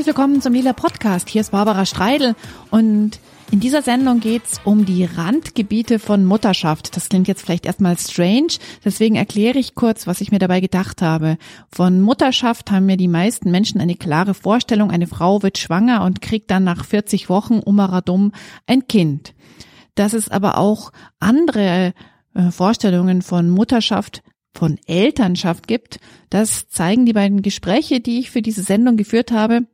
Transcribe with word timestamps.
Herzlich 0.00 0.16
willkommen 0.16 0.40
zum 0.40 0.54
Lila 0.54 0.72
Podcast. 0.72 1.28
Hier 1.28 1.42
ist 1.42 1.50
Barbara 1.50 1.84
Streidel 1.84 2.34
und 2.70 3.20
in 3.50 3.60
dieser 3.60 3.82
Sendung 3.82 4.20
geht's 4.20 4.58
um 4.64 4.86
die 4.86 5.04
Randgebiete 5.04 5.98
von 5.98 6.24
Mutterschaft. 6.24 6.96
Das 6.96 7.10
klingt 7.10 7.28
jetzt 7.28 7.42
vielleicht 7.42 7.66
erstmal 7.66 7.98
strange, 7.98 8.54
deswegen 8.82 9.16
erkläre 9.16 9.58
ich 9.58 9.74
kurz, 9.74 10.06
was 10.06 10.22
ich 10.22 10.32
mir 10.32 10.38
dabei 10.38 10.60
gedacht 10.60 11.02
habe. 11.02 11.36
Von 11.70 12.00
Mutterschaft 12.00 12.70
haben 12.70 12.86
mir 12.86 12.96
die 12.96 13.08
meisten 13.08 13.50
Menschen 13.50 13.78
eine 13.78 13.94
klare 13.94 14.32
Vorstellung. 14.32 14.90
Eine 14.90 15.06
Frau 15.06 15.42
wird 15.42 15.58
schwanger 15.58 16.02
und 16.02 16.22
kriegt 16.22 16.50
dann 16.50 16.64
nach 16.64 16.86
40 16.86 17.28
Wochen 17.28 17.58
umaradum 17.58 18.32
ein 18.66 18.86
Kind. 18.86 19.34
Dass 19.96 20.14
es 20.14 20.30
aber 20.30 20.56
auch 20.56 20.92
andere 21.18 21.92
äh, 22.32 22.50
Vorstellungen 22.50 23.20
von 23.20 23.50
Mutterschaft 23.50 24.22
von 24.54 24.78
Elternschaft 24.86 25.68
gibt, 25.68 26.00
das 26.30 26.70
zeigen 26.70 27.04
die 27.04 27.12
beiden 27.12 27.42
Gespräche, 27.42 28.00
die 28.00 28.18
ich 28.18 28.30
für 28.30 28.40
diese 28.40 28.62
Sendung 28.62 28.96
geführt 28.96 29.30
habe. 29.30 29.66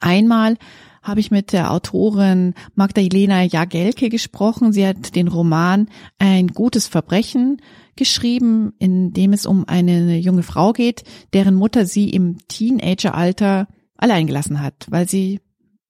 Einmal 0.00 0.56
habe 1.02 1.20
ich 1.20 1.30
mit 1.30 1.52
der 1.52 1.72
Autorin 1.72 2.54
Magdalena 2.74 3.42
Jagelke 3.42 4.08
gesprochen. 4.08 4.72
Sie 4.72 4.86
hat 4.86 5.14
den 5.14 5.28
Roman 5.28 5.88
Ein 6.18 6.48
gutes 6.48 6.86
Verbrechen 6.86 7.62
geschrieben, 7.96 8.74
in 8.78 9.12
dem 9.12 9.32
es 9.32 9.46
um 9.46 9.66
eine 9.66 10.18
junge 10.18 10.42
Frau 10.42 10.72
geht, 10.72 11.04
deren 11.32 11.54
Mutter 11.54 11.86
sie 11.86 12.10
im 12.10 12.38
Teenageralter 12.48 13.66
allein 13.96 14.26
gelassen 14.26 14.62
hat, 14.62 14.86
weil 14.88 15.08
sie 15.08 15.40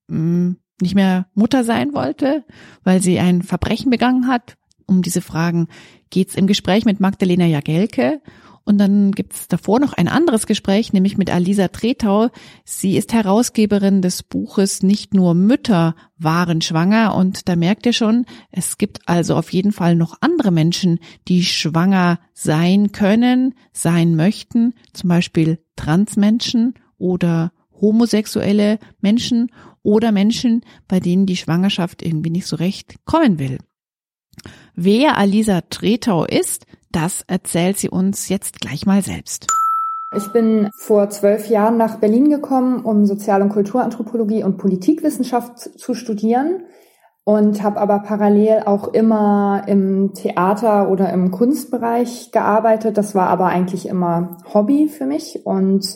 mh, 0.09 0.19
mm, 0.19 0.57
nicht 0.81 0.95
mehr 0.95 1.27
Mutter 1.35 1.65
sein 1.65 1.93
wollte, 1.93 2.45
weil 2.85 3.03
sie 3.03 3.19
ein 3.19 3.43
Verbrechen 3.43 3.91
begangen 3.91 4.29
hat. 4.29 4.57
Um 4.87 5.03
diese 5.03 5.21
Fragen 5.21 5.69
geht's 6.11 6.35
im 6.35 6.47
Gespräch 6.47 6.85
mit 6.85 7.01
Magdalena 7.01 7.45
Jagelke. 7.45 8.23
Und 8.69 8.77
dann 8.77 9.13
gibt's 9.13 9.49
davor 9.49 9.81
noch 9.81 9.95
ein 9.95 10.09
anderes 10.09 10.47
Gespräch, 10.47 10.93
nämlich 10.93 11.17
mit 11.17 11.31
Alisa 11.31 11.69
Tretau. 11.69 12.29
Sie 12.67 12.99
ist 12.99 13.15
Herausgeberin 13.15 14.03
des 14.03 14.23
Buches 14.23 14.83
Nicht 14.83 15.15
nur 15.15 15.33
Mütter 15.33 15.97
waren 16.19 16.61
schwanger. 16.61 17.15
Und 17.15 17.49
da 17.49 17.57
merkt 17.57 17.87
ihr 17.87 17.95
schon, 17.95 18.27
es 18.51 18.77
gibt 18.77 19.09
also 19.09 19.37
auf 19.37 19.55
jeden 19.55 19.73
Fall 19.73 19.97
noch 19.97 20.19
andere 20.21 20.51
Menschen, 20.51 20.99
die 21.29 21.45
schwanger 21.45 22.21
sein 22.35 22.93
können, 22.93 23.55
sein 23.73 24.17
möchten. 24.17 24.75
Zum 24.93 25.09
Beispiel 25.09 25.65
Transmenschen 25.75 26.75
oder 26.99 27.53
homosexuelle 27.81 28.81
Menschen 29.01 29.51
oder 29.83 30.13
Menschen, 30.13 30.61
bei 30.89 31.01
denen 31.01 31.25
die 31.25 31.39
Schwangerschaft 31.39 32.03
irgendwie 32.03 32.29
nicht 32.29 32.47
so 32.47 32.57
recht 32.57 32.97
kommen 33.07 33.39
will. 33.39 33.61
Wer 34.75 35.17
Alisa 35.17 35.63
Tretau 35.63 36.27
ist, 36.27 36.67
das 36.93 37.25
erzählt 37.27 37.79
sie 37.79 37.91
uns 37.91 38.29
jetzt 38.29 38.61
gleich 38.61 38.87
mal 38.87 39.03
selbst. 39.03 39.47
Ich 40.17 40.33
bin 40.33 40.71
vor 40.75 41.11
zwölf 41.11 41.49
Jahren 41.49 41.77
nach 41.77 41.97
Berlin 41.97 42.31
gekommen, 42.31 42.85
um 42.85 43.05
Sozial- 43.05 43.43
und 43.43 43.51
Kulturanthropologie 43.51 44.43
und 44.43 44.57
Politikwissenschaft 44.57 45.59
zu 45.59 45.95
studieren 45.95 46.63
und 47.25 47.63
habe 47.63 47.79
aber 47.79 47.99
parallel 47.99 48.63
auch 48.65 48.95
immer 48.95 49.65
im 49.67 50.15
Theater 50.15 50.89
oder 50.89 51.13
im 51.13 51.31
Kunstbereich 51.31 52.33
gearbeitet. 52.33 52.97
Das 52.97 53.15
war 53.15 53.29
aber 53.29 53.49
eigentlich 53.49 53.87
immer 53.87 54.39
Hobby 54.55 54.89
für 54.89 55.05
mich 55.05 55.45
und 55.45 55.87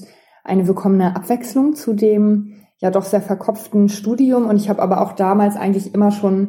eine 0.44 0.66
willkommene 0.66 1.16
Abwechslung 1.16 1.74
zu 1.74 1.94
dem 1.94 2.52
ja 2.80 2.90
doch 2.90 3.04
sehr 3.04 3.22
verkopften 3.22 3.88
Studium. 3.88 4.44
Und 4.44 4.56
ich 4.56 4.68
habe 4.68 4.82
aber 4.82 5.00
auch 5.00 5.12
damals 5.12 5.56
eigentlich 5.56 5.94
immer 5.94 6.10
schon 6.10 6.48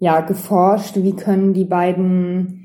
ja 0.00 0.20
geforscht, 0.20 0.96
wie 0.96 1.14
können 1.14 1.52
die 1.52 1.66
beiden 1.66 2.57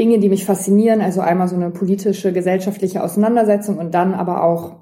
Dinge, 0.00 0.18
die 0.18 0.30
mich 0.30 0.46
faszinieren, 0.46 1.02
also 1.02 1.20
einmal 1.20 1.46
so 1.46 1.56
eine 1.56 1.68
politische, 1.68 2.32
gesellschaftliche 2.32 3.04
Auseinandersetzung 3.04 3.76
und 3.76 3.92
dann 3.92 4.14
aber 4.14 4.42
auch 4.42 4.76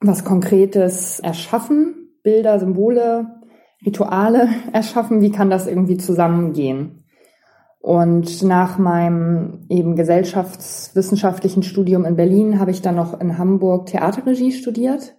was 0.00 0.24
Konkretes 0.24 1.18
erschaffen, 1.18 2.12
Bilder, 2.22 2.60
Symbole, 2.60 3.26
Rituale 3.84 4.48
erschaffen, 4.72 5.20
wie 5.20 5.32
kann 5.32 5.50
das 5.50 5.66
irgendwie 5.66 5.96
zusammengehen? 5.96 7.02
Und 7.80 8.44
nach 8.44 8.78
meinem 8.78 9.66
eben 9.68 9.96
gesellschaftswissenschaftlichen 9.96 11.64
Studium 11.64 12.04
in 12.04 12.14
Berlin 12.14 12.60
habe 12.60 12.70
ich 12.70 12.82
dann 12.82 12.94
noch 12.94 13.20
in 13.20 13.38
Hamburg 13.38 13.86
Theaterregie 13.86 14.52
studiert, 14.52 15.16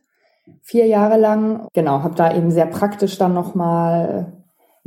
vier 0.62 0.86
Jahre 0.86 1.18
lang. 1.18 1.68
Genau, 1.74 2.02
habe 2.02 2.16
da 2.16 2.34
eben 2.34 2.50
sehr 2.52 2.66
praktisch 2.66 3.18
dann 3.18 3.34
nochmal 3.34 4.37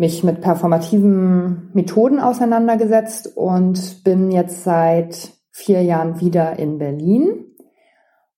mich 0.00 0.24
mit 0.24 0.40
performativen 0.40 1.68
Methoden 1.74 2.20
auseinandergesetzt 2.20 3.36
und 3.36 4.02
bin 4.02 4.30
jetzt 4.30 4.64
seit 4.64 5.32
vier 5.50 5.82
Jahren 5.82 6.20
wieder 6.20 6.58
in 6.58 6.78
Berlin 6.78 7.44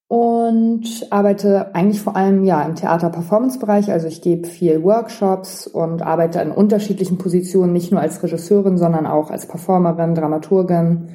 und 0.09 1.06
arbeite 1.11 1.72
eigentlich 1.72 2.03
vor 2.03 2.17
allem 2.17 2.43
ja 2.43 2.62
im 2.62 2.75
Theater-Performance-Bereich. 2.75 3.93
Also 3.93 4.09
ich 4.09 4.22
gebe 4.22 4.49
viel 4.49 4.83
Workshops 4.83 5.69
und 5.69 6.03
arbeite 6.03 6.41
in 6.41 6.51
unterschiedlichen 6.51 7.17
Positionen, 7.17 7.72
nicht 7.72 7.93
nur 7.93 8.01
als 8.01 8.21
Regisseurin, 8.21 8.77
sondern 8.77 9.06
auch 9.06 9.31
als 9.31 9.47
Performerin, 9.47 10.17
Dramaturgin. 10.17 11.11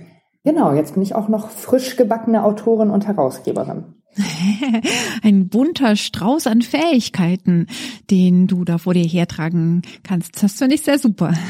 Genau, 0.48 0.74
jetzt 0.74 0.94
bin 0.94 1.04
ich 1.04 1.14
auch 1.14 1.28
noch 1.28 1.50
frisch 1.50 1.98
gebackene 1.98 2.42
Autorin 2.42 2.90
und 2.90 3.06
Herausgeberin. 3.06 3.84
Ein 5.22 5.50
bunter 5.50 5.98
Strauß 5.98 6.48
an 6.48 6.62
Fähigkeiten, 6.62 7.68
den 8.10 8.48
du 8.48 8.64
da 8.64 8.78
vor 8.78 8.94
dir 8.94 9.04
hertragen 9.04 9.82
kannst. 10.04 10.42
Das 10.42 10.54
finde 10.54 10.76
ich 10.76 10.84
sehr 10.84 11.00
super. 11.00 11.34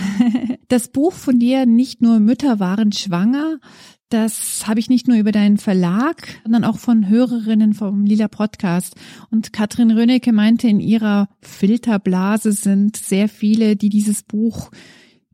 Das 0.70 0.90
Buch 0.90 1.14
von 1.14 1.40
dir, 1.40 1.66
nicht 1.66 2.02
nur 2.02 2.20
Mütter 2.20 2.60
waren 2.60 2.92
schwanger, 2.92 3.60
das 4.10 4.68
habe 4.68 4.82
ich 4.82 4.90
nicht 4.90 5.08
nur 5.08 5.16
über 5.16 5.32
deinen 5.32 5.58
Verlag, 5.58 6.28
sondern 6.44 6.66
auch 6.66 6.78
von 6.78 7.08
Hörerinnen 7.08 7.74
vom 7.74 8.04
Lila 8.04 8.28
Podcast. 8.28 8.96
Und 9.32 9.54
Katrin 9.54 9.92
Rönecke 9.92 10.34
meinte, 10.34 10.68
in 10.68 10.82
ihrer 10.82 11.30
Filterblase 11.42 12.52
sind 12.52 12.98
sehr 12.98 13.30
viele, 13.30 13.78
die 13.78 13.88
dieses 13.88 14.24
Buch 14.24 14.72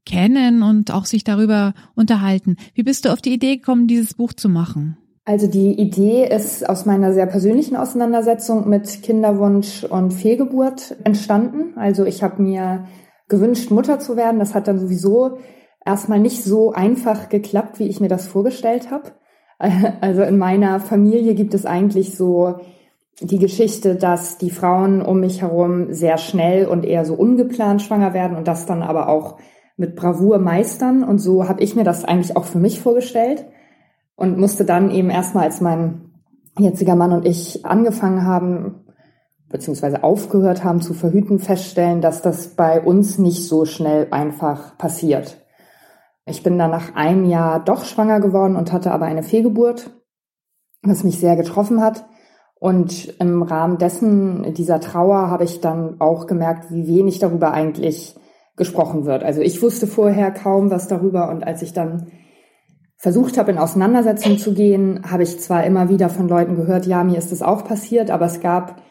kennen 0.06 0.64
und 0.64 0.92
auch 0.92 1.06
sich 1.06 1.24
darüber 1.24 1.74
unterhalten. 1.96 2.58
Wie 2.74 2.84
bist 2.84 3.06
du 3.06 3.10
auf 3.10 3.22
die 3.22 3.34
Idee 3.34 3.58
gekommen, 3.58 3.88
dieses 3.88 4.14
Buch 4.14 4.34
zu 4.34 4.50
machen? 4.50 4.98
Also 5.26 5.48
die 5.48 5.80
Idee 5.80 6.28
ist 6.28 6.68
aus 6.68 6.86
meiner 6.86 7.14
sehr 7.14 7.28
persönlichen 7.28 7.78
Auseinandersetzung 7.78 8.68
mit 8.68 9.04
Kinderwunsch 9.04 9.86
und 9.86 10.12
Fehlgeburt 10.12 10.98
entstanden. 11.06 11.78
Also 11.78 12.04
ich 12.04 12.24
habe 12.24 12.42
mir 12.42 12.88
gewünscht, 13.30 13.72
Mutter 13.72 14.00
zu 14.00 14.18
werden. 14.18 14.40
Das 14.40 14.54
hat 14.54 14.68
dann 14.68 14.80
sowieso 14.80 15.38
erstmal 15.86 16.20
nicht 16.20 16.44
so 16.44 16.74
einfach 16.74 17.30
geklappt, 17.30 17.80
wie 17.80 17.88
ich 17.88 18.02
mir 18.02 18.10
das 18.10 18.28
vorgestellt 18.28 18.92
habe. 18.92 19.12
Also 20.02 20.24
in 20.24 20.38
meiner 20.38 20.82
Familie 20.82 21.36
gibt 21.36 21.54
es 21.54 21.66
eigentlich 21.66 22.18
so 22.18 22.56
die 23.22 23.40
Geschichte, 23.40 23.96
dass 23.96 24.38
die 24.38 24.50
Frauen 24.50 25.02
um 25.02 25.22
mich 25.22 25.42
herum 25.42 25.94
sehr 25.94 26.18
schnell 26.18 26.66
und 26.66 26.84
eher 26.84 27.06
so 27.06 27.14
ungeplant 27.14 27.82
schwanger 27.82 28.14
werden 28.14 28.36
und 28.36 28.50
das 28.50 28.66
dann 28.66 28.82
aber 28.82 29.08
auch 29.08 29.38
mit 29.78 29.96
Bravour 29.96 30.40
meistern. 30.40 31.04
Und 31.04 31.20
so 31.20 31.48
habe 31.48 31.62
ich 31.62 31.76
mir 31.76 31.84
das 31.84 32.06
eigentlich 32.06 32.36
auch 32.36 32.46
für 32.46 32.60
mich 32.60 32.82
vorgestellt 32.82 33.46
und 34.16 34.38
musste 34.38 34.66
dann 34.66 34.92
eben 34.92 35.10
erstmal, 35.10 35.46
als 35.46 35.62
mein 35.62 36.12
jetziger 36.58 36.96
Mann 36.96 37.14
und 37.14 37.26
ich 37.26 37.66
angefangen 37.66 38.26
haben, 38.26 38.86
beziehungsweise 39.50 40.04
aufgehört 40.04 40.64
haben 40.64 40.82
zu 40.82 40.94
verhüten, 40.94 41.40
feststellen, 41.40 42.02
dass 42.02 42.22
das 42.22 42.50
bei 42.50 42.82
uns 42.82 43.18
nicht 43.18 43.48
so 43.48 43.66
schnell 43.66 44.08
einfach 44.12 44.78
passiert. 44.78 45.40
Ich 46.26 46.42
bin 46.42 46.58
dann 46.58 46.72
nach 46.72 46.96
einem 46.96 47.26
Jahr 47.26 47.60
doch 47.60 47.86
schwanger 47.86 48.20
geworden 48.20 48.56
und 48.56 48.72
hatte 48.72 48.92
aber 48.92 49.06
eine 49.06 49.24
Fehlgeburt, 49.24 49.92
was 50.82 51.04
mich 51.04 51.20
sehr 51.20 51.36
getroffen 51.36 51.82
hat. 51.82 52.06
Und 52.56 53.20
im 53.20 53.44
Rahmen 53.44 53.78
dessen, 53.78 54.54
dieser 54.54 54.80
Trauer, 54.80 55.30
habe 55.30 55.44
ich 55.44 55.60
dann 55.60 56.00
auch 56.00 56.28
gemerkt, 56.28 56.72
wie 56.72 56.88
wenig 56.88 57.20
darüber 57.20 57.52
eigentlich 57.52 58.16
gesprochen 58.56 59.06
wird. 59.06 59.24
Also 59.24 59.42
ich 59.42 59.62
wusste 59.62 59.88
vorher 59.88 60.32
kaum 60.32 60.70
was 60.70 60.88
darüber 60.88 61.30
und 61.30 61.44
als 61.46 61.62
ich 61.62 61.74
dann 61.74 62.12
versucht 62.98 63.38
habe, 63.38 63.52
in 63.52 63.58
Auseinandersetzung 63.58 64.38
zu 64.38 64.54
gehen, 64.54 65.02
habe 65.10 65.24
ich 65.24 65.40
zwar 65.40 65.66
immer 65.66 65.90
wieder 65.90 66.10
von 66.10 66.30
Leuten 66.30 66.56
gehört, 66.56 66.86
ja, 66.86 67.04
mir 67.04 67.18
ist 67.18 67.32
das 67.32 67.42
auch 67.42 67.66
passiert, 67.66 68.10
aber 68.12 68.28
es 68.28 68.40
gab 68.40 68.82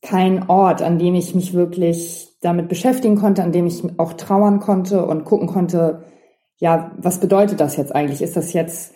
keinen 0.00 0.48
Ort, 0.48 0.80
an 0.80 0.98
dem 0.98 1.14
ich 1.14 1.34
mich 1.34 1.52
wirklich 1.52 2.38
damit 2.40 2.68
beschäftigen 2.68 3.16
konnte, 3.16 3.42
an 3.42 3.52
dem 3.52 3.66
ich 3.66 3.82
auch 3.98 4.12
trauern 4.14 4.60
konnte 4.60 5.04
und 5.04 5.24
gucken 5.24 5.48
konnte, 5.48 6.04
ja, 6.56 6.92
was 6.96 7.20
bedeutet 7.20 7.60
das 7.60 7.76
jetzt 7.76 7.94
eigentlich? 7.94 8.22
Ist 8.22 8.36
das 8.36 8.52
jetzt, 8.52 8.94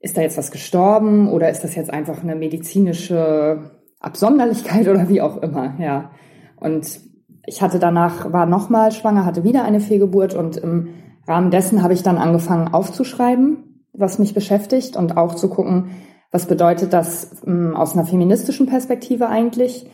ist 0.00 0.16
da 0.16 0.22
jetzt 0.22 0.38
was 0.38 0.50
gestorben 0.50 1.28
oder 1.28 1.50
ist 1.50 1.62
das 1.62 1.74
jetzt 1.74 1.92
einfach 1.92 2.22
eine 2.22 2.36
medizinische 2.36 3.70
Absonderlichkeit 4.00 4.88
oder 4.88 5.08
wie 5.08 5.20
auch 5.20 5.36
immer, 5.42 5.74
ja. 5.78 6.12
Und 6.58 7.00
ich 7.46 7.62
hatte 7.62 7.78
danach, 7.78 8.32
war 8.32 8.46
nochmal 8.46 8.92
schwanger, 8.92 9.24
hatte 9.24 9.44
wieder 9.44 9.64
eine 9.64 9.80
Fehlgeburt 9.80 10.34
und 10.34 10.56
im 10.56 10.88
Rahmen 11.26 11.50
dessen 11.50 11.82
habe 11.82 11.94
ich 11.94 12.02
dann 12.02 12.18
angefangen 12.18 12.72
aufzuschreiben, 12.72 13.84
was 13.92 14.18
mich 14.18 14.34
beschäftigt 14.34 14.96
und 14.96 15.16
auch 15.16 15.34
zu 15.34 15.48
gucken, 15.48 15.90
was 16.30 16.46
bedeutet 16.46 16.92
das 16.92 17.42
ähm, 17.46 17.74
aus 17.74 17.94
einer 17.94 18.04
feministischen 18.04 18.66
Perspektive 18.66 19.28
eigentlich, 19.28 19.88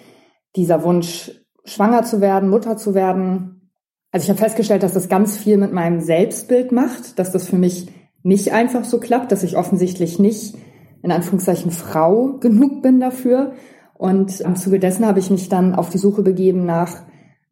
dieser 0.57 0.83
Wunsch, 0.83 1.31
schwanger 1.65 2.03
zu 2.03 2.21
werden, 2.21 2.49
Mutter 2.49 2.77
zu 2.77 2.95
werden. 2.95 3.71
Also 4.11 4.25
ich 4.25 4.31
habe 4.31 4.41
festgestellt, 4.41 4.83
dass 4.83 4.95
das 4.95 5.09
ganz 5.09 5.37
viel 5.37 5.57
mit 5.57 5.73
meinem 5.73 6.01
Selbstbild 6.01 6.73
macht, 6.73 7.19
dass 7.19 7.31
das 7.31 7.49
für 7.49 7.57
mich 7.57 7.89
nicht 8.23 8.53
einfach 8.53 8.85
so 8.85 8.99
klappt, 8.99 9.31
dass 9.31 9.43
ich 9.43 9.57
offensichtlich 9.57 10.19
nicht 10.19 10.57
in 11.03 11.13
Anführungszeichen 11.13 11.71
Frau 11.71 12.39
genug 12.41 12.83
bin 12.83 13.01
dafür 13.01 13.53
Und 13.95 14.41
im 14.41 14.57
Zuge 14.57 14.81
dessen 14.81 15.07
habe 15.07 15.21
ich 15.21 15.31
mich 15.31 15.49
dann 15.49 15.75
auf 15.75 15.91
die 15.91 15.99
Suche 15.99 16.23
begeben 16.23 16.67
nach 16.67 17.03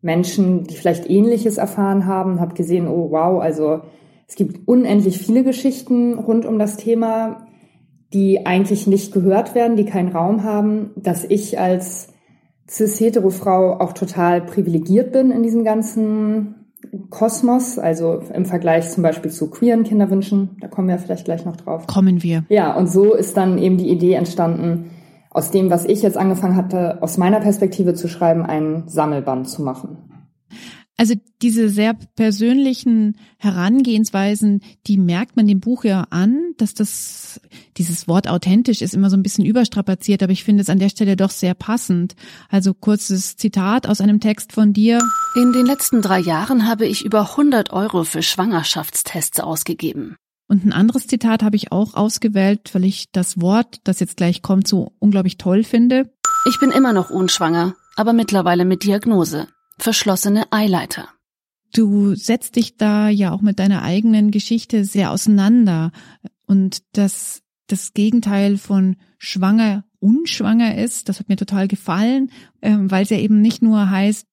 Menschen, 0.03 0.65
die 0.65 0.75
vielleicht 0.75 1.09
Ähnliches 1.09 1.59
erfahren 1.59 2.07
haben, 2.07 2.41
habe 2.41 2.55
gesehen, 2.55 2.89
oh 2.89 3.11
wow, 3.11 3.41
also 3.41 3.81
es 4.27 4.35
gibt 4.37 4.67
unendlich 4.67 5.19
viele 5.19 5.45
Geschichten 5.45 6.15
rund 6.15 6.47
um 6.47 6.59
das 6.59 6.77
Thema, 6.77 7.47
die 8.13 8.47
eigentlich 8.47 8.87
nicht 8.87 9.13
gehört 9.13 9.55
werden, 9.55 9.77
die 9.77 9.85
keinen 9.85 10.09
Raum 10.09 10.43
haben, 10.45 10.91
dass 10.97 11.25
ich 11.25 11.59
als 11.59 12.09
cis-hetero-Frau 12.69 13.81
auch 13.81 13.93
total 13.93 14.41
privilegiert 14.41 15.13
bin 15.13 15.31
in 15.31 15.43
diesem 15.43 15.65
ganzen 15.65 16.55
Kosmos, 17.11 17.79
also 17.79 18.21
im 18.33 18.47
Vergleich 18.47 18.91
zum 18.91 19.03
Beispiel 19.03 19.31
zu 19.31 19.51
queeren 19.51 19.85
Kinderwünschen, 19.85 20.57
da 20.61 20.69
kommen 20.69 20.89
wir 20.89 20.99
vielleicht 20.99 21.25
gleich 21.25 21.45
noch 21.45 21.57
drauf. 21.57 21.87
Kommen 21.87 22.23
wir. 22.23 22.45
Ja, 22.49 22.75
und 22.77 22.89
so 22.89 23.15
ist 23.15 23.37
dann 23.37 23.59
eben 23.59 23.77
die 23.77 23.91
Idee 23.91 24.15
entstanden, 24.15 24.91
aus 25.31 25.51
dem, 25.51 25.71
was 25.71 25.85
ich 25.85 26.03
jetzt 26.03 26.17
angefangen 26.17 26.57
hatte, 26.57 27.03
aus 27.03 27.17
meiner 27.17 27.41
Perspektive 27.41 27.95
zu 27.95 28.09
schreiben, 28.09 28.45
einen 28.45 28.89
Sammelband 28.89 29.49
zu 29.49 29.63
machen. 29.63 29.99
Also 31.01 31.15
diese 31.41 31.71
sehr 31.71 31.95
persönlichen 32.15 33.17
Herangehensweisen, 33.39 34.61
die 34.87 34.99
merkt 34.99 35.35
man 35.35 35.47
dem 35.47 35.59
Buch 35.59 35.85
ja 35.85 36.07
an, 36.11 36.53
dass 36.59 36.75
das, 36.75 37.41
dieses 37.79 38.07
Wort 38.07 38.29
authentisch 38.29 38.83
ist 38.83 38.93
immer 38.93 39.09
so 39.09 39.17
ein 39.17 39.23
bisschen 39.23 39.47
überstrapaziert, 39.47 40.23
aber 40.23 40.33
ich 40.33 40.45
finde 40.45 40.61
es 40.61 40.69
an 40.69 40.79
der 40.79 40.91
Stelle 40.91 41.17
doch 41.17 41.31
sehr 41.31 41.55
passend. 41.55 42.17
Also 42.51 42.75
kurzes 42.75 43.39
Zitat 43.39 43.89
aus 43.89 44.03
einem 44.03 44.21
Text 44.21 44.53
von 44.53 44.75
dir. 44.75 45.01
In 45.37 45.55
den 45.55 45.65
letzten 45.65 46.03
drei 46.03 46.19
Jahren 46.19 46.69
habe 46.69 46.85
ich 46.85 47.03
über 47.03 47.31
100 47.31 47.73
Euro 47.73 48.05
für 48.05 48.23
Schwangerschaftstests 48.23 49.41
ausgegeben. 49.41 50.17
Und 50.51 50.67
ein 50.67 50.73
anderes 50.73 51.07
Zitat 51.07 51.45
habe 51.45 51.55
ich 51.55 51.71
auch 51.71 51.95
ausgewählt, 51.95 52.75
weil 52.75 52.85
ich 52.85 53.13
das 53.13 53.41
Wort, 53.41 53.79
das 53.85 54.01
jetzt 54.01 54.17
gleich 54.17 54.43
kommt, 54.43 54.67
so 54.67 54.97
unglaublich 54.99 55.39
toll 55.39 55.63
finde. 55.63 56.13
Ich 56.45 56.59
bin 56.59 56.73
immer 56.73 56.93
noch 56.93 57.09
unschwanger, 57.09 57.77
aber 57.95 58.13
mittlerweile 58.13 58.65
mit 58.65 58.83
Diagnose. 58.83 59.47
Verschlossene 59.79 60.51
Eileiter. 60.51 61.09
Du 61.73 62.17
setzt 62.17 62.57
dich 62.57 62.77
da 62.77 63.09
ja 63.09 63.31
auch 63.31 63.43
mit 63.43 63.61
deiner 63.61 63.83
eigenen 63.83 64.33
Geschichte 64.33 64.85
sehr 64.85 65.13
auseinander 65.13 65.93
und 66.47 66.83
das 66.95 67.43
das 67.69 67.95
Gegenteil 67.95 68.59
von 68.59 68.97
schwanger 69.19 69.85
unschwanger 70.01 70.77
ist, 70.77 71.09
das 71.09 71.21
hat 71.21 71.29
mir 71.29 71.37
total 71.37 71.69
gefallen, 71.69 72.33
ähm, 72.61 72.91
weil 72.91 73.05
es 73.05 73.11
ja 73.11 73.19
eben 73.19 73.41
nicht 73.41 73.63
nur 73.63 73.89
heißt, 73.89 74.27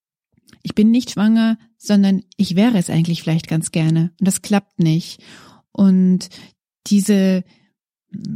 ich 0.64 0.74
bin 0.74 0.90
nicht 0.90 1.12
schwanger, 1.12 1.58
sondern 1.76 2.22
ich 2.36 2.56
wäre 2.56 2.76
es 2.76 2.90
eigentlich 2.90 3.22
vielleicht 3.22 3.46
ganz 3.46 3.70
gerne 3.70 4.10
und 4.18 4.26
das 4.26 4.42
klappt 4.42 4.80
nicht. 4.80 5.22
Und 5.78 6.28
diese, 6.88 7.44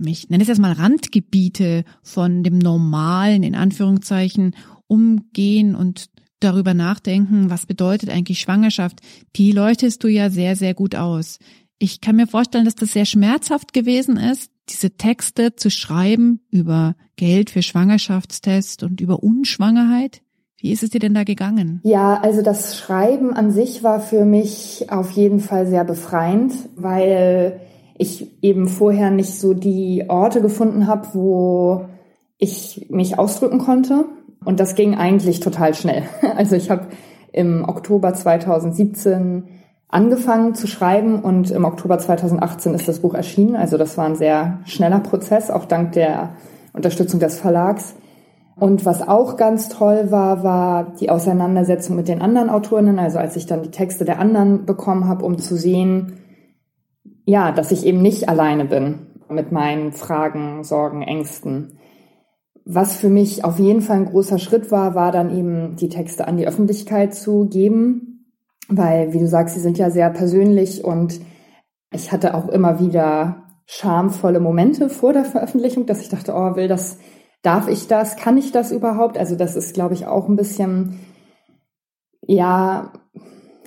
ich 0.07 0.31
nenne 0.31 0.43
es 0.43 0.49
jetzt 0.49 0.61
mal 0.61 0.73
Randgebiete 0.73 1.85
von 2.05 2.45
dem 2.45 2.59
normalen, 2.59 3.43
in 3.43 3.57
Anführungszeichen, 3.57 4.55
umgehen 4.87 5.75
und 5.75 6.07
darüber 6.39 6.73
nachdenken, 6.73 7.51
was 7.51 7.67
bedeutet 7.67 8.11
eigentlich 8.11 8.39
Schwangerschaft, 8.39 9.01
die 9.35 9.51
leuchtest 9.51 10.05
du 10.05 10.09
ja 10.09 10.31
sehr, 10.31 10.55
sehr 10.55 10.75
gut 10.75 10.95
aus. 10.95 11.41
Ich 11.79 12.01
kann 12.01 12.15
mir 12.15 12.29
vorstellen, 12.29 12.65
dass 12.65 12.77
das 12.77 12.93
sehr 12.93 13.07
schmerzhaft 13.07 13.73
gewesen 13.73 14.17
ist, 14.17 14.53
diese 14.69 14.97
Texte 14.97 15.57
zu 15.57 15.69
schreiben 15.69 16.41
über 16.51 16.95
Geld 17.17 17.51
für 17.51 17.63
Schwangerschaftstest 17.63 18.85
und 18.85 19.01
über 19.01 19.25
Unschwangerheit. 19.25 20.23
Wie 20.63 20.71
ist 20.71 20.85
es 20.85 20.91
dir 20.91 21.01
denn 21.01 21.13
da 21.13 21.25
gegangen? 21.25 21.81
Ja, 21.83 22.21
also 22.23 22.41
das 22.41 22.79
Schreiben 22.79 23.35
an 23.35 23.51
sich 23.51 23.83
war 23.83 23.99
für 23.99 24.25
mich 24.25 24.87
auf 24.91 25.11
jeden 25.11 25.41
Fall 25.41 25.67
sehr 25.67 25.85
befreiend, 25.85 26.53
weil 26.77 27.61
ich 27.99 28.43
eben 28.45 28.69
vorher 28.69 29.11
nicht 29.11 29.35
so 29.35 29.55
die 29.55 30.05
Orte 30.09 30.41
gefunden 30.41 30.87
habe, 30.87 31.09
wo 31.15 31.87
ich 32.39 32.87
mich 32.91 33.19
ausdrücken 33.19 33.59
konnte. 33.59 34.05
Und 34.45 34.61
das 34.61 34.77
ging 34.77 34.95
eigentlich 34.95 35.41
total 35.41 35.75
schnell. 35.75 36.05
Also 36.37 36.55
ich 36.55 36.71
habe 36.71 36.87
im 37.33 37.69
Oktober 37.69 38.15
2017 38.15 39.45
angefangen 39.89 40.55
zu 40.55 40.69
schreiben 40.69 41.21
und 41.21 41.51
im 41.51 41.65
Oktober 41.65 41.99
2018 41.99 42.75
ist 42.75 42.87
das 42.87 43.01
Buch 43.01 43.15
erschienen. 43.15 43.57
Also 43.57 43.79
das 43.79 43.99
war 43.99 44.07
ein 44.07 44.17
sehr 44.17 44.61
schneller 44.65 45.01
Prozess, 45.01 45.51
auch 45.51 45.65
dank 45.65 45.93
der 45.93 46.37
Unterstützung 46.73 47.19
des 47.19 47.39
Verlags. 47.41 47.97
Und 48.57 48.85
was 48.85 49.07
auch 49.07 49.37
ganz 49.37 49.69
toll 49.69 50.11
war, 50.11 50.45
war 50.45 50.93
die 51.01 51.11
Auseinandersetzung 51.11 51.97
mit 51.97 52.09
den 52.09 52.21
anderen 52.21 52.51
Autorinnen, 52.51 52.99
also 52.99 53.19
als 53.19 53.37
ich 53.37 53.47
dann 53.47 53.63
die 53.63 53.71
Texte 53.71 54.05
der 54.05 54.19
anderen 54.19 54.67
bekommen 54.67 55.09
habe, 55.09 55.25
um 55.25 55.39
zu 55.39 55.57
sehen, 55.57 56.19
ja, 57.25 57.53
dass 57.53 57.73
ich 57.73 57.87
eben 57.87 58.03
nicht 58.03 58.29
alleine 58.29 58.65
bin 58.65 59.07
mit 59.29 59.53
meinen 59.53 59.93
Fragen, 59.93 60.65
Sorgen, 60.65 61.03
Ängsten. 61.03 61.79
Was 62.65 62.97
für 62.97 63.09
mich 63.09 63.45
auf 63.45 63.59
jeden 63.59 63.81
Fall 63.81 63.97
ein 63.97 64.05
großer 64.07 64.39
Schritt 64.39 64.71
war, 64.71 64.95
war 64.95 65.11
dann 65.11 65.37
eben 65.37 65.77
die 65.77 65.89
Texte 65.89 66.29
an 66.29 66.37
die 66.37 66.47
Öffentlichkeit 66.47 67.15
zu 67.15 67.49
geben, 67.49 68.27
weil, 68.69 69.13
wie 69.13 69.19
du 69.19 69.27
sagst, 69.27 69.55
sie 69.55 69.61
sind 69.61 69.79
ja 69.79 69.91
sehr 69.91 70.11
persönlich 70.11 70.85
und 70.85 71.21
ich 71.91 72.13
hatte 72.13 72.35
auch 72.35 72.49
immer 72.49 72.79
wieder 72.79 73.45
schamvolle 73.67 74.41
Momente 74.41 74.91
vor 74.91 75.13
der 75.13 75.25
Veröffentlichung, 75.25 75.87
dass 75.87 76.03
ich 76.03 76.09
dachte, 76.09 76.35
oh, 76.35 76.57
will 76.57 76.69
das 76.69 76.99
Darf 77.43 77.69
ich 77.69 77.89
das? 77.89 78.17
Kann 78.17 78.39
ich 78.39 78.53
das 78.53 78.71
überhaupt? 78.71 79.19
Also 79.19 79.35
das 79.35 79.57
ist, 79.57 79.75
glaube 79.75 79.95
ich, 79.95 80.07
auch 80.07 80.29
ein 80.29 80.37
bisschen, 80.37 81.01
ja, 82.27 82.93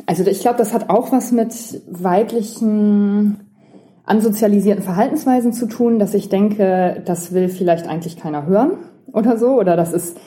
also 0.06 0.26
ich 0.26 0.40
glaube, 0.40 0.58
das 0.58 0.74
hat 0.74 0.90
auch 0.90 1.12
was 1.12 1.32
mit 1.32 1.82
weiblichen 1.90 3.42
ansozialisierten 4.06 4.84
Verhaltensweisen 4.84 5.52
zu 5.52 5.68
tun, 5.68 6.00
dass 6.00 6.14
ich 6.14 6.30
denke, 6.30 7.02
das 7.06 7.34
will 7.34 7.50
vielleicht 7.50 7.88
eigentlich 7.88 8.18
keiner 8.18 8.46
hören 8.46 8.72
oder 9.12 9.38
so, 9.38 9.60
oder 9.60 9.76
das 9.76 9.94
ist 9.94 10.18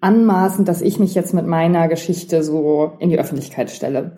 anmaßend, 0.00 0.68
dass 0.68 0.80
ich 0.80 0.98
mich 0.98 1.14
jetzt 1.14 1.34
mit 1.34 1.46
meiner 1.46 1.88
Geschichte 1.88 2.42
so 2.42 2.92
in 3.00 3.10
die 3.10 3.18
Öffentlichkeit 3.18 3.70
stelle. 3.70 4.12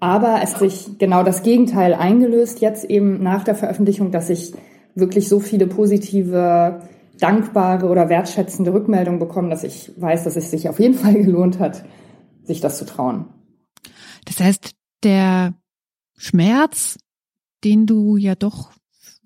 Aber 0.00 0.40
es 0.42 0.58
sich 0.58 0.98
genau 0.98 1.22
das 1.22 1.42
Gegenteil 1.42 1.94
eingelöst, 1.94 2.60
jetzt 2.60 2.84
eben 2.84 3.22
nach 3.22 3.42
der 3.42 3.54
Veröffentlichung, 3.54 4.10
dass 4.10 4.28
ich 4.28 4.52
wirklich 4.94 5.28
so 5.28 5.40
viele 5.40 5.66
positive 5.66 6.82
dankbare 7.18 7.88
oder 7.88 8.08
wertschätzende 8.08 8.72
Rückmeldung 8.72 9.18
bekommen, 9.18 9.50
dass 9.50 9.64
ich 9.64 9.92
weiß, 9.96 10.24
dass 10.24 10.36
es 10.36 10.50
sich 10.50 10.68
auf 10.68 10.80
jeden 10.80 10.94
Fall 10.98 11.14
gelohnt 11.14 11.58
hat, 11.58 11.84
sich 12.42 12.60
das 12.60 12.78
zu 12.78 12.86
trauen. 12.86 13.26
Das 14.24 14.40
heißt, 14.40 14.72
der 15.02 15.54
Schmerz, 16.16 16.98
den 17.62 17.86
du 17.86 18.16
ja 18.16 18.34
doch, 18.34 18.72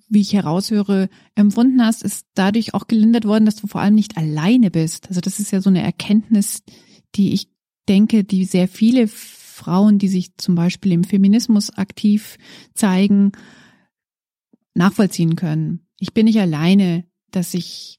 wie 0.08 0.20
ich 0.20 0.32
heraushöre, 0.32 1.08
empfunden 1.34 1.84
hast, 1.84 2.02
ist 2.02 2.26
dadurch 2.34 2.74
auch 2.74 2.88
gelindert 2.88 3.24
worden, 3.24 3.44
dass 3.44 3.56
du 3.56 3.66
vor 3.66 3.80
allem 3.80 3.94
nicht 3.94 4.16
alleine 4.16 4.70
bist. 4.70 5.08
Also 5.08 5.20
das 5.20 5.38
ist 5.38 5.50
ja 5.50 5.60
so 5.60 5.70
eine 5.70 5.82
Erkenntnis, 5.82 6.62
die 7.14 7.32
ich 7.34 7.48
denke, 7.88 8.24
die 8.24 8.44
sehr 8.44 8.68
viele 8.68 9.08
Frauen, 9.08 9.98
die 9.98 10.08
sich 10.08 10.36
zum 10.36 10.54
Beispiel 10.54 10.92
im 10.92 11.04
Feminismus 11.04 11.70
aktiv 11.76 12.38
zeigen, 12.74 13.32
nachvollziehen 14.74 15.36
können. 15.36 15.86
Ich 15.98 16.14
bin 16.14 16.26
nicht 16.26 16.40
alleine 16.40 17.04
dass 17.30 17.54
ich 17.54 17.98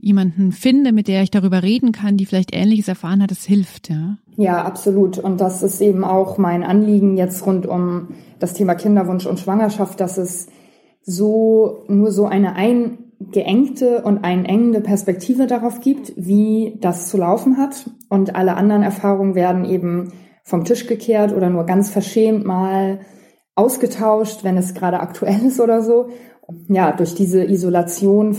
jemanden 0.00 0.52
finde, 0.52 0.92
mit 0.92 1.08
der 1.08 1.22
ich 1.22 1.30
darüber 1.30 1.62
reden 1.62 1.92
kann, 1.92 2.16
die 2.16 2.26
vielleicht 2.26 2.54
Ähnliches 2.54 2.88
erfahren 2.88 3.22
hat, 3.22 3.30
das 3.30 3.44
hilft, 3.44 3.90
ja. 3.90 4.16
Ja, 4.36 4.64
absolut. 4.64 5.18
Und 5.18 5.40
das 5.40 5.62
ist 5.64 5.80
eben 5.80 6.04
auch 6.04 6.38
mein 6.38 6.62
Anliegen 6.62 7.16
jetzt 7.16 7.44
rund 7.44 7.66
um 7.66 8.10
das 8.38 8.54
Thema 8.54 8.76
Kinderwunsch 8.76 9.26
und 9.26 9.40
Schwangerschaft, 9.40 9.98
dass 9.98 10.16
es 10.16 10.46
so, 11.02 11.84
nur 11.88 12.12
so 12.12 12.26
eine 12.26 12.54
eingeengte 12.54 14.02
und 14.02 14.22
einengende 14.24 14.80
Perspektive 14.80 15.48
darauf 15.48 15.80
gibt, 15.80 16.12
wie 16.16 16.78
das 16.80 17.08
zu 17.08 17.16
laufen 17.16 17.56
hat. 17.56 17.90
Und 18.08 18.36
alle 18.36 18.56
anderen 18.56 18.84
Erfahrungen 18.84 19.34
werden 19.34 19.64
eben 19.64 20.12
vom 20.44 20.64
Tisch 20.64 20.86
gekehrt 20.86 21.32
oder 21.32 21.50
nur 21.50 21.66
ganz 21.66 21.90
verschämt 21.90 22.44
mal 22.44 23.00
ausgetauscht, 23.56 24.44
wenn 24.44 24.56
es 24.56 24.74
gerade 24.74 25.00
aktuell 25.00 25.40
ist 25.46 25.58
oder 25.58 25.82
so 25.82 26.10
ja, 26.68 26.92
durch 26.92 27.14
diese 27.14 27.44
Isolation 27.44 28.36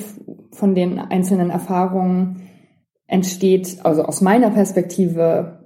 von 0.52 0.76
den 0.76 1.00
einzelnen 1.00 1.50
Erfahrungen 1.50 2.50
entsteht, 3.08 3.80
also 3.84 4.04
aus 4.04 4.22
meiner 4.22 4.52
Perspektive, 4.52 5.60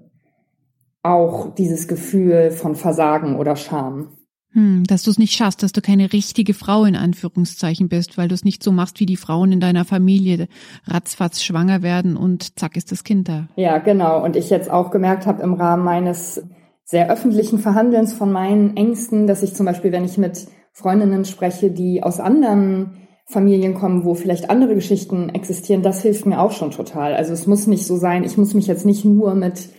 auch 1.01 1.53
dieses 1.55 1.87
Gefühl 1.87 2.51
von 2.51 2.75
Versagen 2.75 3.37
oder 3.37 3.55
Scham. 3.57 4.17
Hm, 4.53 4.83
dass 4.85 5.03
du 5.03 5.09
es 5.09 5.17
nicht 5.17 5.33
schaffst, 5.33 5.63
dass 5.63 5.71
du 5.71 5.81
keine 5.81 6.13
richtige 6.13 6.53
Frau 6.53 6.85
in 6.85 6.95
Anführungszeichen 6.95 7.89
bist, 7.89 8.17
weil 8.17 8.27
du 8.27 8.35
es 8.35 8.45
nicht 8.45 8.61
so 8.61 8.71
machst 8.71 8.99
wie 8.99 9.07
die 9.07 9.17
Frauen 9.17 9.51
in 9.51 9.59
deiner 9.59 9.83
Familie, 9.83 10.47
ratzfatz 10.85 11.41
schwanger 11.41 11.81
werden 11.81 12.15
und 12.15 12.59
zack 12.59 12.77
ist 12.77 12.91
das 12.91 13.03
Kind 13.03 13.27
da. 13.27 13.47
Ja, 13.55 13.79
genau. 13.79 14.23
Und 14.23 14.35
ich 14.35 14.49
jetzt 14.49 14.69
auch 14.69 14.91
gemerkt 14.91 15.25
habe 15.25 15.41
im 15.41 15.55
Rahmen 15.55 15.83
meines 15.83 16.43
sehr 16.85 17.09
öffentlichen 17.09 17.57
Verhandelns 17.57 18.13
von 18.13 18.31
meinen 18.31 18.77
Ängsten, 18.77 19.25
dass 19.25 19.41
ich 19.41 19.55
zum 19.55 19.65
Beispiel, 19.65 19.91
wenn 19.91 20.05
ich 20.05 20.17
mit 20.17 20.47
Freundinnen 20.73 21.23
spreche, 21.23 21.71
die 21.71 22.03
aus 22.03 22.19
anderen 22.19 22.97
Familien 23.25 23.73
kommen, 23.73 24.03
wo 24.03 24.15
vielleicht 24.15 24.49
andere 24.49 24.75
Geschichten 24.75 25.29
existieren, 25.29 25.81
das 25.81 26.01
hilft 26.01 26.25
mir 26.25 26.41
auch 26.41 26.51
schon 26.51 26.71
total. 26.71 27.13
Also 27.15 27.31
es 27.31 27.47
muss 27.47 27.67
nicht 27.67 27.85
so 27.85 27.95
sein, 27.95 28.23
ich 28.23 28.37
muss 28.37 28.53
mich 28.53 28.67
jetzt 28.67 28.85
nicht 28.85 29.05
nur 29.05 29.33
mit 29.33 29.69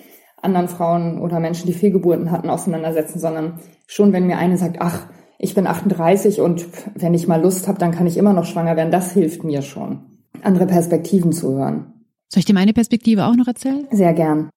anderen 0.41 0.69
Frauen 0.69 1.21
oder 1.21 1.41
Menschen, 1.41 1.67
die 1.67 1.73
Fehlgeburten 1.73 2.31
hatten, 2.31 2.49
auseinandersetzen, 2.49 3.19
sondern 3.19 3.61
schon, 3.87 4.13
wenn 4.13 4.27
mir 4.27 4.39
eine 4.39 4.57
sagt, 4.57 4.77
ach, 4.81 5.07
ich 5.39 5.55
bin 5.55 5.67
38 5.67 6.41
und 6.41 6.67
wenn 6.95 7.15
ich 7.15 7.27
mal 7.27 7.43
Lust 7.43 7.69
habe, 7.69 7.79
dann 7.79 7.93
kann 7.93 8.07
ich 8.07 8.17
immer 8.17 8.33
noch 8.33 8.45
schwanger 8.45 8.77
werden, 8.77 8.91
das 8.91 9.13
hilft 9.13 9.45
mir 9.45 9.63
schon, 9.63 10.01
andere 10.43 10.67
Perspektiven 10.67 11.33
zu 11.33 11.57
hören. 11.57 11.93
Soll 12.29 12.41
ich 12.41 12.47
dir 12.47 12.55
meine 12.55 12.73
Perspektive 12.73 13.27
auch 13.27 13.37
noch 13.37 13.47
erzählen? 13.47 13.87
Sehr 13.91 14.13
gern. 14.15 14.51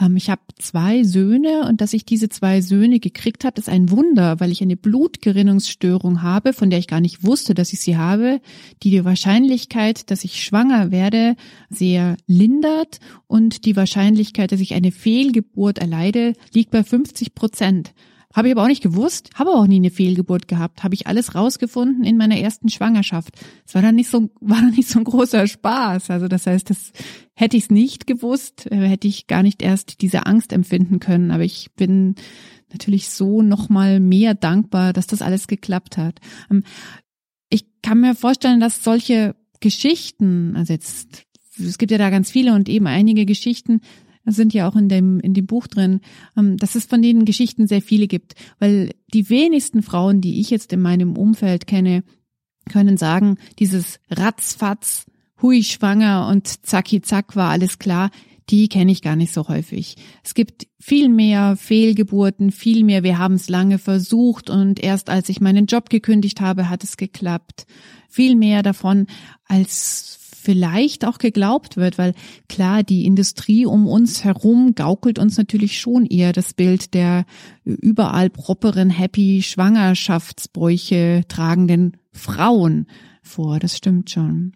Ähm, 0.00 0.16
ich 0.16 0.30
habe 0.30 0.42
zwei 0.58 1.02
Söhne 1.02 1.66
und 1.68 1.80
dass 1.80 1.92
ich 1.92 2.04
diese 2.04 2.28
zwei 2.28 2.60
Söhne 2.60 3.00
gekriegt 3.00 3.44
habe, 3.44 3.58
ist 3.58 3.68
ein 3.68 3.90
Wunder, 3.90 4.40
weil 4.40 4.52
ich 4.52 4.62
eine 4.62 4.76
Blutgerinnungsstörung 4.76 6.22
habe, 6.22 6.52
von 6.52 6.70
der 6.70 6.78
ich 6.78 6.86
gar 6.86 7.00
nicht 7.00 7.24
wusste, 7.24 7.54
dass 7.54 7.72
ich 7.72 7.80
sie 7.80 7.96
habe, 7.96 8.40
die 8.82 8.90
die 8.90 9.04
Wahrscheinlichkeit, 9.04 10.10
dass 10.10 10.24
ich 10.24 10.42
schwanger 10.42 10.90
werde, 10.90 11.36
sehr 11.68 12.16
lindert 12.26 13.00
und 13.26 13.64
die 13.64 13.76
Wahrscheinlichkeit, 13.76 14.52
dass 14.52 14.60
ich 14.60 14.74
eine 14.74 14.92
Fehlgeburt 14.92 15.78
erleide, 15.78 16.34
liegt 16.52 16.70
bei 16.70 16.82
50 16.82 17.34
Prozent. 17.34 17.92
Habe 18.34 18.48
ich 18.48 18.54
aber 18.54 18.64
auch 18.64 18.68
nicht 18.68 18.82
gewusst, 18.82 19.30
habe 19.34 19.50
auch 19.50 19.66
nie 19.66 19.76
eine 19.76 19.90
Fehlgeburt 19.90 20.48
gehabt, 20.48 20.84
habe 20.84 20.94
ich 20.94 21.06
alles 21.06 21.34
rausgefunden 21.34 22.04
in 22.04 22.18
meiner 22.18 22.38
ersten 22.38 22.68
Schwangerschaft. 22.68 23.34
Es 23.66 23.74
war 23.74 23.80
dann 23.80 23.94
nicht 23.94 24.10
so, 24.10 24.28
war 24.40 24.60
dann 24.60 24.72
nicht 24.72 24.88
so 24.88 24.98
ein 24.98 25.04
großer 25.04 25.46
Spaß. 25.46 26.10
Also 26.10 26.28
das 26.28 26.46
heißt, 26.46 26.68
das 26.68 26.92
hätte 27.34 27.56
ich 27.56 27.64
es 27.64 27.70
nicht 27.70 28.06
gewusst, 28.06 28.70
äh, 28.70 28.86
hätte 28.86 29.08
ich 29.08 29.28
gar 29.28 29.42
nicht 29.42 29.62
erst 29.62 30.02
diese 30.02 30.26
Angst 30.26 30.52
empfinden 30.52 31.00
können. 31.00 31.30
Aber 31.30 31.44
ich 31.44 31.70
bin 31.74 32.16
natürlich 32.70 33.08
so 33.08 33.40
nochmal 33.40 33.98
mehr 33.98 34.34
dankbar, 34.34 34.92
dass 34.92 35.06
das 35.06 35.22
alles 35.22 35.46
geklappt 35.46 35.96
hat. 35.96 36.20
Ähm, 36.50 36.64
ich 37.48 37.64
kann 37.82 38.00
mir 38.00 38.14
vorstellen, 38.14 38.60
dass 38.60 38.84
solche 38.84 39.36
Geschichten, 39.60 40.54
also 40.54 40.74
jetzt, 40.74 41.24
es 41.58 41.78
gibt 41.78 41.90
ja 41.90 41.98
da 41.98 42.10
ganz 42.10 42.30
viele 42.30 42.54
und 42.54 42.68
eben 42.68 42.86
einige 42.86 43.24
Geschichten, 43.24 43.80
sind 44.36 44.54
ja 44.54 44.68
auch 44.68 44.76
in 44.76 44.88
dem, 44.88 45.20
in 45.20 45.34
dem 45.34 45.46
Buch 45.46 45.66
drin, 45.66 46.00
ähm, 46.36 46.56
dass 46.56 46.74
es 46.74 46.86
von 46.86 47.02
denen 47.02 47.24
Geschichten 47.24 47.66
sehr 47.66 47.82
viele 47.82 48.06
gibt. 48.06 48.34
Weil 48.58 48.90
die 49.12 49.28
wenigsten 49.30 49.82
Frauen, 49.82 50.20
die 50.20 50.40
ich 50.40 50.50
jetzt 50.50 50.72
in 50.72 50.80
meinem 50.80 51.16
Umfeld 51.16 51.66
kenne, 51.66 52.04
können 52.68 52.96
sagen, 52.96 53.38
dieses 53.58 53.98
Ratzfatz, 54.10 55.06
hui 55.40 55.62
schwanger 55.62 56.28
und 56.28 56.66
zacki 56.66 57.00
zack 57.00 57.36
war 57.36 57.50
alles 57.50 57.78
klar, 57.78 58.10
die 58.50 58.68
kenne 58.68 58.92
ich 58.92 59.02
gar 59.02 59.16
nicht 59.16 59.32
so 59.32 59.48
häufig. 59.48 59.96
Es 60.24 60.34
gibt 60.34 60.66
viel 60.80 61.08
mehr 61.08 61.56
Fehlgeburten, 61.56 62.50
viel 62.50 62.84
mehr, 62.84 63.02
wir 63.02 63.18
haben 63.18 63.34
es 63.34 63.48
lange 63.48 63.78
versucht 63.78 64.48
und 64.48 64.82
erst 64.82 65.10
als 65.10 65.28
ich 65.28 65.40
meinen 65.40 65.66
Job 65.66 65.90
gekündigt 65.90 66.40
habe, 66.40 66.70
hat 66.70 66.82
es 66.82 66.96
geklappt. 66.96 67.66
Viel 68.08 68.36
mehr 68.36 68.62
davon 68.62 69.06
als 69.44 70.17
vielleicht 70.40 71.04
auch 71.04 71.18
geglaubt 71.18 71.76
wird, 71.76 71.98
weil 71.98 72.14
klar, 72.48 72.82
die 72.82 73.04
Industrie 73.04 73.66
um 73.66 73.86
uns 73.86 74.24
herum 74.24 74.74
gaukelt 74.74 75.18
uns 75.18 75.36
natürlich 75.36 75.80
schon 75.80 76.06
eher 76.06 76.32
das 76.32 76.54
Bild 76.54 76.94
der 76.94 77.24
überall 77.64 78.30
properen, 78.30 78.88
happy 78.88 79.42
Schwangerschaftsbräuche 79.42 81.24
tragenden 81.28 81.96
Frauen 82.12 82.86
vor. 83.22 83.58
Das 83.58 83.76
stimmt 83.76 84.10
schon. 84.10 84.52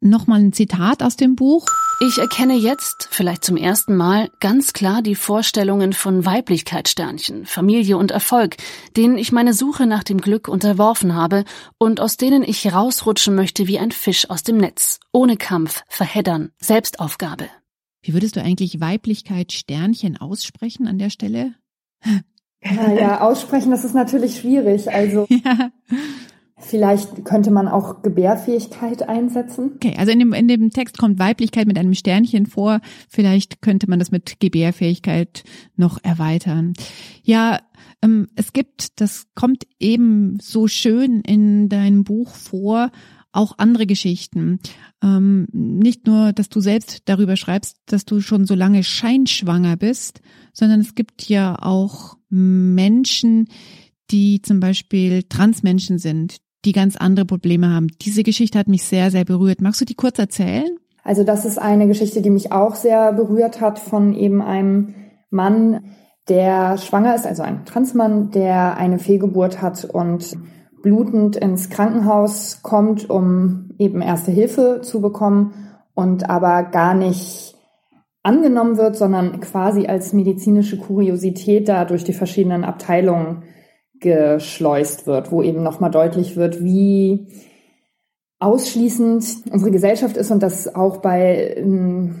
Nochmal 0.00 0.40
ein 0.40 0.52
Zitat 0.52 1.02
aus 1.02 1.16
dem 1.16 1.34
Buch. 1.34 1.66
Ich 2.00 2.18
erkenne 2.18 2.54
jetzt, 2.54 3.08
vielleicht 3.10 3.44
zum 3.44 3.56
ersten 3.56 3.96
Mal, 3.96 4.30
ganz 4.38 4.72
klar 4.72 5.02
die 5.02 5.16
Vorstellungen 5.16 5.92
von 5.92 6.24
Weiblichkeitssternchen, 6.24 7.44
Familie 7.44 7.96
und 7.96 8.12
Erfolg, 8.12 8.56
denen 8.96 9.18
ich 9.18 9.32
meine 9.32 9.52
Suche 9.52 9.84
nach 9.84 10.04
dem 10.04 10.20
Glück 10.20 10.46
unterworfen 10.46 11.16
habe 11.16 11.42
und 11.76 12.00
aus 12.00 12.16
denen 12.16 12.44
ich 12.44 12.72
rausrutschen 12.72 13.34
möchte 13.34 13.66
wie 13.66 13.80
ein 13.80 13.90
Fisch 13.90 14.30
aus 14.30 14.44
dem 14.44 14.58
Netz, 14.58 15.00
ohne 15.12 15.36
Kampf, 15.36 15.82
Verheddern, 15.88 16.52
Selbstaufgabe. 16.60 17.48
Wie 18.00 18.14
würdest 18.14 18.36
du 18.36 18.42
eigentlich 18.42 18.80
Weiblichkeit 18.80 19.50
Sternchen 19.50 20.16
aussprechen 20.18 20.86
an 20.86 20.98
der 20.98 21.10
Stelle? 21.10 21.54
Ja, 22.60 22.92
ja, 22.92 23.20
aussprechen, 23.20 23.70
das 23.70 23.84
ist 23.84 23.94
natürlich 23.94 24.40
schwierig. 24.40 24.90
Also 24.90 25.28
ja. 25.30 25.70
Vielleicht 26.60 27.24
könnte 27.24 27.50
man 27.50 27.68
auch 27.68 28.02
Gebärfähigkeit 28.02 29.08
einsetzen. 29.08 29.72
Okay, 29.76 29.94
also 29.96 30.10
in 30.10 30.18
dem, 30.18 30.32
in 30.32 30.48
dem 30.48 30.70
Text 30.70 30.98
kommt 30.98 31.18
Weiblichkeit 31.18 31.66
mit 31.66 31.78
einem 31.78 31.94
Sternchen 31.94 32.46
vor. 32.46 32.80
Vielleicht 33.08 33.62
könnte 33.62 33.88
man 33.88 33.98
das 33.98 34.10
mit 34.10 34.40
Gebärfähigkeit 34.40 35.44
noch 35.76 36.02
erweitern. 36.02 36.72
Ja, 37.22 37.60
ähm, 38.02 38.26
es 38.34 38.52
gibt, 38.52 39.00
das 39.00 39.28
kommt 39.34 39.66
eben 39.78 40.38
so 40.40 40.66
schön 40.66 41.20
in 41.20 41.68
deinem 41.68 42.02
Buch 42.02 42.34
vor, 42.34 42.90
auch 43.30 43.54
andere 43.58 43.86
Geschichten. 43.86 44.58
Ähm, 45.02 45.46
nicht 45.52 46.06
nur, 46.06 46.32
dass 46.32 46.48
du 46.48 46.60
selbst 46.60 47.02
darüber 47.04 47.36
schreibst, 47.36 47.76
dass 47.86 48.04
du 48.04 48.20
schon 48.20 48.46
so 48.46 48.54
lange 48.54 48.82
scheinschwanger 48.82 49.76
bist, 49.76 50.20
sondern 50.52 50.80
es 50.80 50.96
gibt 50.96 51.28
ja 51.28 51.56
auch 51.60 52.16
Menschen, 52.30 53.48
die 54.10 54.42
zum 54.42 54.60
Beispiel 54.60 55.22
Transmenschen 55.24 55.98
sind, 55.98 56.38
die 56.64 56.72
ganz 56.72 56.96
andere 56.96 57.26
Probleme 57.26 57.72
haben. 57.72 57.88
Diese 58.02 58.22
Geschichte 58.22 58.58
hat 58.58 58.68
mich 58.68 58.84
sehr, 58.84 59.10
sehr 59.10 59.24
berührt. 59.24 59.60
Magst 59.60 59.80
du 59.80 59.84
die 59.84 59.94
kurz 59.94 60.18
erzählen? 60.18 60.68
Also 61.04 61.24
das 61.24 61.44
ist 61.44 61.58
eine 61.58 61.86
Geschichte, 61.86 62.20
die 62.20 62.30
mich 62.30 62.52
auch 62.52 62.74
sehr 62.74 63.12
berührt 63.12 63.60
hat 63.60 63.78
von 63.78 64.14
eben 64.14 64.42
einem 64.42 64.94
Mann, 65.30 65.94
der 66.28 66.76
schwanger 66.76 67.14
ist, 67.14 67.26
also 67.26 67.42
ein 67.42 67.64
Transmann, 67.64 68.30
der 68.30 68.76
eine 68.76 68.98
Fehlgeburt 68.98 69.62
hat 69.62 69.84
und 69.84 70.36
blutend 70.82 71.36
ins 71.36 71.70
Krankenhaus 71.70 72.60
kommt, 72.62 73.08
um 73.08 73.70
eben 73.78 74.02
erste 74.02 74.30
Hilfe 74.30 74.80
zu 74.82 75.00
bekommen 75.00 75.54
und 75.94 76.28
aber 76.28 76.64
gar 76.64 76.94
nicht 76.94 77.54
angenommen 78.22 78.76
wird, 78.76 78.96
sondern 78.96 79.40
quasi 79.40 79.86
als 79.86 80.12
medizinische 80.12 80.78
Kuriosität 80.78 81.68
da 81.68 81.84
durch 81.84 82.04
die 82.04 82.12
verschiedenen 82.12 82.64
Abteilungen 82.64 83.44
geschleust 84.00 85.06
wird, 85.06 85.32
wo 85.32 85.42
eben 85.42 85.62
nochmal 85.62 85.90
deutlich 85.90 86.36
wird, 86.36 86.62
wie 86.62 87.28
ausschließend 88.40 89.44
unsere 89.50 89.70
Gesellschaft 89.70 90.16
ist 90.16 90.30
und 90.30 90.42
das 90.42 90.74
auch 90.74 90.98
bei, 90.98 91.56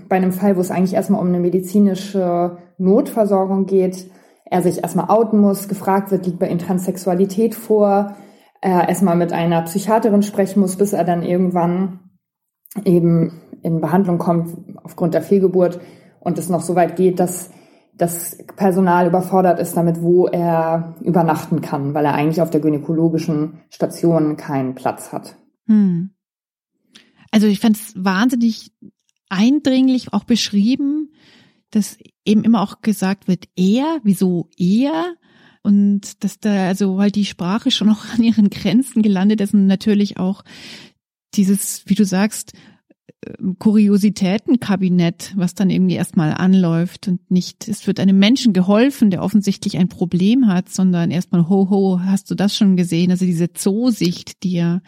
bei 0.08 0.16
einem 0.16 0.32
Fall, 0.32 0.56
wo 0.56 0.60
es 0.60 0.70
eigentlich 0.70 0.94
erstmal 0.94 1.20
um 1.20 1.28
eine 1.28 1.38
medizinische 1.38 2.58
Notversorgung 2.78 3.66
geht, 3.66 4.10
er 4.44 4.62
sich 4.62 4.82
erstmal 4.82 5.10
outen 5.10 5.40
muss, 5.40 5.68
gefragt 5.68 6.10
wird, 6.10 6.26
liegt 6.26 6.38
bei 6.38 6.48
ihm 6.48 6.58
Transsexualität 6.58 7.54
vor, 7.54 8.16
er 8.60 8.88
erstmal 8.88 9.16
mit 9.16 9.32
einer 9.32 9.62
Psychiaterin 9.62 10.22
sprechen 10.22 10.60
muss, 10.60 10.76
bis 10.76 10.92
er 10.92 11.04
dann 11.04 11.22
irgendwann 11.22 12.00
eben 12.84 13.40
in 13.62 13.80
Behandlung 13.80 14.18
kommt 14.18 14.56
aufgrund 14.82 15.14
der 15.14 15.22
Fehlgeburt 15.22 15.80
und 16.20 16.38
es 16.38 16.48
noch 16.48 16.62
so 16.62 16.74
weit 16.74 16.96
geht, 16.96 17.20
dass 17.20 17.50
das 17.98 18.38
Personal 18.56 19.08
überfordert 19.08 19.58
ist 19.58 19.76
damit, 19.76 20.00
wo 20.00 20.26
er 20.26 20.94
übernachten 21.02 21.60
kann, 21.60 21.94
weil 21.94 22.04
er 22.04 22.14
eigentlich 22.14 22.40
auf 22.40 22.50
der 22.50 22.60
gynäkologischen 22.60 23.60
Station 23.70 24.36
keinen 24.36 24.74
Platz 24.74 25.12
hat. 25.12 25.36
Hm. 25.66 26.10
Also 27.30 27.46
ich 27.48 27.60
fand 27.60 27.76
es 27.76 27.92
wahnsinnig 27.96 28.72
eindringlich 29.28 30.12
auch 30.12 30.24
beschrieben, 30.24 31.12
dass 31.70 31.98
eben 32.24 32.44
immer 32.44 32.62
auch 32.62 32.80
gesagt 32.80 33.28
wird, 33.28 33.46
er, 33.56 34.00
wieso 34.02 34.48
er? 34.56 35.16
Und 35.62 36.24
dass 36.24 36.38
da 36.38 36.68
also 36.68 36.98
halt 36.98 37.16
die 37.16 37.24
Sprache 37.24 37.70
schon 37.70 37.90
auch 37.90 38.04
an 38.14 38.22
ihren 38.22 38.48
Grenzen 38.48 39.02
gelandet 39.02 39.40
ist 39.40 39.54
und 39.54 39.66
natürlich 39.66 40.18
auch 40.18 40.44
dieses, 41.34 41.82
wie 41.86 41.94
du 41.94 42.04
sagst, 42.04 42.52
Kuriositätenkabinett, 43.58 45.32
was 45.36 45.54
dann 45.54 45.70
irgendwie 45.70 45.94
erstmal 45.94 46.32
anläuft 46.32 47.08
und 47.08 47.30
nicht, 47.30 47.66
es 47.68 47.86
wird 47.86 48.00
einem 48.00 48.18
Menschen 48.18 48.52
geholfen, 48.52 49.10
der 49.10 49.22
offensichtlich 49.22 49.76
ein 49.76 49.88
Problem 49.88 50.46
hat, 50.46 50.68
sondern 50.68 51.10
erstmal, 51.10 51.48
ho, 51.48 51.68
ho, 51.70 52.00
hast 52.00 52.30
du 52.30 52.34
das 52.34 52.56
schon 52.56 52.76
gesehen? 52.76 53.10
Also 53.10 53.24
diese 53.24 53.52
Zoosicht, 53.52 54.42
die 54.42 54.52
ja 54.52 54.80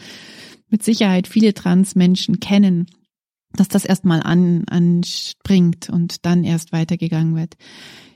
mit 0.69 0.83
Sicherheit 0.83 1.27
viele 1.27 1.55
Transmenschen 1.55 2.41
kennen, 2.41 2.87
dass 3.55 3.69
das 3.69 3.85
erstmal 3.85 4.23
an, 4.23 4.65
anspringt 4.69 5.91
und 5.91 6.25
dann 6.25 6.45
erst 6.45 6.73
weitergegangen 6.73 7.35
wird. 7.35 7.57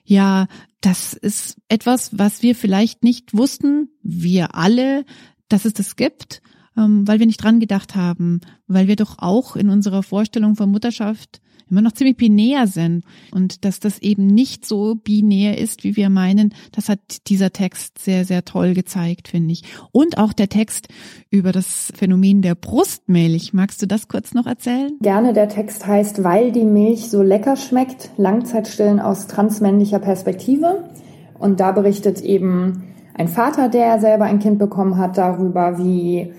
Ja, 0.04 0.46
das 0.80 1.14
ist 1.14 1.56
etwas, 1.68 2.16
was 2.16 2.42
wir 2.42 2.54
vielleicht 2.54 3.02
nicht 3.02 3.34
wussten, 3.34 3.88
wir 4.02 4.54
alle, 4.54 5.04
dass 5.48 5.64
es 5.64 5.72
das 5.72 5.96
gibt 5.96 6.40
ähm, 6.76 7.06
weil 7.06 7.18
wir 7.18 7.26
nicht 7.26 7.42
dran 7.42 7.60
gedacht 7.60 7.94
haben, 7.94 8.40
weil 8.66 8.88
wir 8.88 8.96
doch 8.96 9.16
auch 9.18 9.56
in 9.56 9.70
unserer 9.70 10.02
Vorstellung 10.02 10.56
von 10.56 10.70
Mutterschaft 10.70 11.40
immer 11.70 11.82
noch 11.82 11.92
ziemlich 11.92 12.16
binär 12.16 12.66
sind 12.66 13.04
und 13.32 13.64
dass 13.64 13.80
das 13.80 13.98
eben 14.00 14.26
nicht 14.26 14.66
so 14.66 14.94
binär 14.94 15.58
ist, 15.58 15.84
wie 15.84 15.96
wir 15.96 16.10
meinen, 16.10 16.54
das 16.72 16.88
hat 16.88 17.00
dieser 17.28 17.52
Text 17.52 17.98
sehr, 17.98 18.24
sehr 18.24 18.44
toll 18.44 18.74
gezeigt, 18.74 19.28
finde 19.28 19.52
ich. 19.52 19.62
Und 19.92 20.18
auch 20.18 20.32
der 20.32 20.48
Text 20.48 20.88
über 21.30 21.52
das 21.52 21.92
Phänomen 21.96 22.42
der 22.42 22.54
Brustmilch. 22.54 23.52
Magst 23.54 23.80
du 23.82 23.86
das 23.86 24.08
kurz 24.08 24.34
noch 24.34 24.46
erzählen? 24.46 24.96
Gerne, 25.00 25.32
der 25.32 25.48
Text 25.48 25.86
heißt, 25.86 26.22
weil 26.22 26.52
die 26.52 26.64
Milch 26.64 27.08
so 27.10 27.22
lecker 27.22 27.56
schmeckt, 27.56 28.10
Langzeitstillen 28.16 29.00
aus 29.00 29.26
transmännlicher 29.26 29.98
Perspektive. 29.98 30.90
Und 31.38 31.60
da 31.60 31.72
berichtet 31.72 32.20
eben 32.20 32.84
ein 33.14 33.28
Vater, 33.28 33.68
der 33.68 34.00
selber 34.00 34.24
ein 34.24 34.38
Kind 34.38 34.58
bekommen 34.58 34.98
hat, 34.98 35.18
darüber, 35.18 35.78
wie 35.78 36.32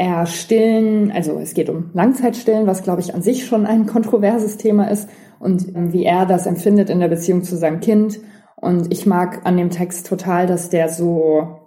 er 0.00 0.24
stillen, 0.24 1.12
also 1.12 1.38
es 1.40 1.52
geht 1.52 1.68
um 1.68 1.90
Langzeitstillen, 1.92 2.66
was 2.66 2.82
glaube 2.82 3.02
ich 3.02 3.14
an 3.14 3.20
sich 3.20 3.44
schon 3.44 3.66
ein 3.66 3.84
kontroverses 3.84 4.56
Thema 4.56 4.90
ist 4.90 5.10
und 5.38 5.76
ähm, 5.76 5.92
wie 5.92 6.06
er 6.06 6.24
das 6.24 6.46
empfindet 6.46 6.88
in 6.88 7.00
der 7.00 7.08
Beziehung 7.08 7.42
zu 7.42 7.54
seinem 7.54 7.80
Kind. 7.80 8.18
Und 8.56 8.90
ich 8.90 9.04
mag 9.04 9.42
an 9.44 9.58
dem 9.58 9.68
Text 9.68 10.06
total, 10.06 10.46
dass 10.46 10.70
der 10.70 10.88
so 10.88 11.58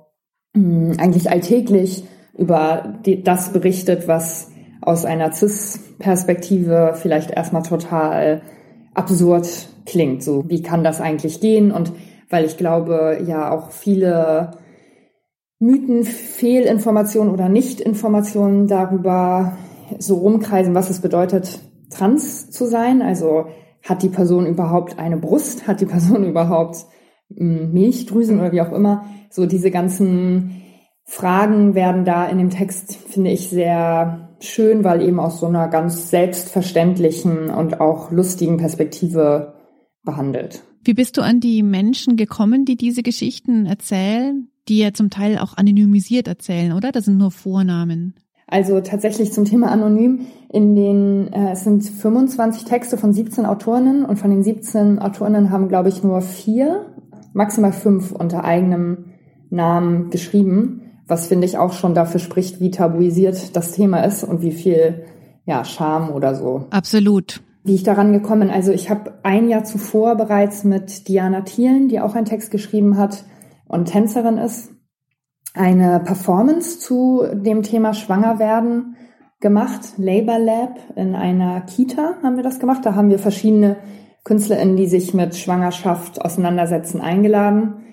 mh, 0.56 0.94
hm, 0.94 1.00
eigentlich 1.00 1.30
alltäglich 1.30 2.06
über 2.36 2.96
die, 3.06 3.22
das 3.22 3.54
berichtet, 3.54 4.08
was 4.08 4.50
aus 4.82 5.06
einer 5.06 5.32
CIS-Perspektive 5.32 6.96
vielleicht 6.96 7.30
erstmal 7.30 7.62
total 7.62 8.42
absurd 8.96 9.48
klingt. 9.86 10.24
So, 10.24 10.50
wie 10.50 10.64
kann 10.64 10.84
das 10.84 11.02
eigentlich 11.02 11.40
gehen? 11.40 11.72
Und 11.72 11.92
weil 12.32 12.46
ich 12.46 12.58
glaube, 12.58 13.20
ja 13.28 13.52
auch 13.52 13.70
viele 13.70 14.58
Mythen, 15.64 16.04
Fehlinformationen 16.04 17.34
oder 17.34 17.48
Nichtinformationen 17.48 18.68
darüber 18.68 19.58
so 19.98 20.16
rumkreisen, 20.16 20.76
was 20.76 20.90
es 20.90 21.00
bedeutet, 21.00 21.62
trans 21.90 22.52
zu 22.52 22.66
sein. 22.66 23.02
Also 23.02 23.46
hat 23.82 24.04
die 24.04 24.10
Person 24.10 24.46
überhaupt 24.46 25.00
eine 25.00 25.16
Brust? 25.16 25.66
Hat 25.66 25.80
die 25.80 25.86
Person 25.86 26.26
überhaupt 26.30 26.86
hm, 27.34 27.72
Milchdrüsen 27.72 28.40
oder 28.40 28.52
wie 28.52 28.60
auch 28.60 28.74
immer? 28.74 29.06
So 29.30 29.46
diese 29.46 29.72
ganzen 29.72 30.62
Fragen 31.06 31.76
werden 31.76 32.04
da 32.04 32.28
in 32.28 32.40
dem 32.40 32.50
Text, 32.50 32.96
finde 32.96 33.32
ich, 33.32 33.48
sehr 33.48 34.36
schön, 34.42 34.84
weil 34.84 35.02
eben 35.02 35.20
aus 35.22 35.40
so 35.40 35.46
einer 35.46 35.70
ganz 35.70 36.10
selbstverständlichen 36.10 37.50
und 37.50 37.80
auch 37.80 38.12
lustigen 38.12 38.58
Perspektive 38.58 39.54
behandelt. 40.04 40.62
Wie 40.84 40.94
bist 40.94 41.16
du 41.16 41.22
an 41.22 41.40
die 41.40 41.64
Menschen 41.64 42.18
gekommen, 42.18 42.66
die 42.66 42.76
diese 42.76 43.04
Geschichten 43.04 43.66
erzählen, 43.66 44.50
die 44.68 44.80
ja 44.80 44.94
zum 44.94 45.10
Teil 45.10 45.38
auch 45.38 45.58
anonymisiert 45.58 46.28
erzählen, 46.28 46.74
oder? 46.74 46.92
Das 46.92 47.06
sind 47.06 47.18
nur 47.18 47.32
Vornamen. 47.32 48.16
Also 48.48 48.82
tatsächlich 48.82 49.32
zum 49.32 49.46
Thema 49.46 49.72
anonym. 49.72 50.28
In 50.52 50.76
den 50.76 51.34
äh, 51.34 51.52
es 51.54 51.64
sind 51.64 51.84
25 51.84 52.66
Texte 52.66 52.98
von 52.98 53.14
17 53.14 53.46
Autorinnen 53.46 54.06
und 54.06 54.18
von 54.18 54.30
den 54.30 54.44
17 54.44 55.00
Autorinnen 55.00 55.50
haben, 55.50 55.70
glaube 55.70 55.90
ich, 55.90 56.04
nur 56.04 56.22
vier, 56.22 56.86
maximal 57.34 57.74
fünf 57.74 58.12
unter 58.12 58.44
eigenem 58.44 59.06
Namen 59.50 60.10
geschrieben 60.10 60.84
was 61.08 61.28
finde 61.28 61.46
ich 61.46 61.58
auch 61.58 61.74
schon 61.74 61.94
dafür 61.94 62.20
spricht, 62.20 62.60
wie 62.60 62.72
tabuisiert 62.72 63.56
das 63.56 63.72
Thema 63.72 64.02
ist 64.02 64.24
und 64.24 64.42
wie 64.42 64.52
viel 64.52 65.06
ja, 65.46 65.66
Scham 65.66 66.10
oder 66.10 66.36
so. 66.36 66.66
Absolut. 66.70 67.42
Wie 67.64 67.76
ich 67.76 67.84
daran 67.84 68.14
gekommen, 68.14 68.50
also 68.50 68.72
ich 68.72 68.90
habe 68.90 69.20
ein 69.24 69.50
Jahr 69.50 69.64
zuvor 69.64 70.16
bereits 70.16 70.64
mit 70.64 71.08
Diana 71.08 71.42
Thielen, 71.42 71.88
die 71.88 72.00
auch 72.00 72.16
einen 72.16 72.26
Text 72.26 72.52
geschrieben 72.52 72.98
hat 72.98 73.24
und 73.74 73.86
Tänzerin 73.86 74.38
ist, 74.38 74.72
eine 75.56 76.00
Performance 76.00 76.80
zu 76.80 77.24
dem 77.34 77.64
Thema 77.64 77.94
Schwangerwerden 77.94 78.96
gemacht, 79.40 79.94
Labor 79.98 80.40
Lab 80.40 80.78
in 80.96 81.16
einer 81.16 81.62
Kita 81.62 82.16
haben 82.24 82.38
wir 82.38 82.44
das 82.44 82.60
gemacht. 82.60 82.86
Da 82.86 82.96
haben 82.96 83.10
wir 83.10 83.20
verschiedene 83.20 83.78
KünstlerInnen, 84.24 84.78
die 84.78 84.88
sich 84.88 85.14
mit 85.14 85.36
Schwangerschaft 85.36 86.24
auseinandersetzen, 86.24 87.02
eingeladen. 87.02 87.84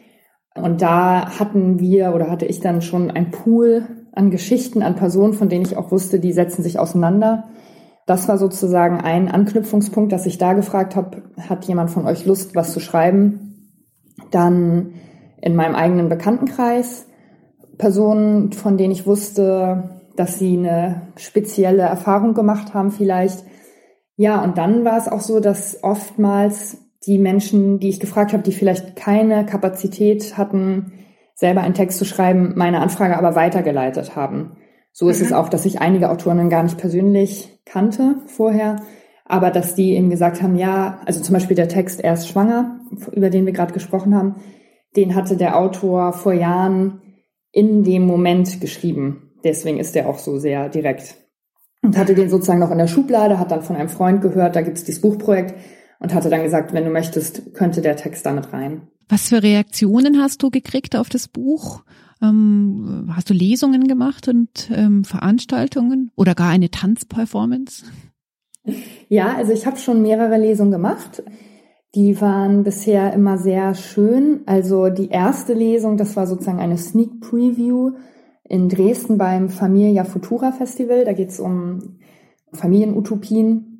Und 0.54 0.80
da 0.80 1.38
hatten 1.38 1.80
wir 1.80 2.14
oder 2.14 2.30
hatte 2.30 2.46
ich 2.46 2.60
dann 2.60 2.82
schon 2.82 3.10
ein 3.10 3.30
Pool 3.30 3.86
an 4.12 4.30
Geschichten, 4.30 4.82
an 4.82 4.96
Personen, 4.96 5.32
von 5.32 5.48
denen 5.48 5.64
ich 5.64 5.76
auch 5.76 5.90
wusste, 5.90 6.20
die 6.20 6.32
setzen 6.32 6.62
sich 6.62 6.78
auseinander. 6.78 7.48
Das 8.06 8.28
war 8.28 8.38
sozusagen 8.38 9.00
ein 9.00 9.28
Anknüpfungspunkt, 9.28 10.12
dass 10.12 10.26
ich 10.26 10.38
da 10.38 10.52
gefragt 10.52 10.96
habe, 10.96 11.22
hat 11.48 11.64
jemand 11.66 11.90
von 11.90 12.06
euch 12.06 12.26
Lust, 12.26 12.54
was 12.54 12.72
zu 12.72 12.80
schreiben? 12.80 13.72
Dann 14.30 14.94
in 15.40 15.56
meinem 15.56 15.74
eigenen 15.74 16.08
Bekanntenkreis 16.08 17.06
Personen, 17.78 18.52
von 18.52 18.76
denen 18.76 18.92
ich 18.92 19.06
wusste, 19.06 20.00
dass 20.16 20.38
sie 20.38 20.58
eine 20.58 21.08
spezielle 21.16 21.82
Erfahrung 21.82 22.34
gemacht 22.34 22.74
haben 22.74 22.90
vielleicht. 22.90 23.44
Ja, 24.16 24.42
und 24.42 24.58
dann 24.58 24.84
war 24.84 24.98
es 24.98 25.08
auch 25.08 25.20
so, 25.20 25.40
dass 25.40 25.82
oftmals 25.82 26.76
die 27.06 27.18
Menschen, 27.18 27.78
die 27.78 27.88
ich 27.88 28.00
gefragt 28.00 28.32
habe, 28.34 28.42
die 28.42 28.52
vielleicht 28.52 28.96
keine 28.96 29.46
Kapazität 29.46 30.36
hatten, 30.36 30.92
selber 31.34 31.62
einen 31.62 31.74
Text 31.74 31.98
zu 31.98 32.04
schreiben, 32.04 32.52
meine 32.54 32.80
Anfrage 32.80 33.16
aber 33.16 33.34
weitergeleitet 33.34 34.14
haben. 34.14 34.58
So 34.92 35.08
ist 35.08 35.20
mhm. 35.20 35.26
es 35.26 35.32
auch, 35.32 35.48
dass 35.48 35.64
ich 35.64 35.80
einige 35.80 36.10
Autorinnen 36.10 36.50
gar 36.50 36.62
nicht 36.62 36.76
persönlich 36.76 37.58
kannte 37.64 38.16
vorher, 38.26 38.76
aber 39.24 39.50
dass 39.50 39.74
die 39.74 39.94
eben 39.94 40.10
gesagt 40.10 40.42
haben, 40.42 40.56
ja, 40.56 41.00
also 41.06 41.22
zum 41.22 41.32
Beispiel 41.32 41.56
der 41.56 41.68
Text 41.68 42.02
Erst 42.02 42.28
schwanger, 42.28 42.80
über 43.12 43.30
den 43.30 43.46
wir 43.46 43.54
gerade 43.54 43.72
gesprochen 43.72 44.14
haben, 44.14 44.36
den 44.96 45.14
hatte 45.14 45.36
der 45.36 45.58
Autor 45.58 46.12
vor 46.12 46.32
Jahren 46.32 47.00
in 47.52 47.84
dem 47.84 48.06
Moment 48.06 48.60
geschrieben. 48.60 49.32
Deswegen 49.44 49.78
ist 49.78 49.94
der 49.94 50.08
auch 50.08 50.18
so 50.18 50.38
sehr 50.38 50.68
direkt. 50.68 51.16
Und 51.82 51.96
hatte 51.96 52.14
den 52.14 52.28
sozusagen 52.28 52.60
noch 52.60 52.70
in 52.70 52.78
der 52.78 52.88
Schublade, 52.88 53.38
hat 53.38 53.50
dann 53.50 53.62
von 53.62 53.76
einem 53.76 53.88
Freund 53.88 54.20
gehört, 54.20 54.54
da 54.54 54.60
gibt's 54.60 54.84
dieses 54.84 55.00
Buchprojekt 55.00 55.54
und 55.98 56.12
hatte 56.12 56.28
dann 56.28 56.42
gesagt, 56.42 56.72
wenn 56.72 56.84
du 56.84 56.90
möchtest, 56.90 57.54
könnte 57.54 57.80
der 57.80 57.96
Text 57.96 58.26
damit 58.26 58.52
rein. 58.52 58.88
Was 59.08 59.28
für 59.28 59.42
Reaktionen 59.42 60.20
hast 60.20 60.42
du 60.42 60.50
gekriegt 60.50 60.94
auf 60.94 61.08
das 61.08 61.26
Buch? 61.26 61.82
Ähm, 62.22 63.10
hast 63.14 63.30
du 63.30 63.34
Lesungen 63.34 63.88
gemacht 63.88 64.28
und 64.28 64.70
ähm, 64.72 65.04
Veranstaltungen 65.04 66.10
oder 66.16 66.34
gar 66.34 66.50
eine 66.50 66.70
Tanzperformance? 66.70 67.84
Ja, 69.08 69.34
also 69.34 69.52
ich 69.52 69.66
habe 69.66 69.78
schon 69.78 70.02
mehrere 70.02 70.36
Lesungen 70.36 70.70
gemacht. 70.70 71.22
Die 71.94 72.20
waren 72.20 72.62
bisher 72.62 73.12
immer 73.12 73.38
sehr 73.38 73.74
schön. 73.74 74.42
Also 74.46 74.88
die 74.90 75.08
erste 75.08 75.54
Lesung, 75.54 75.96
das 75.96 76.16
war 76.16 76.26
sozusagen 76.26 76.60
eine 76.60 76.78
Sneak 76.78 77.20
Preview 77.20 77.92
in 78.44 78.68
Dresden 78.68 79.18
beim 79.18 79.48
Familia 79.48 80.04
Futura 80.04 80.52
Festival. 80.52 81.04
Da 81.04 81.12
geht 81.12 81.30
es 81.30 81.40
um 81.40 81.98
Familienutopien 82.52 83.70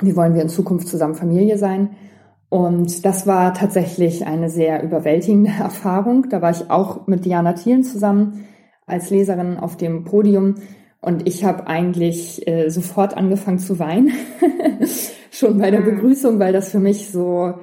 wie 0.00 0.16
wollen 0.16 0.34
wir 0.34 0.42
in 0.42 0.48
Zukunft 0.48 0.88
zusammen 0.88 1.14
Familie 1.14 1.58
sein. 1.58 1.90
Und 2.48 3.04
das 3.04 3.26
war 3.26 3.54
tatsächlich 3.54 4.26
eine 4.26 4.50
sehr 4.50 4.82
überwältigende 4.82 5.50
Erfahrung. 5.60 6.28
Da 6.28 6.42
war 6.42 6.50
ich 6.50 6.70
auch 6.70 7.06
mit 7.06 7.24
Diana 7.24 7.52
Thielen 7.52 7.84
zusammen 7.84 8.44
als 8.86 9.10
Leserin 9.10 9.56
auf 9.56 9.76
dem 9.76 10.04
Podium. 10.04 10.56
Und 11.00 11.26
ich 11.26 11.44
habe 11.44 11.66
eigentlich 11.66 12.46
äh, 12.46 12.68
sofort 12.68 13.16
angefangen 13.16 13.58
zu 13.58 13.78
weinen, 13.78 14.12
schon 15.30 15.58
bei 15.58 15.70
der 15.70 15.80
mhm. 15.80 15.96
Begrüßung, 15.96 16.38
weil 16.38 16.52
das 16.52 16.70
für 16.70 16.80
mich 16.80 17.10
so, 17.10 17.54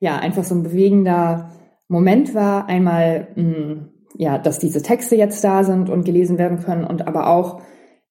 ja, 0.00 0.16
einfach 0.18 0.44
so 0.44 0.54
ein 0.54 0.62
bewegender 0.62 1.52
Moment 1.88 2.34
war. 2.34 2.68
Einmal, 2.68 3.28
mh, 3.36 3.42
hm, 3.42 3.88
ja, 4.18 4.38
dass 4.38 4.58
diese 4.58 4.82
Texte 4.82 5.16
jetzt 5.16 5.42
da 5.44 5.64
sind 5.64 5.90
und 5.90 6.04
gelesen 6.04 6.38
werden 6.38 6.60
können 6.60 6.84
und 6.84 7.06
aber 7.06 7.28
auch 7.28 7.60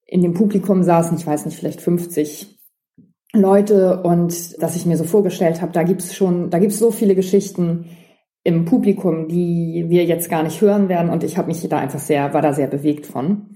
in 0.06 0.21
dem 0.21 0.34
Publikum 0.34 0.84
saßen, 0.84 1.17
ich 1.17 1.25
weiß 1.25 1.45
nicht, 1.45 1.58
vielleicht 1.58 1.82
50 1.82 2.60
Leute 3.34 4.01
und 4.04 4.62
dass 4.62 4.75
ich 4.75 4.86
mir 4.86 4.97
so 4.97 5.04
vorgestellt 5.04 5.62
habe, 5.62 5.71
da 5.71 5.84
gibt's 5.84 6.15
schon, 6.15 6.49
da 6.49 6.60
gibt's 6.60 6.80
so 6.80 6.91
viele 6.91 7.15
Geschichten 7.15 7.89
im 8.43 8.65
Publikum, 8.65 9.28
die 9.28 9.86
wir 9.88 10.06
jetzt 10.06 10.30
gar 10.30 10.43
nicht 10.43 10.62
hören 10.62 10.88
werden 10.89 11.10
und 11.10 11.23
ich 11.23 11.38
habe 11.38 11.47
mich 11.47 11.67
da 11.67 11.80
einfach 11.80 11.99
sehr, 11.99 12.34
war 12.34 12.41
da 12.41 12.54
sehr 12.54 12.67
bewegt 12.67 13.08
von. 13.08 13.49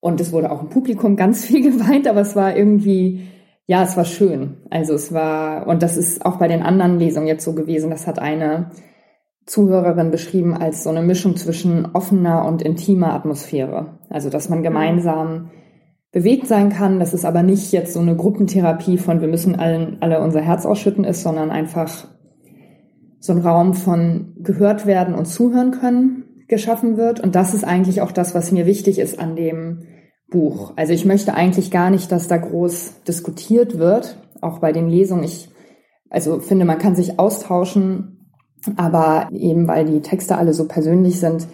Und 0.00 0.20
es 0.20 0.32
wurde 0.32 0.50
auch 0.50 0.60
im 0.60 0.68
Publikum 0.68 1.16
ganz 1.16 1.44
viel 1.46 1.62
geweint, 1.62 2.08
aber 2.08 2.20
es 2.20 2.34
war 2.34 2.56
irgendwie, 2.56 3.28
ja, 3.66 3.82
es 3.82 3.96
war 3.96 4.04
schön. 4.04 4.58
Also 4.70 4.94
es 4.94 5.12
war, 5.12 5.66
und 5.66 5.82
das 5.82 5.96
ist 5.96 6.24
auch 6.26 6.36
bei 6.36 6.48
den 6.48 6.62
anderen 6.62 6.98
Lesungen 6.98 7.26
jetzt 7.26 7.44
so 7.44 7.54
gewesen, 7.54 7.90
das 7.90 8.06
hat 8.06 8.18
eine 8.18 8.70
Zuhörerin 9.46 10.10
beschrieben 10.10 10.54
als 10.54 10.84
so 10.84 10.90
eine 10.90 11.02
Mischung 11.02 11.36
zwischen 11.36 11.86
offener 11.94 12.46
und 12.46 12.62
intimer 12.62 13.12
Atmosphäre. 13.12 13.98
Also 14.10 14.30
dass 14.30 14.48
man 14.48 14.60
mhm. 14.60 14.64
gemeinsam 14.64 15.50
bewegt 16.12 16.46
sein 16.46 16.68
kann, 16.68 17.00
dass 17.00 17.12
es 17.12 17.24
aber 17.24 17.42
nicht 17.42 17.72
jetzt 17.72 17.92
so 17.92 18.00
eine 18.00 18.16
Gruppentherapie 18.16 18.98
von 18.98 19.20
wir 19.20 19.28
müssen 19.28 19.56
allen, 19.56 19.98
alle 20.00 20.20
unser 20.20 20.40
Herz 20.40 20.64
ausschütten 20.64 21.04
ist, 21.04 21.22
sondern 21.22 21.50
einfach 21.50 22.06
so 23.18 23.32
ein 23.32 23.40
Raum 23.40 23.74
von 23.74 24.34
gehört 24.38 24.86
werden 24.86 25.14
und 25.14 25.24
zuhören 25.24 25.72
können 25.72 26.24
geschaffen 26.46 26.96
wird. 26.96 27.20
Und 27.20 27.34
das 27.34 27.54
ist 27.54 27.64
eigentlich 27.64 28.00
auch 28.02 28.12
das, 28.12 28.34
was 28.34 28.52
mir 28.52 28.66
wichtig 28.66 28.98
ist 28.98 29.18
an 29.18 29.34
dem 29.34 29.82
Buch. 30.30 30.72
Also 30.76 30.92
ich 30.92 31.04
möchte 31.04 31.34
eigentlich 31.34 31.70
gar 31.70 31.90
nicht, 31.90 32.10
dass 32.10 32.28
da 32.28 32.36
groß 32.36 33.02
diskutiert 33.06 33.78
wird, 33.78 34.18
auch 34.40 34.58
bei 34.58 34.72
den 34.72 34.88
Lesungen. 34.88 35.24
Ich 35.24 35.48
also 36.10 36.40
finde, 36.40 36.64
man 36.64 36.78
kann 36.78 36.96
sich 36.96 37.18
austauschen, 37.18 38.30
aber 38.76 39.28
eben 39.32 39.68
weil 39.68 39.84
die 39.84 40.00
Texte 40.00 40.36
alle 40.36 40.54
so 40.54 40.66
persönlich 40.66 41.20
sind, 41.20 41.46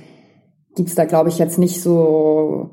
gibt's 0.77 0.95
da, 0.95 1.05
glaube 1.05 1.29
ich, 1.29 1.39
jetzt 1.39 1.59
nicht 1.59 1.83
so 1.83 2.71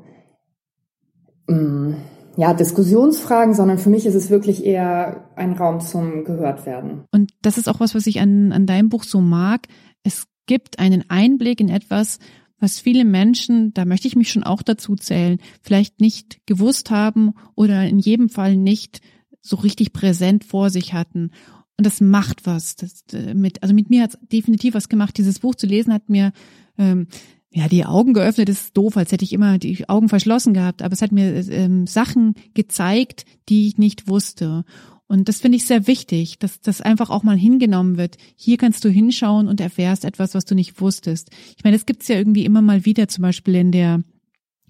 Mm, 1.48 1.94
ja, 2.36 2.54
Diskussionsfragen, 2.54 3.54
sondern 3.54 3.78
für 3.78 3.90
mich 3.90 4.06
ist 4.06 4.14
es 4.14 4.30
wirklich 4.30 4.64
eher 4.64 5.28
ein 5.34 5.54
Raum 5.54 5.80
zum 5.80 6.24
gehört 6.24 6.66
werden. 6.66 7.04
Und 7.10 7.32
das 7.42 7.58
ist 7.58 7.68
auch 7.68 7.80
was, 7.80 7.94
was 7.94 8.06
ich 8.06 8.20
an, 8.20 8.52
an 8.52 8.66
deinem 8.66 8.90
Buch 8.90 9.02
so 9.02 9.20
mag. 9.20 9.66
Es 10.04 10.26
gibt 10.46 10.78
einen 10.78 11.04
Einblick 11.08 11.60
in 11.60 11.68
etwas, 11.68 12.20
was 12.60 12.80
viele 12.80 13.04
Menschen, 13.04 13.72
da 13.74 13.84
möchte 13.84 14.08
ich 14.08 14.16
mich 14.16 14.30
schon 14.30 14.44
auch 14.44 14.62
dazu 14.62 14.96
zählen, 14.96 15.38
vielleicht 15.62 16.00
nicht 16.00 16.44
gewusst 16.46 16.90
haben 16.90 17.34
oder 17.54 17.86
in 17.86 17.98
jedem 17.98 18.28
Fall 18.28 18.56
nicht 18.56 19.00
so 19.40 19.56
richtig 19.56 19.92
präsent 19.92 20.44
vor 20.44 20.70
sich 20.70 20.92
hatten. 20.92 21.30
Und 21.76 21.86
das 21.86 22.00
macht 22.00 22.44
was. 22.46 22.74
Das, 22.74 23.04
äh, 23.12 23.34
mit, 23.34 23.62
also 23.62 23.74
mit 23.74 23.88
mir 23.88 24.02
hat 24.02 24.14
es 24.14 24.18
definitiv 24.28 24.74
was 24.74 24.88
gemacht. 24.88 25.16
Dieses 25.16 25.38
Buch 25.38 25.54
zu 25.54 25.66
lesen 25.66 25.92
hat 25.92 26.08
mir 26.08 26.32
ähm, 26.76 27.06
ja, 27.50 27.68
die 27.68 27.86
Augen 27.86 28.12
geöffnet 28.12 28.48
ist 28.48 28.76
doof, 28.76 28.96
als 28.96 29.10
hätte 29.12 29.24
ich 29.24 29.32
immer 29.32 29.58
die 29.58 29.88
Augen 29.88 30.08
verschlossen 30.08 30.52
gehabt, 30.52 30.82
aber 30.82 30.92
es 30.92 31.00
hat 31.00 31.12
mir 31.12 31.34
ähm, 31.50 31.86
Sachen 31.86 32.34
gezeigt, 32.54 33.24
die 33.48 33.68
ich 33.68 33.78
nicht 33.78 34.08
wusste. 34.08 34.64
Und 35.08 35.28
das 35.28 35.40
finde 35.40 35.56
ich 35.56 35.66
sehr 35.66 35.86
wichtig, 35.86 36.38
dass 36.38 36.60
das 36.60 36.82
einfach 36.82 37.08
auch 37.08 37.22
mal 37.22 37.36
hingenommen 37.36 37.96
wird. 37.96 38.16
Hier 38.36 38.58
kannst 38.58 38.84
du 38.84 38.90
hinschauen 38.90 39.48
und 39.48 39.60
erfährst 39.60 40.04
etwas, 40.04 40.34
was 40.34 40.44
du 40.44 40.54
nicht 40.54 40.80
wusstest. 40.80 41.30
Ich 41.56 41.64
meine, 41.64 41.76
das 41.76 41.86
gibt's 41.86 42.08
ja 42.08 42.16
irgendwie 42.16 42.44
immer 42.44 42.60
mal 42.60 42.84
wieder, 42.84 43.08
zum 43.08 43.22
Beispiel 43.22 43.54
in 43.54 43.72
der 43.72 44.02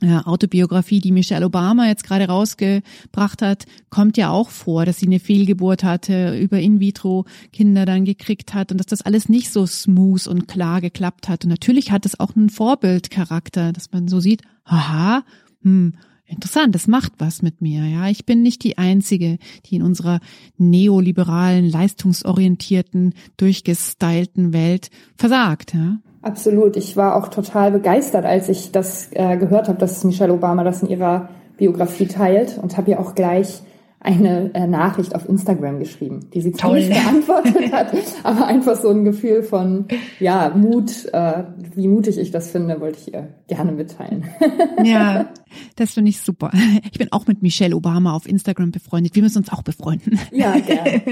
äh, 0.01 0.19
Autobiografie, 0.19 1.01
die 1.01 1.11
Michelle 1.11 1.45
Obama 1.45 1.89
jetzt 1.89 2.05
gerade 2.05 2.29
rausgebracht 2.29 3.43
hat, 3.43 3.65
kommt 3.91 4.17
ja 4.17 4.31
auch 4.31 4.51
vor, 4.51 4.87
dass 4.87 4.99
sie 4.99 5.07
eine 5.07 5.19
Fehlgeburt 5.19 5.83
hatte, 5.83 6.39
über 6.39 6.61
In-vitro-Kinder 6.61 7.85
dann 7.85 8.05
gekriegt 8.05 8.55
hat 8.55 8.71
und 8.71 8.79
dass 8.79 8.87
das 8.87 9.03
alles 9.03 9.29
nicht 9.29 9.51
so 9.51 9.67
smooth 9.67 10.29
und 10.29 10.47
klar 10.47 10.81
geklappt 10.81 11.29
hat. 11.29 11.45
Und 11.45 11.51
natürlich 11.51 11.91
hat 11.91 12.07
es 12.07 12.21
auch 12.21 12.37
einen 12.37 12.49
Vorbildcharakter, 12.49 13.73
dass 13.73 13.91
man 13.91 14.07
so 14.07 14.21
sieht, 14.21 14.43
aha, 14.63 15.25
hm, 15.63 15.95
Interessant, 16.31 16.75
das 16.75 16.87
macht 16.87 17.13
was 17.19 17.41
mit 17.41 17.63
mir, 17.63 17.85
ja. 17.87 18.09
Ich 18.09 18.27
bin 18.27 18.43
nicht 18.43 18.63
die 18.63 18.77
Einzige, 18.77 19.39
die 19.65 19.77
in 19.77 19.83
unserer 19.83 20.21
neoliberalen, 20.59 21.69
leistungsorientierten, 21.69 23.15
durchgestylten 23.39 24.53
Welt 24.53 24.91
versagt, 25.17 25.75
ja. 25.75 25.97
Absolut. 26.21 26.77
Ich 26.77 26.97
war 26.97 27.17
auch 27.17 27.29
total 27.29 27.73
begeistert, 27.73 28.27
als 28.27 28.51
ich 28.51 28.73
das 28.73 29.09
äh, 29.13 29.39
gehört 29.39 29.69
habe, 29.69 29.79
dass 29.79 30.05
Michelle 30.05 30.35
Obama 30.35 30.65
das 30.65 30.83
in 30.83 30.91
ihrer 30.91 31.31
Biografie 31.57 32.07
teilt 32.07 32.59
und 32.61 32.77
habe 32.77 32.91
ihr 32.91 33.01
auch 33.01 33.15
gleich 33.15 33.63
eine 34.01 34.55
äh, 34.55 34.67
Nachricht 34.67 35.15
auf 35.15 35.29
Instagram 35.29 35.81
geschrieben, 35.81 36.31
die 36.33 36.41
sie 36.41 36.53
zwar 36.53 36.75
nicht 36.75 36.89
beantwortet 36.89 37.73
hat, 37.73 37.93
aber 38.23 38.47
einfach 38.47 38.77
so 38.77 38.91
ein 38.91 39.05
Gefühl 39.05 39.43
von 39.43 39.87
ja 40.21 40.51
Mut, 40.55 41.07
äh, 41.13 41.45
wie 41.75 41.89
mutig 41.89 42.19
ich 42.19 42.31
das 42.31 42.51
finde, 42.51 42.81
wollte 42.81 42.99
ich 43.01 43.13
ihr 43.13 43.29
gerne 43.49 43.73
mitteilen. 43.73 44.27
ja, 44.85 45.33
das 45.77 45.95
finde 45.95 46.11
ich 46.11 46.21
super. 46.21 46.53
Ich 46.91 46.99
bin 46.99 47.11
auch 47.11 47.27
mit 47.27 47.43
Michelle 47.43 47.75
Obama 47.75 48.13
auf 48.15 48.29
Instagram 48.29 48.71
befreundet. 48.71 49.15
Wir 49.17 49.23
müssen 49.23 49.39
uns 49.39 49.51
auch 49.51 49.63
befreunden. 49.63 50.19
Ja, 50.31 50.57
gerne. 50.59 51.03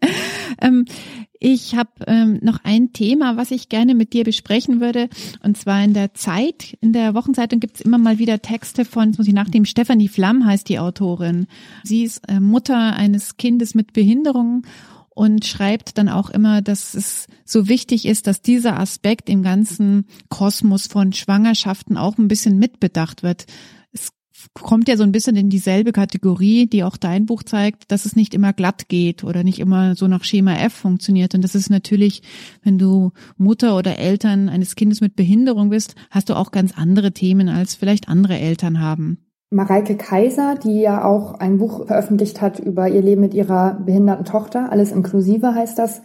ähm, 0.60 0.86
ich 1.44 1.74
habe 1.74 1.90
ähm, 2.06 2.38
noch 2.40 2.60
ein 2.62 2.92
Thema, 2.92 3.36
was 3.36 3.50
ich 3.50 3.68
gerne 3.68 3.96
mit 3.96 4.12
dir 4.12 4.22
besprechen 4.22 4.80
würde. 4.80 5.08
Und 5.42 5.56
zwar 5.56 5.82
in 5.82 5.92
der 5.92 6.14
Zeit, 6.14 6.78
in 6.80 6.92
der 6.92 7.14
Wochenzeitung 7.14 7.58
gibt 7.58 7.76
es 7.76 7.80
immer 7.80 7.98
mal 7.98 8.20
wieder 8.20 8.40
Texte 8.40 8.84
von, 8.84 9.08
jetzt 9.08 9.18
muss 9.18 9.26
ich 9.26 9.34
nachdenken, 9.34 9.66
Stefanie 9.66 10.06
Flamm 10.06 10.46
heißt 10.46 10.68
die 10.68 10.78
Autorin. 10.78 11.48
Sie 11.82 12.04
ist 12.04 12.28
äh, 12.28 12.38
Mutter 12.38 12.94
eines 12.94 13.38
Kindes 13.38 13.74
mit 13.74 13.92
Behinderung 13.92 14.64
und 15.10 15.44
schreibt 15.44 15.98
dann 15.98 16.08
auch 16.08 16.30
immer, 16.30 16.62
dass 16.62 16.94
es 16.94 17.26
so 17.44 17.66
wichtig 17.66 18.06
ist, 18.06 18.28
dass 18.28 18.40
dieser 18.40 18.78
Aspekt 18.78 19.28
im 19.28 19.42
ganzen 19.42 20.06
Kosmos 20.28 20.86
von 20.86 21.12
Schwangerschaften 21.12 21.96
auch 21.96 22.18
ein 22.18 22.28
bisschen 22.28 22.56
mitbedacht 22.58 23.24
wird 23.24 23.46
kommt 24.54 24.88
ja 24.88 24.96
so 24.96 25.02
ein 25.02 25.12
bisschen 25.12 25.36
in 25.36 25.48
dieselbe 25.48 25.92
Kategorie, 25.92 26.66
die 26.66 26.84
auch 26.84 26.96
dein 26.96 27.26
Buch 27.26 27.42
zeigt, 27.42 27.90
dass 27.90 28.04
es 28.04 28.16
nicht 28.16 28.34
immer 28.34 28.52
glatt 28.52 28.88
geht 28.88 29.24
oder 29.24 29.44
nicht 29.44 29.58
immer 29.58 29.94
so 29.94 30.08
nach 30.08 30.24
Schema 30.24 30.54
F 30.54 30.74
funktioniert. 30.74 31.34
Und 31.34 31.42
das 31.42 31.54
ist 31.54 31.70
natürlich, 31.70 32.22
wenn 32.62 32.78
du 32.78 33.12
Mutter 33.36 33.76
oder 33.76 33.98
Eltern 33.98 34.48
eines 34.48 34.74
Kindes 34.74 35.00
mit 35.00 35.16
Behinderung 35.16 35.70
bist, 35.70 35.94
hast 36.10 36.28
du 36.28 36.34
auch 36.34 36.50
ganz 36.50 36.76
andere 36.76 37.12
Themen, 37.12 37.48
als 37.48 37.74
vielleicht 37.74 38.08
andere 38.08 38.38
Eltern 38.38 38.80
haben. 38.80 39.18
Mareike 39.50 39.96
Kaiser, 39.96 40.54
die 40.62 40.80
ja 40.80 41.04
auch 41.04 41.34
ein 41.34 41.58
Buch 41.58 41.86
veröffentlicht 41.86 42.40
hat 42.40 42.58
über 42.58 42.88
ihr 42.88 43.02
Leben 43.02 43.20
mit 43.20 43.34
ihrer 43.34 43.74
behinderten 43.74 44.24
Tochter, 44.24 44.72
alles 44.72 44.92
inklusive 44.92 45.54
heißt 45.54 45.78
das, 45.78 46.02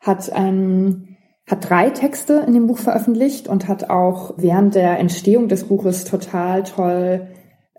hat 0.00 0.32
ein 0.32 1.08
hat 1.46 1.68
drei 1.68 1.90
Texte 1.90 2.42
in 2.46 2.54
dem 2.54 2.66
Buch 2.66 2.78
veröffentlicht 2.78 3.48
und 3.48 3.68
hat 3.68 3.90
auch 3.90 4.34
während 4.38 4.74
der 4.74 4.98
Entstehung 4.98 5.48
des 5.48 5.64
Buches 5.64 6.04
total 6.04 6.62
toll 6.62 7.28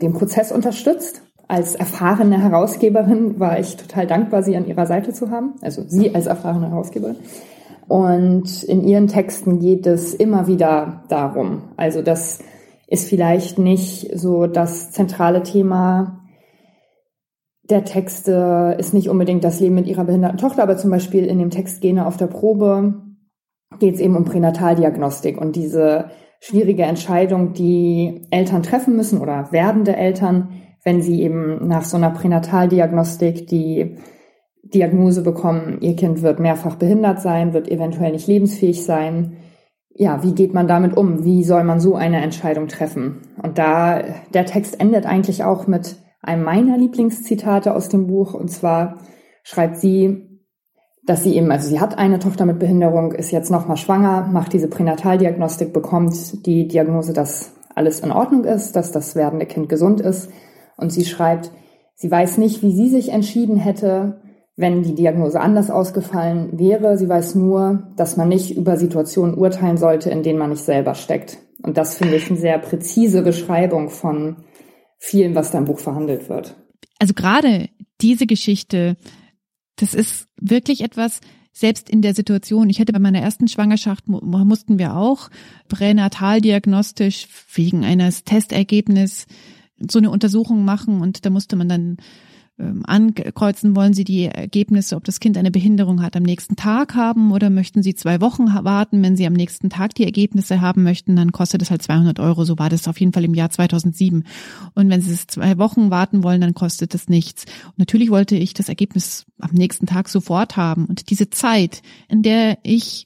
den 0.02 0.14
Prozess 0.14 0.52
unterstützt. 0.52 1.22
Als 1.48 1.76
erfahrene 1.76 2.42
Herausgeberin 2.42 3.40
war 3.40 3.60
ich 3.60 3.78
total 3.78 4.08
dankbar, 4.08 4.42
sie 4.42 4.58
an 4.58 4.66
ihrer 4.66 4.88
Seite 4.88 5.14
zu 5.14 5.30
haben. 5.30 5.54
Also 5.62 5.84
sie 5.88 6.14
als 6.16 6.26
erfahrene 6.26 6.72
Herausgeberin. 6.72 7.18
Und 7.88 8.64
in 8.64 8.84
ihren 8.84 9.08
Texten 9.08 9.60
geht 9.60 9.86
es 9.86 10.16
immer 10.16 10.48
wieder 10.48 11.04
darum. 11.08 11.64
Also 11.78 12.02
das 12.02 12.40
ist 12.88 13.08
vielleicht 13.08 13.60
nicht 13.60 14.10
so 14.18 14.48
das 14.48 14.92
zentrale 14.92 15.44
Thema 15.44 16.22
der 17.70 17.84
Texte, 17.84 18.76
ist 18.80 18.94
nicht 18.94 19.10
unbedingt 19.10 19.44
das 19.44 19.60
Leben 19.60 19.76
mit 19.76 19.88
ihrer 19.88 20.04
behinderten 20.04 20.38
Tochter, 20.38 20.64
aber 20.64 20.78
zum 20.78 20.92
Beispiel 20.92 21.26
in 21.26 21.40
dem 21.40 21.50
Text 21.50 21.82
Gene 21.82 22.06
auf 22.06 22.18
der 22.18 22.28
Probe 22.28 23.02
geht 23.80 23.96
es 23.96 24.02
eben 24.02 24.16
um 24.16 24.26
Pränataldiagnostik 24.26 25.40
und 25.40 25.56
diese 25.56 26.12
schwierige 26.40 26.84
Entscheidung, 26.84 27.54
die 27.54 28.28
Eltern 28.32 28.64
treffen 28.64 28.96
müssen 28.96 29.20
oder 29.20 29.52
werdende 29.52 29.96
Eltern, 29.96 30.50
wenn 30.84 31.02
sie 31.02 31.22
eben 31.22 31.68
nach 31.68 31.84
so 31.84 31.98
einer 31.98 32.12
Pränataldiagnostik 32.12 33.48
die 33.48 33.98
Diagnose 34.64 35.22
bekommen, 35.22 35.80
ihr 35.82 35.96
Kind 35.96 36.22
wird 36.22 36.40
mehrfach 36.40 36.76
behindert 36.76 37.22
sein, 37.22 37.54
wird 37.54 37.70
eventuell 37.70 38.12
nicht 38.12 38.28
lebensfähig 38.28 38.84
sein. 38.84 39.38
Ja, 39.94 40.24
wie 40.24 40.34
geht 40.34 40.54
man 40.54 40.68
damit 40.68 40.98
um? 40.98 41.24
Wie 41.24 41.44
soll 41.44 41.64
man 41.64 41.80
so 41.80 41.96
eine 41.96 42.22
Entscheidung 42.22 42.68
treffen? 42.68 43.22
Und 43.42 43.58
da, 43.58 44.02
der 44.34 44.46
Text 44.46 44.80
endet 44.80 45.06
eigentlich 45.06 45.44
auch 45.44 45.68
mit 45.68 45.98
einem 46.22 46.44
meiner 46.44 46.78
Lieblingszitate 46.78 47.74
aus 47.74 47.90
dem 47.90 48.08
Buch. 48.08 48.34
Und 48.34 48.50
zwar 48.50 48.98
schreibt 49.44 49.78
sie, 49.78 50.35
dass 51.06 51.24
sie 51.24 51.36
eben, 51.36 51.52
also 51.52 51.70
sie 51.70 51.80
hat 51.80 51.98
eine 51.98 52.20
Tochter 52.20 52.46
mit 52.46 52.60
Behinderung, 52.60 53.12
ist 53.12 53.32
jetzt 53.32 53.52
nochmal 53.52 53.78
schwanger, 53.78 54.28
macht 54.32 54.54
diese 54.54 54.68
Pränataldiagnostik, 54.68 55.72
bekommt 55.72 56.46
die 56.46 56.68
Diagnose, 56.68 57.14
dass 57.14 57.52
alles 57.76 58.00
in 58.00 58.12
Ordnung 58.12 58.46
ist, 58.46 58.76
dass 58.76 58.92
das 58.92 59.16
werdende 59.16 59.46
Kind 59.46 59.70
gesund 59.70 60.02
ist. 60.02 60.30
Und 60.78 60.92
sie 60.92 61.06
schreibt, 61.06 61.52
sie 61.94 62.10
weiß 62.10 62.38
nicht, 62.38 62.64
wie 62.64 62.72
sie 62.72 62.90
sich 62.90 63.10
entschieden 63.10 63.58
hätte, 63.58 64.22
wenn 64.58 64.84
die 64.84 64.96
Diagnose 64.96 65.40
anders 65.40 65.70
ausgefallen 65.70 66.58
wäre. 66.58 66.98
Sie 66.98 67.10
weiß 67.10 67.36
nur, 67.36 67.90
dass 67.98 68.18
man 68.18 68.30
nicht 68.30 68.56
über 68.56 68.78
Situationen 68.78 69.36
urteilen 69.36 69.78
sollte, 69.78 70.10
in 70.10 70.24
denen 70.24 70.40
man 70.40 70.52
nicht 70.52 70.64
selber 70.64 70.96
steckt. 70.96 71.38
Und 71.62 71.78
das 71.78 71.96
finde 71.96 72.16
ich 72.16 72.30
eine 72.30 72.40
sehr 72.40 72.58
präzise 72.58 73.22
Beschreibung 73.22 73.90
von 73.90 74.38
vielen, 74.98 75.36
was 75.36 75.52
da 75.52 75.58
im 75.58 75.66
Buch 75.66 75.80
verhandelt 75.80 76.30
wird. 76.30 76.56
Also 77.00 77.14
gerade 77.14 77.70
diese 78.02 78.26
Geschichte 78.26 78.96
das 79.76 79.94
ist 79.94 80.28
wirklich 80.38 80.82
etwas, 80.82 81.22
selbst 81.52 81.90
in 81.90 82.02
der 82.02 82.14
Situation, 82.14 82.70
ich 82.70 82.80
hätte 82.80 82.92
bei 82.92 83.00
meiner 83.00 83.22
ersten 83.22 83.48
Schwangerschaft, 83.48 84.08
mussten 84.08 84.78
wir 84.78 84.96
auch 84.98 85.30
pränataldiagnostisch 85.70 87.28
wegen 87.54 87.86
eines 87.86 88.26
Testergebnis 88.26 89.26
so 89.80 90.00
eine 90.00 90.10
Untersuchung 90.10 90.66
machen 90.66 91.02
und 91.02 91.26
da 91.26 91.30
musste 91.30 91.56
man 91.56 91.70
dann 91.70 91.98
ankreuzen, 92.58 93.76
wollen 93.76 93.94
Sie 93.94 94.06
die 94.06 94.26
Ergebnisse, 94.26 94.96
ob 94.96 95.04
das 95.04 95.20
Kind 95.20 95.38
eine 95.38 95.52
Behinderung 95.52 96.02
hat, 96.02 96.16
am 96.16 96.24
nächsten 96.24 96.56
Tag 96.56 96.96
haben 96.96 97.34
oder 97.34 97.50
möchten 97.50 97.84
Sie 97.84 97.96
zwei 97.96 98.22
Wochen 98.22 98.46
warten? 98.46 99.04
Wenn 99.04 99.18
Sie 99.18 99.28
am 99.28 99.34
nächsten 99.34 99.70
Tag 99.70 99.94
die 99.96 100.06
Ergebnisse 100.06 100.62
haben 100.62 100.84
möchten, 100.84 101.18
dann 101.18 101.34
kostet 101.34 101.62
es 101.62 101.70
halt 101.70 101.82
200 101.82 102.20
Euro. 102.22 102.46
So 102.46 102.58
war 102.58 102.70
das 102.70 102.88
auf 102.88 103.00
jeden 103.00 103.12
Fall 103.12 103.26
im 103.26 103.34
Jahr 103.34 103.50
2007. 103.50 104.24
Und 104.74 104.90
wenn 104.90 105.02
Sie 105.02 105.12
es 105.12 105.28
zwei 105.28 105.58
Wochen 105.58 105.92
warten 105.92 106.24
wollen, 106.24 106.40
dann 106.40 106.54
kostet 106.54 106.96
es 106.96 107.10
nichts. 107.10 107.44
Und 107.66 107.80
natürlich 107.80 108.10
wollte 108.10 108.38
ich 108.38 108.54
das 108.54 108.70
Ergebnis 108.70 109.26
am 109.40 109.52
nächsten 109.52 109.86
Tag 109.86 110.08
sofort 110.08 110.56
haben. 110.56 110.86
Und 110.86 111.10
diese 111.10 111.30
Zeit, 111.30 111.82
in 112.08 112.24
der 112.24 112.60
ich 112.64 113.06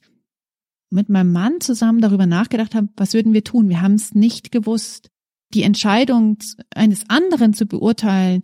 mit 0.90 1.08
meinem 1.08 1.32
Mann 1.32 1.60
zusammen 1.60 2.00
darüber 2.00 2.26
nachgedacht 2.26 2.76
habe, 2.76 2.88
was 2.96 3.14
würden 3.14 3.32
wir 3.32 3.42
tun? 3.42 3.68
Wir 3.68 3.82
haben 3.82 3.94
es 3.94 4.14
nicht 4.14 4.52
gewusst. 4.52 5.08
Die 5.54 5.64
Entscheidung 5.64 6.38
eines 6.72 7.10
anderen 7.10 7.54
zu 7.54 7.66
beurteilen, 7.66 8.42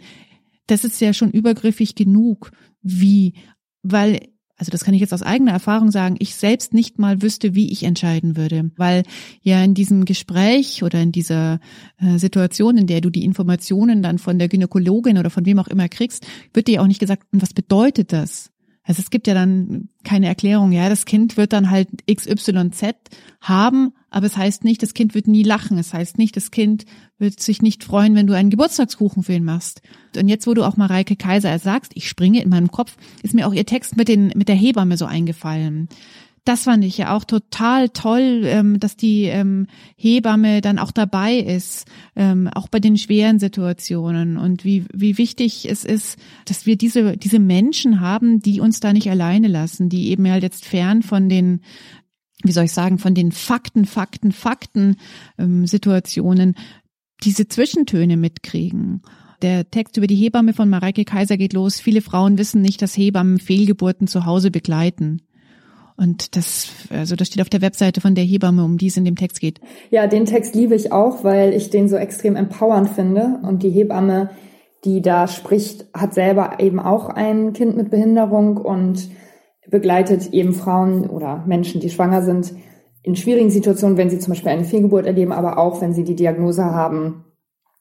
das 0.67 0.85
ist 0.85 1.01
ja 1.01 1.13
schon 1.13 1.31
übergriffig 1.31 1.95
genug, 1.95 2.51
wie, 2.83 3.35
weil 3.83 4.21
also 4.59 4.71
das 4.71 4.85
kann 4.85 4.95
ich 4.95 5.01
jetzt 5.01 5.13
aus 5.13 5.23
eigener 5.23 5.53
Erfahrung 5.53 5.91
sagen, 5.91 6.17
ich 6.19 6.35
selbst 6.35 6.73
nicht 6.73 6.99
mal 6.99 7.21
wüsste, 7.21 7.55
wie 7.55 7.71
ich 7.71 7.83
entscheiden 7.83 8.37
würde, 8.37 8.71
weil 8.77 9.03
ja 9.43 9.63
in 9.63 9.75
diesem 9.75 10.07
Gespräch 10.07 10.83
oder 10.83 11.01
in 11.01 11.13
dieser 11.13 11.61
äh, 11.99 12.19
Situation, 12.19 12.79
in 12.79 12.87
der 12.87 13.03
du 13.03 13.11
die 13.11 13.25
Informationen 13.25 14.03
dann 14.03 14.19
von 14.19 14.39
der 14.39 14.49
Gynäkologin 14.49 15.19
oder 15.19 15.31
von 15.31 15.45
wem 15.45 15.59
auch 15.59 15.69
immer 15.69 15.89
kriegst, 15.89 16.27
wird 16.55 16.69
dir 16.69 16.81
auch 16.81 16.87
nicht 16.87 17.01
gesagt, 17.01 17.25
was 17.33 17.53
bedeutet 17.53 18.13
das? 18.13 18.51
Also 18.87 19.01
es 19.01 19.11
gibt 19.11 19.27
ja 19.27 19.35
dann 19.35 19.89
keine 20.05 20.27
Erklärung, 20.27 20.71
ja, 20.71 20.89
das 20.89 21.05
Kind 21.05 21.37
wird 21.37 21.53
dann 21.53 21.71
halt 21.71 21.89
XYZ 22.11 22.95
haben, 23.41 23.93
aber 24.11 24.27
es 24.27 24.37
heißt 24.37 24.65
nicht, 24.65 24.83
das 24.83 24.95
Kind 24.95 25.15
wird 25.15 25.27
nie 25.27 25.43
lachen. 25.43 25.77
Es 25.77 25.93
heißt 25.93 26.19
nicht, 26.19 26.37
das 26.37 26.53
Kind 26.53 26.85
wird 27.19 27.41
sich 27.41 27.61
nicht 27.61 27.83
freuen, 27.83 28.15
wenn 28.15 28.27
du 28.27 28.35
einen 28.35 28.51
Geburtstagskuchen 28.51 29.25
für 29.25 29.35
ihn 29.35 29.45
machst. 29.45 29.83
Und 30.17 30.29
jetzt, 30.29 30.47
wo 30.47 30.55
du 30.55 30.65
auch 30.65 30.77
Mareike 30.77 31.17
Kaiser 31.17 31.59
sagst, 31.59 31.93
ich 31.95 32.09
springe 32.09 32.41
in 32.43 32.49
meinem 32.49 32.71
Kopf, 32.71 32.97
ist 33.23 33.35
mir 33.35 33.47
auch 33.49 33.53
ihr 33.53 33.67
Text 33.67 33.97
mit 33.97 34.09
den, 34.09 34.29
mit 34.37 34.49
der 34.49 34.55
Hebamme 34.55 34.97
so 34.97 35.05
eingefallen 35.05 35.89
das 36.47 36.63
fand 36.63 36.85
ich 36.85 36.97
ja 36.97 37.15
auch 37.15 37.25
total 37.25 37.89
toll, 37.89 38.43
ähm, 38.45 38.79
dass 38.79 38.97
die 38.97 39.25
ähm, 39.25 39.67
Hebamme 39.97 40.61
dann 40.61 40.79
auch 40.79 40.93
dabei 40.93 41.35
ist, 41.35 41.87
ähm, 42.15 42.49
auch 42.55 42.69
bei 42.69 42.79
den 42.79 42.97
schweren 42.97 43.39
Situationen 43.39 44.39
und 44.39 44.65
wie, 44.65 44.85
wie 44.93 45.19
wichtig 45.19 45.69
es 45.69 45.85
ist, 45.85 46.19
dass 46.45 46.65
wir 46.65 46.77
diese, 46.77 47.17
diese 47.17 47.41
Menschen 47.41 48.01
haben, 48.01 48.41
die 48.41 48.61
uns 48.61 48.79
da 48.81 48.93
nicht 48.93 49.11
alleine 49.11 49.49
lassen, 49.49 49.89
die 49.89 50.09
eben 50.11 50.31
halt 50.31 50.45
jetzt 50.45 50.65
fern 50.65 51.03
von 51.03 51.29
den 51.29 51.61
wie 52.43 52.53
soll 52.53 52.65
ich 52.65 52.73
sagen, 52.73 52.99
von 52.99 53.15
den 53.15 53.33
Fakten, 53.33 53.87
Fakten, 53.87 54.31
Fakten 54.31 54.97
ähm, 55.39 55.67
Situationen 55.67 56.55
diese 57.25 57.49
Zwischentöne 57.49 58.17
mitkriegen. 58.17 59.03
Der 59.43 59.71
Text 59.71 59.97
über 59.97 60.07
die 60.07 60.17
Hebamme 60.17 60.53
von 60.53 60.69
Mareike 60.69 61.05
Kaiser 61.05 61.37
geht 61.37 61.55
los. 61.55 61.81
Viele 61.81 62.03
Frauen 62.03 62.39
wissen 62.39 62.63
nicht, 62.63 62.83
dass 62.83 62.97
Hebammen 62.97 63.39
Fehlgeburten 63.39 64.07
zu 64.07 64.27
Hause 64.27 64.51
begleiten. 64.51 65.23
Und 65.97 66.37
das, 66.37 66.69
also 66.91 67.17
das 67.17 67.29
steht 67.29 67.41
auf 67.41 67.49
der 67.49 67.63
Webseite 67.63 68.01
von 68.01 68.15
der 68.15 68.25
Hebamme, 68.25 68.65
um 68.65 68.77
die 68.77 68.89
es 68.89 68.97
in 68.97 69.05
dem 69.05 69.17
Text 69.17 69.41
geht. 69.41 69.61
Ja, 69.91 70.07
den 70.07 70.27
Text 70.27 70.55
liebe 70.55 70.75
ich 70.75 70.93
auch, 70.93 71.25
weil 71.25 71.55
ich 71.55 71.71
den 71.71 71.89
so 71.89 71.97
extrem 71.97 72.37
empowernd 72.37 72.91
finde. 72.91 73.41
Und 73.43 73.63
die 73.63 73.71
Hebamme, 73.71 74.31
die 74.85 75.01
da 75.01 75.27
spricht, 75.27 75.87
hat 75.95 76.13
selber 76.13 76.59
eben 76.61 76.81
auch 76.81 77.09
ein 77.09 77.53
Kind 77.55 77.77
mit 77.77 77.91
Behinderung 77.91 78.59
und 78.59 79.09
begleitet 79.71 80.33
eben 80.33 80.53
Frauen 80.53 81.09
oder 81.09 81.45
Menschen, 81.47 81.81
die 81.81 81.91
schwanger 81.91 82.23
sind, 82.23 82.53
in 83.03 83.17
schwierigen 83.17 83.51
Situationen, 83.51 83.97
wenn 83.97 84.11
sie 84.11 84.19
zum 84.19 84.33
Beispiel 84.33 84.51
eine 84.51 84.65
Fehlgeburt 84.65 85.07
erleben, 85.07 85.33
aber 85.33 85.59
auch 85.59 85.81
wenn 85.81 85.95
sie 85.95 86.05
die 86.05 86.17
Diagnose 86.17 86.65
haben, 86.65 87.25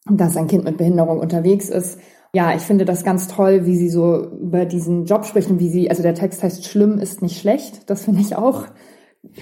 dass 0.10 0.38
ein 0.38 0.48
Kind 0.48 0.64
mit 0.64 0.78
Behinderung 0.78 1.20
unterwegs 1.20 1.70
ist. 1.70 2.00
Ja, 2.36 2.54
ich 2.54 2.64
finde 2.64 2.84
das 2.84 3.06
ganz 3.06 3.30
toll, 3.30 3.66
wie 3.66 3.78
sie 3.78 3.88
so 3.88 4.28
über 4.42 4.66
diesen 4.66 5.06
Job 5.06 5.24
sprechen, 5.26 5.58
wie 5.62 5.70
sie, 5.70 5.90
also 5.90 6.04
der 6.04 6.16
Text 6.16 6.44
heißt 6.44 6.66
Schlimm 6.66 7.00
ist 7.00 7.22
nicht 7.22 7.40
schlecht. 7.40 7.90
Das 7.90 8.04
finde 8.04 8.20
ich 8.20 8.36
auch 8.36 8.66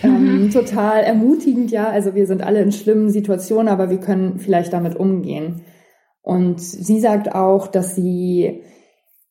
ähm, 0.03 0.51
total 0.53 1.01
ermutigend, 1.01 1.71
ja. 1.71 1.89
Also 1.89 2.13
wir 2.13 2.27
sind 2.27 2.43
alle 2.43 2.61
in 2.61 2.71
schlimmen 2.71 3.09
Situationen, 3.09 3.67
aber 3.67 3.89
wir 3.89 3.99
können 3.99 4.37
vielleicht 4.37 4.73
damit 4.73 4.95
umgehen. 4.95 5.61
Und 6.21 6.61
sie 6.61 6.99
sagt 6.99 7.33
auch, 7.33 7.65
dass 7.65 7.95
sie 7.95 8.61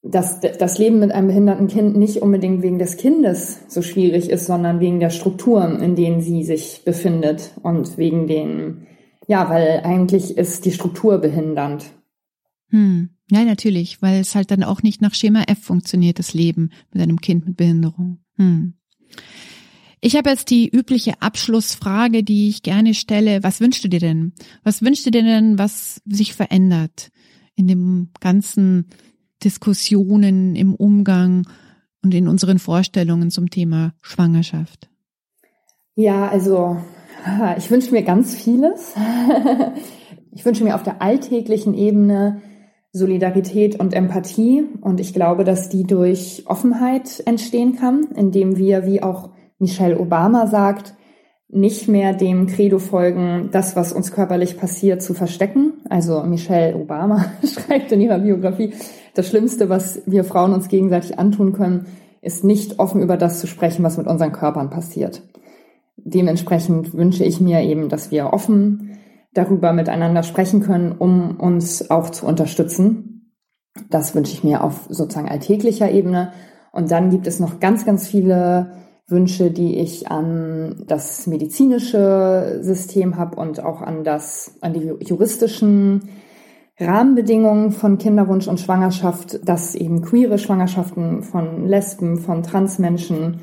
dass 0.03 0.41
das 0.41 0.79
Leben 0.79 0.99
mit 0.99 1.13
einem 1.13 1.29
behinderten 1.29 1.69
Kind 1.69 1.97
nicht 1.97 2.21
unbedingt 2.21 2.63
wegen 2.63 2.81
des 2.81 2.97
Kindes 2.97 3.61
so 3.69 3.81
schwierig 3.81 4.29
ist, 4.29 4.47
sondern 4.47 4.81
wegen 4.81 4.99
der 4.99 5.11
Strukturen, 5.11 5.81
in 5.81 5.95
denen 5.95 6.21
sie 6.21 6.43
sich 6.43 6.83
befindet 6.85 7.53
und 7.63 7.97
wegen 7.97 8.27
den, 8.27 8.89
ja, 9.29 9.49
weil 9.49 9.83
eigentlich 9.85 10.37
ist 10.37 10.65
die 10.65 10.73
Struktur 10.73 11.19
behindernd. 11.19 11.85
Hm. 12.71 13.11
Ja, 13.33 13.47
natürlich, 13.47 14.03
weil 14.03 14.21
es 14.21 14.35
halt 14.35 14.51
dann 14.51 14.63
auch 14.63 14.83
nicht 14.83 15.01
nach 15.01 15.15
Schema 15.15 15.45
F 15.45 15.59
funktioniert, 15.63 16.19
das 16.19 16.35
Leben 16.35 16.69
mit 16.93 17.03
einem 17.03 17.19
Kind 17.19 17.47
mit 17.47 17.57
Behinderung. 17.57 18.19
Hm. 18.37 18.75
Ich 20.03 20.17
habe 20.17 20.29
jetzt 20.29 20.51
die 20.51 20.69
übliche 20.69 21.15
Abschlussfrage, 21.23 22.25
die 22.25 22.51
ich 22.51 22.63
gerne 22.63 22.93
stelle. 22.93 23.43
Was 23.43 23.63
wünschst 23.63 23.85
du 23.85 23.89
dir 23.89 24.01
denn? 24.01 24.35
Was 24.65 24.83
wünschst 24.83 25.07
du 25.07 25.11
dir 25.11 25.23
denn, 25.23 25.59
was 25.59 26.03
sich 26.05 26.35
verändert 26.35 27.09
in 27.55 27.69
dem 27.69 28.11
ganzen 28.21 28.89
Diskussionen 29.43 30.55
im 30.55 30.75
Umgang 30.75 31.47
und 32.03 32.13
in 32.13 32.29
unseren 32.29 32.59
Vorstellungen 32.59 33.31
zum 33.31 33.49
Thema 33.49 33.95
Schwangerschaft? 34.03 34.91
Ja, 35.95 36.29
also 36.29 36.77
ich 37.57 37.71
wünsche 37.71 37.93
mir 37.93 38.03
ganz 38.03 38.35
vieles. 38.35 38.93
Ich 40.35 40.47
wünsche 40.47 40.65
mir 40.65 40.75
auf 40.75 40.83
der 40.83 41.03
alltäglichen 41.03 41.75
Ebene 41.75 42.41
Solidarität 42.93 43.81
und 43.81 43.95
Empathie 43.95 44.65
und 44.83 45.01
ich 45.01 45.15
glaube, 45.15 45.45
dass 45.45 45.71
die 45.71 45.85
durch 45.85 46.45
Offenheit 46.47 47.23
entstehen 47.25 47.77
kann, 47.77 48.09
indem 48.15 48.57
wir, 48.57 48.87
wie 48.87 49.03
auch 49.03 49.31
Michelle 49.59 49.99
Obama 49.99 50.47
sagt, 50.47 50.95
nicht 51.49 51.89
mehr 51.89 52.15
dem 52.15 52.47
Credo 52.47 52.79
folgen, 52.79 53.49
das, 53.53 53.77
was 53.77 53.93
uns 53.93 54.13
körperlich 54.13 54.59
passiert, 54.59 55.03
zu 55.03 55.15
verstecken. 55.15 55.75
Also 55.89 56.23
Michelle 56.23 56.77
Obama 56.77 57.27
schreibt 57.45 57.93
in 57.93 58.01
ihrer 58.01 58.19
Biografie, 58.19 58.73
das 59.15 59.29
Schlimmste, 59.29 59.69
was 59.69 60.03
wir 60.07 60.25
Frauen 60.25 60.55
uns 60.55 60.69
gegenseitig 60.69 61.19
antun 61.19 61.53
können, 61.53 61.87
ist 62.23 62.45
nicht 62.45 62.79
offen 62.79 63.03
über 63.03 63.17
das 63.17 63.41
zu 63.41 63.47
sprechen, 63.47 63.85
was 63.85 63.99
mit 63.99 64.07
unseren 64.07 64.33
Körpern 64.33 64.71
passiert. 64.71 65.23
Dementsprechend 65.97 66.95
wünsche 66.95 67.25
ich 67.25 67.41
mir 67.41 67.61
eben, 67.63 67.89
dass 67.89 68.11
wir 68.11 68.33
offen 68.33 68.99
darüber 69.35 69.73
miteinander 69.73 70.23
sprechen 70.23 70.61
können, 70.61 70.93
um 70.93 71.39
uns 71.39 71.91
auch 71.91 72.11
zu 72.11 72.27
unterstützen. 72.27 73.33
Das 73.91 74.15
wünsche 74.15 74.33
ich 74.33 74.45
mir 74.45 74.63
auf 74.63 74.87
sozusagen 74.89 75.29
alltäglicher 75.29 75.91
Ebene. 75.91 76.33
Und 76.73 76.91
dann 76.91 77.11
gibt 77.11 77.27
es 77.27 77.41
noch 77.41 77.61
ganz, 77.61 77.85
ganz 77.85 78.07
viele 78.07 78.73
Wünsche, 79.09 79.51
die 79.51 79.79
ich 79.79 80.11
an 80.11 80.85
das 80.87 81.27
medizinische 81.27 82.59
System 82.63 83.17
habe 83.17 83.37
und 83.37 83.63
auch 83.63 83.81
an 83.83 84.05
das, 84.05 84.59
an 84.61 84.73
die 84.73 84.93
juristischen 85.01 86.09
Rahmenbedingungen 86.79 87.71
von 87.71 87.99
Kinderwunsch 87.99 88.49
und 88.49 88.61
Schwangerschaft, 88.61 89.47
dass 89.47 89.75
eben 89.75 90.03
queere 90.03 90.39
Schwangerschaften 90.39 91.23
von 91.23 91.67
Lesben, 91.67 92.19
von 92.19 92.43
Transmenschen, 92.43 93.41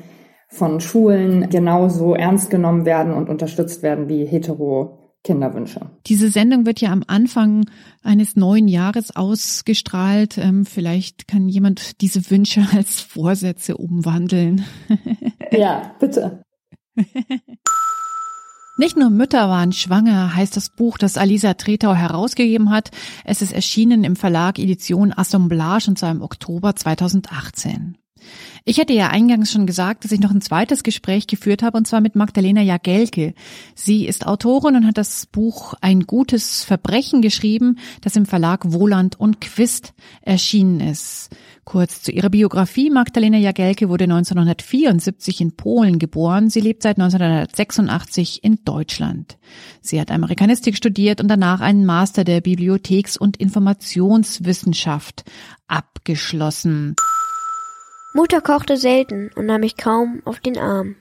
von 0.48 0.80
Schulen 0.80 1.48
genauso 1.48 2.14
ernst 2.14 2.50
genommen 2.50 2.84
werden 2.84 3.14
und 3.14 3.28
unterstützt 3.28 3.82
werden 3.82 4.08
wie 4.08 4.26
hetero 4.26 4.99
Kinderwünsche. 5.22 5.90
Diese 6.06 6.30
Sendung 6.30 6.64
wird 6.64 6.80
ja 6.80 6.90
am 6.90 7.04
Anfang 7.06 7.66
eines 8.02 8.36
neuen 8.36 8.68
Jahres 8.68 9.14
ausgestrahlt. 9.14 10.38
Ähm, 10.38 10.64
vielleicht 10.64 11.28
kann 11.28 11.48
jemand 11.48 12.00
diese 12.00 12.30
Wünsche 12.30 12.66
als 12.72 13.00
Vorsätze 13.00 13.76
umwandeln. 13.76 14.64
ja, 15.52 15.94
bitte. 16.00 16.42
Nicht 18.78 18.96
nur 18.96 19.10
Mütter 19.10 19.50
waren 19.50 19.72
schwanger, 19.72 20.34
heißt 20.34 20.56
das 20.56 20.70
Buch, 20.70 20.96
das 20.96 21.18
Alisa 21.18 21.52
Tretau 21.52 21.94
herausgegeben 21.94 22.70
hat. 22.70 22.90
Es 23.26 23.42
ist 23.42 23.52
erschienen 23.52 24.04
im 24.04 24.16
Verlag 24.16 24.58
Edition 24.58 25.12
Assemblage 25.14 25.88
und 25.88 25.98
zwar 25.98 26.10
im 26.10 26.22
Oktober 26.22 26.74
2018. 26.74 27.99
Ich 28.64 28.78
hätte 28.78 28.92
ja 28.92 29.08
eingangs 29.08 29.50
schon 29.50 29.66
gesagt, 29.66 30.04
dass 30.04 30.12
ich 30.12 30.20
noch 30.20 30.30
ein 30.30 30.40
zweites 30.40 30.82
Gespräch 30.82 31.26
geführt 31.26 31.62
habe, 31.62 31.78
und 31.78 31.86
zwar 31.86 32.00
mit 32.00 32.16
Magdalena 32.16 32.62
Jagelke. 32.62 33.34
Sie 33.74 34.06
ist 34.06 34.26
Autorin 34.26 34.76
und 34.76 34.86
hat 34.86 34.98
das 34.98 35.26
Buch 35.26 35.74
Ein 35.80 36.00
gutes 36.00 36.64
Verbrechen 36.64 37.22
geschrieben, 37.22 37.78
das 38.00 38.16
im 38.16 38.26
Verlag 38.26 38.72
Wohland 38.72 39.18
und 39.18 39.40
Quist 39.40 39.94
erschienen 40.22 40.80
ist. 40.80 41.30
Kurz 41.64 42.02
zu 42.02 42.10
ihrer 42.10 42.30
Biografie. 42.30 42.90
Magdalena 42.90 43.38
Jagelke 43.38 43.88
wurde 43.88 44.04
1974 44.04 45.40
in 45.40 45.56
Polen 45.56 45.98
geboren. 45.98 46.50
Sie 46.50 46.60
lebt 46.60 46.82
seit 46.82 46.98
1986 46.98 48.42
in 48.42 48.64
Deutschland. 48.64 49.38
Sie 49.80 50.00
hat 50.00 50.10
Amerikanistik 50.10 50.76
studiert 50.76 51.20
und 51.20 51.28
danach 51.28 51.60
einen 51.60 51.86
Master 51.86 52.24
der 52.24 52.40
Bibliotheks- 52.40 53.16
und 53.16 53.36
Informationswissenschaft 53.36 55.24
abgeschlossen. 55.68 56.96
Mutter 58.12 58.40
kochte 58.40 58.76
selten 58.76 59.30
und 59.36 59.46
nahm 59.46 59.60
mich 59.60 59.76
kaum 59.76 60.20
auf 60.24 60.40
den 60.40 60.58
Arm. 60.58 60.96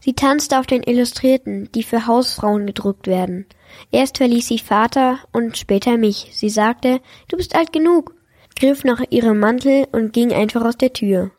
Sie 0.00 0.14
tanzte 0.14 0.58
auf 0.58 0.66
den 0.66 0.82
Illustrierten, 0.82 1.68
die 1.74 1.82
für 1.82 2.06
Hausfrauen 2.06 2.66
gedruckt 2.66 3.06
werden. 3.06 3.44
Erst 3.90 4.16
verließ 4.16 4.48
sie 4.48 4.58
Vater 4.58 5.18
und 5.32 5.58
später 5.58 5.98
mich. 5.98 6.30
Sie 6.32 6.48
sagte, 6.48 7.00
du 7.28 7.36
bist 7.36 7.54
alt 7.54 7.72
genug, 7.72 8.14
griff 8.58 8.82
nach 8.82 9.02
ihrem 9.10 9.38
Mantel 9.40 9.86
und 9.92 10.14
ging 10.14 10.32
einfach 10.32 10.64
aus 10.64 10.78
der 10.78 10.94
Tür. 10.94 11.32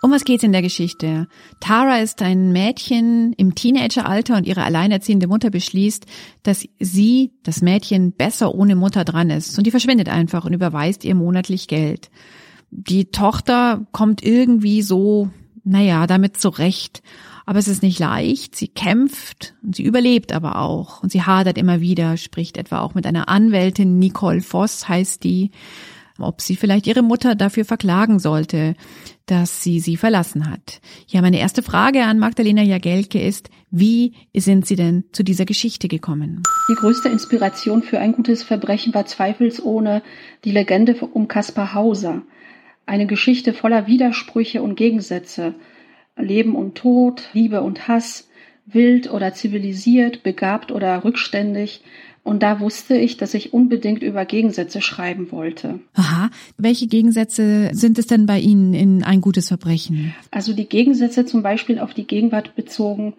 Um 0.00 0.12
was 0.12 0.24
geht's 0.24 0.44
in 0.44 0.52
der 0.52 0.62
Geschichte? 0.62 1.26
Tara 1.60 1.98
ist 1.98 2.22
ein 2.22 2.52
Mädchen 2.52 3.32
im 3.32 3.56
Teenageralter 3.56 4.36
und 4.36 4.46
ihre 4.46 4.62
alleinerziehende 4.62 5.26
Mutter 5.26 5.50
beschließt, 5.50 6.06
dass 6.44 6.64
sie, 6.78 7.32
das 7.42 7.62
Mädchen, 7.62 8.12
besser 8.12 8.54
ohne 8.54 8.76
Mutter 8.76 9.04
dran 9.04 9.28
ist. 9.28 9.58
Und 9.58 9.66
die 9.66 9.72
verschwindet 9.72 10.08
einfach 10.08 10.44
und 10.44 10.54
überweist 10.54 11.04
ihr 11.04 11.16
monatlich 11.16 11.66
Geld 11.66 12.10
die 12.70 13.10
Tochter 13.10 13.86
kommt 13.92 14.22
irgendwie 14.22 14.82
so, 14.82 15.30
naja, 15.64 16.06
damit 16.06 16.36
zurecht. 16.36 17.02
Aber 17.46 17.58
es 17.58 17.68
ist 17.68 17.82
nicht 17.82 17.98
leicht. 17.98 18.56
Sie 18.56 18.68
kämpft 18.68 19.54
und 19.62 19.74
sie 19.76 19.82
überlebt 19.82 20.32
aber 20.32 20.60
auch. 20.60 21.02
Und 21.02 21.10
sie 21.10 21.22
hadert 21.22 21.56
immer 21.56 21.80
wieder, 21.80 22.16
spricht 22.16 22.58
etwa 22.58 22.80
auch 22.80 22.94
mit 22.94 23.06
einer 23.06 23.28
Anwältin, 23.28 23.98
Nicole 23.98 24.42
Voss 24.42 24.88
heißt 24.88 25.24
die, 25.24 25.50
ob 26.18 26.40
sie 26.40 26.56
vielleicht 26.56 26.86
ihre 26.86 27.02
Mutter 27.02 27.34
dafür 27.34 27.64
verklagen 27.64 28.18
sollte, 28.18 28.74
dass 29.26 29.62
sie 29.62 29.80
sie 29.80 29.96
verlassen 29.96 30.50
hat. 30.50 30.80
Ja, 31.06 31.22
meine 31.22 31.38
erste 31.38 31.62
Frage 31.62 32.04
an 32.04 32.18
Magdalena 32.18 32.62
Jagelke 32.62 33.20
ist, 33.20 33.50
wie 33.70 34.14
sind 34.34 34.66
Sie 34.66 34.76
denn 34.76 35.04
zu 35.12 35.22
dieser 35.22 35.44
Geschichte 35.44 35.88
gekommen? 35.88 36.42
Die 36.70 36.74
größte 36.74 37.08
Inspiration 37.08 37.82
für 37.82 37.98
ein 37.98 38.12
gutes 38.12 38.42
Verbrechen 38.42 38.94
war 38.94 39.06
zweifelsohne 39.06 40.02
die 40.44 40.50
Legende 40.50 40.94
um 40.94 41.28
Kaspar 41.28 41.74
Hauser. 41.74 42.22
Eine 42.88 43.06
Geschichte 43.06 43.52
voller 43.52 43.86
Widersprüche 43.86 44.62
und 44.62 44.74
Gegensätze. 44.74 45.54
Leben 46.16 46.56
und 46.56 46.74
Tod, 46.74 47.28
Liebe 47.34 47.60
und 47.60 47.86
Hass, 47.86 48.30
wild 48.64 49.12
oder 49.12 49.34
zivilisiert, 49.34 50.22
begabt 50.22 50.72
oder 50.72 51.04
rückständig. 51.04 51.82
Und 52.24 52.42
da 52.42 52.60
wusste 52.60 52.96
ich, 52.96 53.18
dass 53.18 53.34
ich 53.34 53.52
unbedingt 53.52 54.02
über 54.02 54.24
Gegensätze 54.24 54.80
schreiben 54.80 55.30
wollte. 55.32 55.80
Aha. 55.92 56.30
Welche 56.56 56.86
Gegensätze 56.86 57.68
sind 57.72 57.98
es 57.98 58.06
denn 58.06 58.24
bei 58.24 58.40
Ihnen 58.40 58.72
in 58.72 59.04
ein 59.04 59.20
gutes 59.20 59.48
Verbrechen? 59.48 60.14
Also 60.30 60.54
die 60.54 60.66
Gegensätze 60.66 61.26
zum 61.26 61.42
Beispiel 61.42 61.80
auf 61.80 61.92
die 61.92 62.06
Gegenwart 62.06 62.56
bezogen 62.56 63.12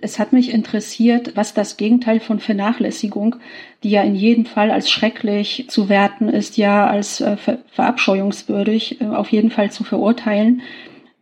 es 0.00 0.18
hat 0.18 0.32
mich 0.32 0.52
interessiert, 0.52 1.32
was 1.34 1.54
das 1.54 1.76
Gegenteil 1.76 2.20
von 2.20 2.38
Vernachlässigung, 2.38 3.36
die 3.82 3.90
ja 3.90 4.02
in 4.02 4.14
jedem 4.14 4.46
Fall 4.46 4.70
als 4.70 4.90
schrecklich 4.90 5.66
zu 5.68 5.88
werten 5.88 6.28
ist, 6.28 6.56
ja 6.56 6.86
als 6.86 7.20
äh, 7.20 7.36
ver 7.36 7.58
verabscheuungswürdig, 7.70 9.00
äh, 9.00 9.06
auf 9.06 9.30
jeden 9.30 9.50
Fall 9.50 9.70
zu 9.70 9.84
verurteilen, 9.84 10.62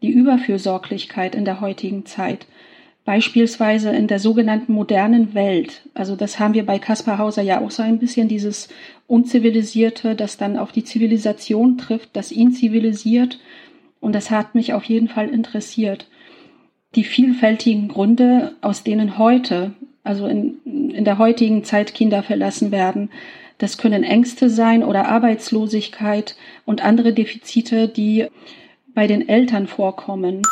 die 0.02 0.10
Überfürsorglichkeit 0.10 1.34
in 1.34 1.44
der 1.44 1.60
heutigen 1.60 2.06
Zeit. 2.06 2.46
Beispielsweise 3.04 3.90
in 3.90 4.08
der 4.08 4.18
sogenannten 4.18 4.72
modernen 4.72 5.32
Welt. 5.32 5.82
Also 5.94 6.16
das 6.16 6.38
haben 6.38 6.54
wir 6.54 6.66
bei 6.66 6.78
Kaspar 6.78 7.18
Hauser 7.18 7.42
ja 7.42 7.60
auch 7.60 7.70
so 7.70 7.82
ein 7.82 7.98
bisschen, 7.98 8.28
dieses 8.28 8.68
Unzivilisierte, 9.06 10.16
das 10.16 10.38
dann 10.38 10.58
auf 10.58 10.72
die 10.72 10.84
Zivilisation 10.84 11.78
trifft, 11.78 12.10
das 12.14 12.32
ihn 12.32 12.52
zivilisiert. 12.52 13.38
Und 14.00 14.14
das 14.14 14.30
hat 14.30 14.54
mich 14.54 14.74
auf 14.74 14.84
jeden 14.84 15.08
Fall 15.08 15.28
interessiert 15.28 16.08
die 16.96 17.04
vielfältigen 17.04 17.88
Gründe, 17.88 18.54
aus 18.62 18.82
denen 18.82 19.18
heute, 19.18 19.72
also 20.02 20.26
in, 20.26 20.58
in 20.64 21.04
der 21.04 21.18
heutigen 21.18 21.62
Zeit 21.62 21.94
Kinder 21.94 22.22
verlassen 22.22 22.72
werden. 22.72 23.10
Das 23.58 23.78
können 23.78 24.02
Ängste 24.02 24.50
sein 24.50 24.82
oder 24.82 25.08
Arbeitslosigkeit 25.08 26.36
und 26.64 26.84
andere 26.84 27.12
Defizite, 27.12 27.88
die 27.88 28.26
bei 28.94 29.06
den 29.06 29.28
Eltern 29.28 29.66
vorkommen. 29.66 30.42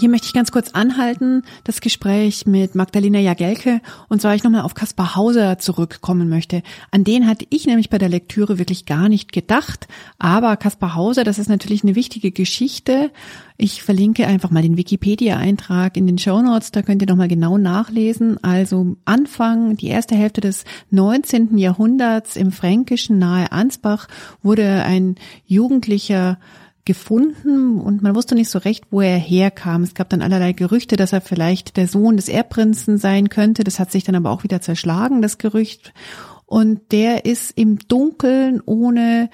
Hier 0.00 0.08
möchte 0.08 0.28
ich 0.28 0.32
ganz 0.32 0.50
kurz 0.50 0.70
anhalten, 0.70 1.42
das 1.62 1.82
Gespräch 1.82 2.46
mit 2.46 2.74
Magdalena 2.74 3.18
Jagelke, 3.18 3.82
und 4.08 4.22
zwar 4.22 4.34
ich 4.34 4.42
nochmal 4.42 4.62
auf 4.62 4.72
Kaspar 4.72 5.14
Hauser 5.14 5.58
zurückkommen 5.58 6.30
möchte. 6.30 6.62
An 6.90 7.04
den 7.04 7.26
hatte 7.26 7.44
ich 7.50 7.66
nämlich 7.66 7.90
bei 7.90 7.98
der 7.98 8.08
Lektüre 8.08 8.58
wirklich 8.58 8.86
gar 8.86 9.10
nicht 9.10 9.30
gedacht, 9.30 9.88
aber 10.18 10.56
Kaspar 10.56 10.94
Hauser, 10.94 11.22
das 11.22 11.38
ist 11.38 11.50
natürlich 11.50 11.82
eine 11.82 11.96
wichtige 11.96 12.30
Geschichte. 12.30 13.10
Ich 13.58 13.82
verlinke 13.82 14.26
einfach 14.26 14.50
mal 14.50 14.62
den 14.62 14.78
Wikipedia-Eintrag 14.78 15.98
in 15.98 16.06
den 16.06 16.16
Show 16.16 16.40
Notes, 16.40 16.70
da 16.70 16.80
könnt 16.80 17.02
ihr 17.02 17.08
nochmal 17.08 17.28
genau 17.28 17.58
nachlesen. 17.58 18.42
Also 18.42 18.96
Anfang, 19.04 19.76
die 19.76 19.88
erste 19.88 20.14
Hälfte 20.14 20.40
des 20.40 20.64
19. 20.92 21.58
Jahrhunderts 21.58 22.36
im 22.36 22.52
Fränkischen 22.52 23.18
nahe 23.18 23.52
Ansbach 23.52 24.08
wurde 24.42 24.82
ein 24.82 25.16
Jugendlicher 25.44 26.38
gefunden 26.90 27.78
und 27.78 28.02
man 28.02 28.16
wusste 28.16 28.34
nicht 28.34 28.50
so 28.50 28.58
recht, 28.58 28.82
wo 28.90 29.00
er 29.00 29.16
herkam. 29.16 29.84
Es 29.84 29.94
gab 29.94 30.08
dann 30.08 30.22
allerlei 30.22 30.52
Gerüchte, 30.52 30.96
dass 30.96 31.12
er 31.12 31.20
vielleicht 31.20 31.76
der 31.76 31.86
Sohn 31.86 32.16
des 32.16 32.28
Erbprinzen 32.28 32.98
sein 32.98 33.28
könnte. 33.28 33.62
Das 33.62 33.78
hat 33.78 33.92
sich 33.92 34.02
dann 34.02 34.16
aber 34.16 34.32
auch 34.32 34.42
wieder 34.42 34.60
zerschlagen, 34.60 35.22
das 35.22 35.38
Gerücht. 35.38 35.92
Und 36.46 36.90
der 36.90 37.26
ist 37.26 37.56
im 37.56 37.78
Dunkeln 37.78 38.60
ohne 38.66 39.30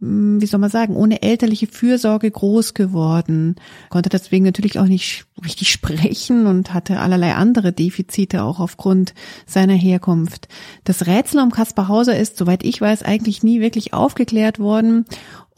hm, 0.00 0.40
wie 0.40 0.46
soll 0.46 0.60
man 0.60 0.70
sagen, 0.70 0.94
ohne 0.94 1.20
elterliche 1.22 1.66
Fürsorge 1.66 2.30
groß 2.30 2.74
geworden, 2.74 3.56
konnte 3.88 4.08
deswegen 4.08 4.44
natürlich 4.44 4.78
auch 4.78 4.86
nicht 4.86 5.26
richtig 5.44 5.72
sprechen 5.72 6.46
und 6.46 6.72
hatte 6.72 7.00
allerlei 7.00 7.34
andere 7.34 7.72
Defizite 7.72 8.44
auch 8.44 8.60
aufgrund 8.60 9.14
seiner 9.46 9.74
Herkunft. 9.74 10.46
Das 10.84 11.08
Rätsel 11.08 11.40
um 11.40 11.50
Kaspar 11.50 11.88
Hauser 11.88 12.16
ist, 12.16 12.36
soweit 12.36 12.62
ich 12.62 12.80
weiß, 12.80 13.02
eigentlich 13.02 13.42
nie 13.42 13.60
wirklich 13.60 13.92
aufgeklärt 13.92 14.60
worden 14.60 15.06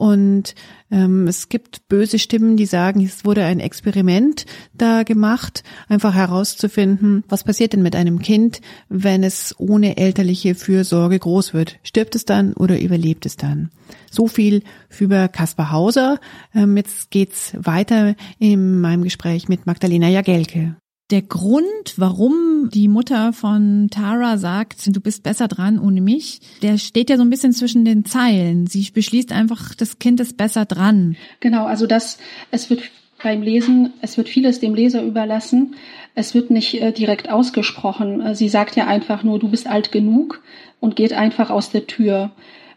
und 0.02 0.56
ähm, 0.90 1.28
es 1.28 1.48
gibt 1.48 1.86
böse 1.86 2.18
Stimmen, 2.18 2.56
die 2.56 2.66
sagen, 2.66 3.04
es 3.04 3.24
wurde 3.24 3.44
ein 3.44 3.60
Experiment 3.60 4.46
da 4.74 5.04
gemacht, 5.04 5.62
einfach 5.88 6.12
herauszufinden, 6.12 7.22
was 7.28 7.44
passiert 7.44 7.72
denn 7.72 7.82
mit 7.82 7.94
einem 7.94 8.18
Kind, 8.18 8.60
wenn 8.88 9.22
es 9.22 9.54
ohne 9.58 9.98
elterliche 9.98 10.56
Fürsorge 10.56 11.20
groß 11.20 11.54
wird. 11.54 11.78
Stirbt 11.84 12.16
es 12.16 12.24
dann 12.24 12.52
oder 12.54 12.80
überlebt 12.80 13.26
es 13.26 13.36
dann? 13.36 13.70
So 14.10 14.26
viel 14.26 14.64
über 14.98 15.28
Kaspar 15.28 15.70
Hauser. 15.70 16.18
Ähm, 16.52 16.76
jetzt 16.76 17.12
geht's 17.12 17.52
weiter 17.56 18.16
in 18.40 18.80
meinem 18.80 19.04
Gespräch 19.04 19.48
mit 19.48 19.66
Magdalena 19.66 20.08
Jagelke 20.08 20.74
der 21.10 21.22
Grund, 21.22 21.94
warum 21.96 22.70
die 22.72 22.88
Mutter 22.88 23.32
von 23.32 23.88
Tara 23.90 24.38
sagt, 24.38 24.94
du 24.94 25.00
bist 25.00 25.22
besser 25.22 25.46
dran 25.46 25.78
ohne 25.78 26.00
mich, 26.00 26.40
der 26.62 26.78
steht 26.78 27.10
ja 27.10 27.16
so 27.16 27.22
ein 27.22 27.30
bisschen 27.30 27.52
zwischen 27.52 27.84
den 27.84 28.04
Zeilen. 28.04 28.66
Sie 28.66 28.90
beschließt 28.90 29.30
einfach, 29.30 29.74
das 29.74 29.98
Kind 29.98 30.20
ist 30.20 30.36
besser 30.36 30.64
dran. 30.64 31.16
Genau, 31.40 31.66
also 31.66 31.86
das, 31.86 32.18
es 32.50 32.70
wird 32.70 32.82
beim 33.22 33.42
Lesen, 33.42 33.92
es 34.00 34.16
wird 34.16 34.28
vieles 34.28 34.60
dem 34.60 34.74
Leser 34.74 35.02
überlassen. 35.02 35.76
Es 36.14 36.34
wird 36.34 36.50
nicht 36.50 36.80
äh, 36.80 36.92
direkt 36.92 37.30
ausgesprochen. 37.30 38.34
Sie 38.34 38.48
sagt 38.48 38.76
ja 38.76 38.86
einfach 38.86 39.22
nur, 39.22 39.38
du 39.38 39.48
bist 39.48 39.66
alt 39.66 39.92
genug 39.92 40.42
und 40.80 40.96
geht 40.96 41.12
einfach 41.12 41.50
aus 41.50 41.70
der 41.70 41.86
Tür. 41.86 42.32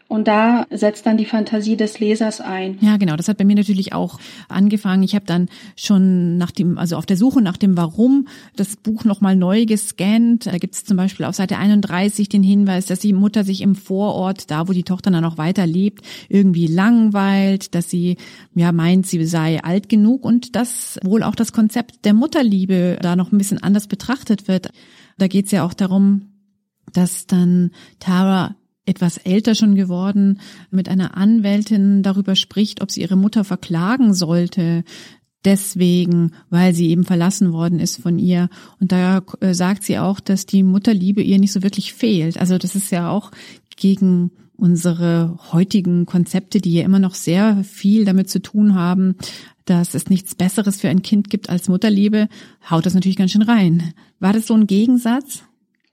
Und 0.08 0.28
da 0.28 0.66
setzt 0.70 1.04
dann 1.04 1.16
die 1.16 1.24
Fantasie 1.24 1.76
des 1.76 1.98
Lesers 1.98 2.40
ein. 2.40 2.78
Ja, 2.80 2.96
genau. 2.96 3.16
Das 3.16 3.26
hat 3.26 3.38
bei 3.38 3.44
mir 3.44 3.56
natürlich 3.56 3.92
auch 3.92 4.20
angefangen. 4.48 5.02
Ich 5.02 5.16
habe 5.16 5.26
dann 5.26 5.48
schon 5.74 6.38
nach 6.38 6.52
dem, 6.52 6.78
also 6.78 6.96
auf 6.96 7.06
der 7.06 7.16
Suche 7.16 7.42
nach 7.42 7.56
dem 7.56 7.76
Warum 7.76 8.28
das 8.54 8.76
Buch 8.76 9.04
nochmal 9.04 9.34
neu 9.34 9.66
gescannt. 9.66 10.46
Da 10.46 10.58
gibt 10.58 10.74
es 10.74 10.84
zum 10.84 10.96
Beispiel 10.96 11.26
auf 11.26 11.34
Seite 11.34 11.58
31 11.58 12.28
den 12.28 12.44
Hinweis, 12.44 12.86
dass 12.86 13.00
die 13.00 13.12
Mutter 13.12 13.42
sich 13.42 13.62
im 13.62 13.74
Vorort, 13.74 14.50
da 14.50 14.68
wo 14.68 14.72
die 14.72 14.84
Tochter 14.84 15.10
dann 15.10 15.24
auch 15.24 15.38
weiter 15.38 15.66
lebt, 15.66 16.04
irgendwie 16.28 16.68
langweilt, 16.68 17.74
dass 17.74 17.90
sie 17.90 18.16
ja 18.54 18.70
meint, 18.70 19.06
sie 19.06 19.24
sei 19.24 19.62
alt 19.64 19.88
genug 19.88 20.24
und 20.24 20.54
dass 20.54 21.00
wohl 21.02 21.24
auch 21.24 21.34
das 21.34 21.52
Konzept 21.52 22.04
der 22.04 22.14
Mutterliebe 22.14 22.98
da 23.02 23.16
noch 23.16 23.32
ein 23.32 23.38
bisschen 23.38 23.62
anders 23.62 23.88
betrachtet 23.88 24.46
wird. 24.46 24.70
Da 25.18 25.26
geht 25.26 25.46
es 25.46 25.50
ja 25.50 25.64
auch 25.64 25.74
darum, 25.74 26.28
dass 26.92 27.26
dann 27.26 27.72
Tara 27.98 28.54
etwas 28.86 29.18
älter 29.18 29.54
schon 29.54 29.74
geworden, 29.74 30.40
mit 30.70 30.88
einer 30.88 31.16
Anwältin 31.16 32.02
darüber 32.02 32.36
spricht, 32.36 32.80
ob 32.80 32.90
sie 32.90 33.02
ihre 33.02 33.16
Mutter 33.16 33.44
verklagen 33.44 34.14
sollte, 34.14 34.84
deswegen, 35.44 36.32
weil 36.50 36.74
sie 36.74 36.88
eben 36.88 37.04
verlassen 37.04 37.52
worden 37.52 37.78
ist 37.78 38.00
von 38.00 38.18
ihr. 38.18 38.48
Und 38.80 38.92
da 38.92 39.22
äh, 39.40 39.54
sagt 39.54 39.84
sie 39.84 39.98
auch, 39.98 40.20
dass 40.20 40.46
die 40.46 40.62
Mutterliebe 40.62 41.22
ihr 41.22 41.38
nicht 41.38 41.52
so 41.52 41.62
wirklich 41.62 41.92
fehlt. 41.92 42.38
Also 42.38 42.58
das 42.58 42.74
ist 42.74 42.90
ja 42.90 43.10
auch 43.10 43.30
gegen 43.76 44.30
unsere 44.56 45.38
heutigen 45.52 46.06
Konzepte, 46.06 46.60
die 46.60 46.72
ja 46.72 46.84
immer 46.84 46.98
noch 46.98 47.14
sehr 47.14 47.62
viel 47.62 48.04
damit 48.04 48.30
zu 48.30 48.40
tun 48.40 48.74
haben, 48.74 49.16
dass 49.66 49.94
es 49.94 50.08
nichts 50.08 50.34
Besseres 50.34 50.80
für 50.80 50.88
ein 50.88 51.02
Kind 51.02 51.28
gibt 51.28 51.50
als 51.50 51.68
Mutterliebe, 51.68 52.28
haut 52.70 52.86
das 52.86 52.94
natürlich 52.94 53.16
ganz 53.16 53.32
schön 53.32 53.42
rein. 53.42 53.92
War 54.18 54.32
das 54.32 54.46
so 54.46 54.54
ein 54.54 54.66
Gegensatz? 54.66 55.42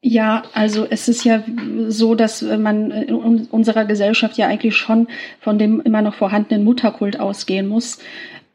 Ja, 0.06 0.44
also 0.52 0.86
es 0.90 1.08
ist 1.08 1.24
ja 1.24 1.42
so, 1.88 2.14
dass 2.14 2.42
man 2.42 2.92
in 2.92 3.16
unserer 3.16 3.86
Gesellschaft 3.86 4.38
ja 4.38 4.48
eigentlich 4.48 4.76
schon 4.76 5.08
von 5.40 5.58
dem 5.58 5.80
immer 5.80 6.02
noch 6.02 6.16
vorhandenen 6.16 6.66
Mutterkult 6.66 7.22
ausgehen 7.22 7.70
muss. 7.70 8.00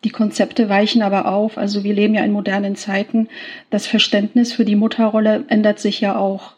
Die 0.04 0.10
Konzepte 0.10 0.68
weichen 0.68 1.00
aber 1.00 1.26
auf. 1.26 1.56
Also 1.56 1.84
wir 1.84 1.94
leben 1.94 2.14
ja 2.14 2.22
in 2.22 2.32
modernen 2.32 2.76
Zeiten. 2.76 3.28
Das 3.70 3.86
Verständnis 3.86 4.52
für 4.52 4.66
die 4.66 4.76
Mutterrolle 4.76 5.46
ändert 5.48 5.78
sich 5.78 6.02
ja 6.02 6.16
auch. 6.18 6.52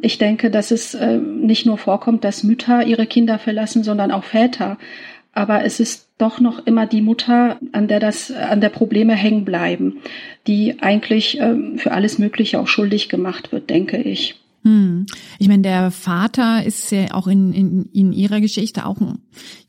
Ich 0.00 0.18
denke, 0.18 0.52
dass 0.52 0.70
es 0.70 0.94
äh, 0.94 1.18
nicht 1.18 1.66
nur 1.66 1.76
vorkommt, 1.76 2.22
dass 2.22 2.44
Mütter 2.44 2.86
ihre 2.86 3.06
Kinder 3.06 3.40
verlassen, 3.40 3.82
sondern 3.82 4.12
auch 4.12 4.22
Väter. 4.22 4.78
Aber 5.32 5.64
es 5.64 5.80
ist 5.80 6.08
doch 6.22 6.40
noch 6.40 6.66
immer 6.66 6.86
die 6.86 7.02
Mutter, 7.02 7.58
an 7.72 7.88
der 7.88 8.00
das, 8.00 8.30
an 8.30 8.60
der 8.60 8.68
Probleme 8.68 9.14
hängen 9.14 9.44
bleiben, 9.44 9.98
die 10.46 10.80
eigentlich 10.80 11.38
ähm, 11.40 11.78
für 11.78 11.92
alles 11.92 12.18
Mögliche 12.18 12.60
auch 12.60 12.68
schuldig 12.68 13.08
gemacht 13.08 13.52
wird, 13.52 13.68
denke 13.68 13.98
ich. 13.98 14.36
Hm. 14.64 15.06
Ich 15.40 15.48
meine, 15.48 15.62
der 15.62 15.90
Vater 15.90 16.64
ist 16.64 16.92
ja 16.92 17.12
auch 17.12 17.26
in, 17.26 17.52
in, 17.52 17.88
in 17.92 18.12
ihrer 18.12 18.40
Geschichte 18.40 18.86
auch, 18.86 19.00
ein, 19.00 19.18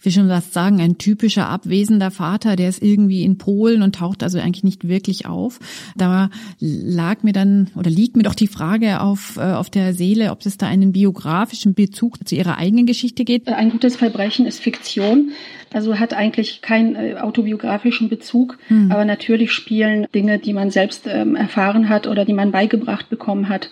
will 0.05 0.11
schon 0.11 0.29
was 0.29 0.53
sagen, 0.53 0.79
ein 0.81 0.97
typischer 0.97 1.47
abwesender 1.47 2.11
Vater, 2.11 2.55
der 2.55 2.69
ist 2.69 2.81
irgendwie 2.81 3.23
in 3.23 3.37
Polen 3.37 3.81
und 3.81 3.95
taucht 3.95 4.23
also 4.23 4.39
eigentlich 4.39 4.63
nicht 4.63 4.87
wirklich 4.87 5.25
auf. 5.25 5.59
Da 5.95 6.29
lag 6.59 7.23
mir 7.23 7.33
dann 7.33 7.69
oder 7.75 7.89
liegt 7.89 8.15
mir 8.15 8.23
doch 8.23 8.35
die 8.35 8.47
Frage 8.47 9.01
auf, 9.01 9.37
äh, 9.37 9.41
auf 9.41 9.69
der 9.69 9.93
Seele, 9.93 10.31
ob 10.31 10.45
es 10.45 10.57
da 10.57 10.67
einen 10.67 10.91
biografischen 10.91 11.73
Bezug 11.73 12.27
zu 12.27 12.35
ihrer 12.35 12.57
eigenen 12.57 12.85
Geschichte 12.85 13.23
geht. 13.23 13.47
Ein 13.47 13.71
gutes 13.71 13.95
Verbrechen 13.95 14.45
ist 14.45 14.59
Fiktion. 14.59 15.31
Also 15.73 15.97
hat 15.97 16.13
eigentlich 16.13 16.61
keinen 16.61 16.95
äh, 16.95 17.15
autobiografischen 17.15 18.07
Bezug, 18.07 18.59
hm. 18.67 18.91
aber 18.91 19.05
natürlich 19.05 19.51
spielen 19.51 20.05
Dinge, 20.13 20.37
die 20.37 20.53
man 20.53 20.69
selbst 20.69 21.07
ähm, 21.07 21.35
erfahren 21.35 21.89
hat 21.89 22.05
oder 22.05 22.25
die 22.25 22.33
man 22.33 22.51
beigebracht 22.51 23.09
bekommen 23.09 23.49
hat. 23.49 23.69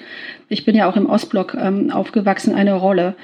Ich 0.50 0.66
bin 0.66 0.76
ja 0.76 0.90
auch 0.90 0.98
im 0.98 1.06
Ostblock 1.06 1.54
ähm, 1.54 1.92
aufgewachsen, 1.92 2.56
eine 2.56 2.74
Rolle. 2.74 3.16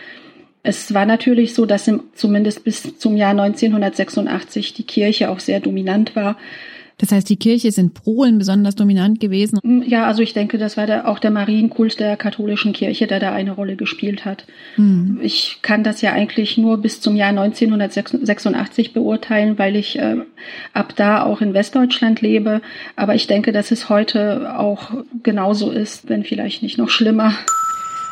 Es 0.68 0.94
war 0.94 1.06
natürlich 1.06 1.54
so, 1.54 1.66
dass 1.66 1.88
im, 1.88 2.02
zumindest 2.14 2.66
bis 2.66 2.98
zum 2.98 3.16
Jahr 3.16 3.32
1986 3.32 4.74
die 4.74 4.84
Kirche 4.84 5.30
auch 5.30 5.40
sehr 5.40 5.62
dominant 5.62 6.14
war. 6.18 6.36
Das 6.98 7.14
heißt, 7.14 7.30
die 7.30 7.38
Kirche 7.38 7.70
ist 7.70 7.78
in 7.78 7.92
Polen 7.92 8.38
besonders 8.38 8.76
dominant 8.76 9.22
gewesen. 9.22 9.60
Mm, 9.64 9.84
ja, 9.84 10.06
also 10.08 10.22
ich 10.22 10.34
denke, 10.34 10.58
das 10.58 10.76
war 10.76 10.86
der, 10.86 11.08
auch 11.08 11.20
der 11.20 11.32
Marienkult 11.32 12.02
der 12.02 12.18
katholischen 12.18 12.74
Kirche, 12.74 13.08
der 13.08 13.22
da 13.22 13.32
eine 13.32 13.52
Rolle 13.52 13.78
gespielt 13.78 14.26
hat. 14.26 14.46
Mhm. 14.76 15.20
Ich 15.22 15.60
kann 15.62 15.86
das 15.86 16.02
ja 16.02 16.12
eigentlich 16.12 16.58
nur 16.58 16.80
bis 16.80 17.00
zum 17.00 17.16
Jahr 17.16 17.30
1986 17.30 18.92
beurteilen, 18.92 19.58
weil 19.58 19.78
ich 19.78 19.98
äh, 20.00 20.18
ab 20.74 20.96
da 20.98 21.24
auch 21.24 21.40
in 21.40 21.54
Westdeutschland 21.54 22.20
lebe. 22.20 22.62
Aber 22.98 23.16
ich 23.16 23.28
denke, 23.28 23.54
dass 23.54 23.72
es 23.72 23.88
heute 23.88 24.60
auch 24.60 24.92
genauso 25.24 25.72
ist, 25.72 26.10
wenn 26.10 26.26
vielleicht 26.26 26.62
nicht 26.62 26.78
noch 26.78 26.90
schlimmer. 26.90 27.34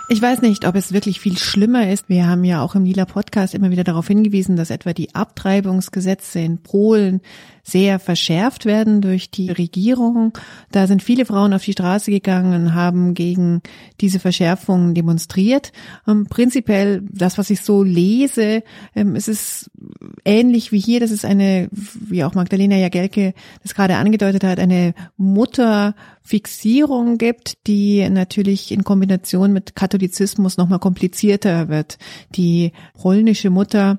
Ich 0.07 0.21
weiß 0.21 0.41
nicht, 0.41 0.67
ob 0.67 0.75
es 0.75 0.93
wirklich 0.93 1.19
viel 1.19 1.35
schlimmer 1.37 1.89
ist. 1.89 2.09
Wir 2.09 2.27
haben 2.27 2.43
ja 2.43 2.61
auch 2.61 2.75
im 2.75 2.85
Lila 2.85 3.05
Podcast 3.05 3.55
immer 3.55 3.71
wieder 3.71 3.83
darauf 3.83 4.07
hingewiesen, 4.07 4.55
dass 4.55 4.69
etwa 4.69 4.93
die 4.93 5.15
Abtreibungsgesetze 5.15 6.39
in 6.39 6.59
Polen 6.59 7.21
sehr 7.65 7.97
verschärft 7.97 8.65
werden 8.65 9.01
durch 9.01 9.31
die 9.31 9.49
Regierung. 9.49 10.37
Da 10.71 10.85
sind 10.85 11.01
viele 11.01 11.25
Frauen 11.25 11.51
auf 11.51 11.63
die 11.63 11.71
Straße 11.71 12.11
gegangen 12.11 12.53
und 12.53 12.75
haben 12.75 13.15
gegen 13.15 13.61
diese 14.01 14.19
Verschärfungen 14.19 14.93
demonstriert. 14.93 15.71
Ähm, 16.07 16.27
prinzipiell, 16.27 17.01
das, 17.11 17.39
was 17.39 17.49
ich 17.49 17.61
so 17.61 17.81
lese, 17.81 18.61
ähm, 18.95 19.15
es 19.15 19.27
ist 19.27 19.71
ähnlich 20.25 20.71
wie 20.71 20.79
hier. 20.79 20.99
Das 20.99 21.09
ist 21.09 21.25
eine, 21.25 21.67
wie 21.71 22.23
auch 22.23 22.35
Magdalena 22.35 22.75
Jagelke 22.75 23.33
das 23.63 23.73
gerade 23.73 23.95
angedeutet 23.95 24.43
hat, 24.43 24.59
eine 24.59 24.93
Mutterfixierung 25.17 27.17
gibt, 27.17 27.65
die 27.65 28.07
natürlich 28.09 28.71
in 28.71 28.83
Kombination 28.83 29.51
mit 29.51 29.75
Katholizismus 29.75 30.57
nochmal 30.57 30.79
komplizierter 30.79 31.67
wird. 31.67 31.97
Die 32.35 32.73
polnische 32.93 33.49
Mutter 33.49 33.97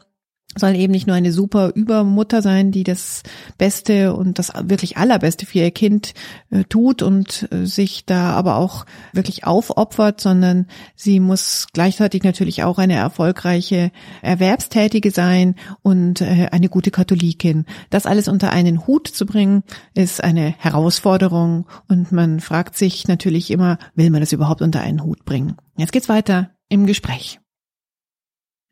soll 0.57 0.75
eben 0.75 0.93
nicht 0.93 1.07
nur 1.07 1.17
eine 1.17 1.33
super 1.33 1.73
Übermutter 1.75 2.43
sein, 2.43 2.73
die 2.73 2.85
das 2.85 3.23
Beste 3.59 4.15
und 4.15 4.39
das 4.39 4.53
wirklich 4.63 4.97
Allerbeste 4.97 5.47
für 5.47 5.59
ihr 5.59 5.71
Kind 5.71 6.15
äh, 6.51 6.65
tut 6.65 7.03
und 7.03 7.49
äh, 7.53 7.67
sich 7.67 8.07
da 8.07 8.31
aber 8.33 8.57
auch 8.57 8.87
wirklich 9.13 9.45
aufopfert, 9.45 10.21
sondern 10.21 10.67
sie 10.95 11.21
muss 11.21 11.69
gleichzeitig 11.73 12.23
natürlich 12.23 12.65
auch 12.65 12.79
eine 12.79 12.95
erfolgreiche 12.95 13.91
Erwerbstätige 14.23 15.11
sein 15.11 15.55
und 15.83 16.21
äh, 16.21 16.49
eine 16.51 16.69
gute 16.69 16.91
Katholikin. 16.91 17.67
Das 17.91 18.07
alles 18.07 18.29
unter 18.29 18.51
einen 18.51 18.87
Hut 18.87 19.09
zu 19.09 19.27
bringen, 19.27 19.63
ist 19.95 20.25
eine 20.25 20.55
Herausforderung 20.59 21.67
und 21.89 22.13
man 22.13 22.41
fragt 22.41 22.77
sich 22.77 23.09
natürlich 23.09 23.51
immer, 23.51 23.79
will 23.95 24.11
man 24.11 24.21
das 24.21 24.33
überhaupt 24.33 24.63
unter 24.63 24.81
einen 24.81 25.03
Hut 25.03 25.25
bringen? 25.25 25.57
Jetzt 25.77 25.93
geht's 25.93 26.09
weiter 26.09 26.51
im 26.69 26.87
Gespräch. 26.87 27.39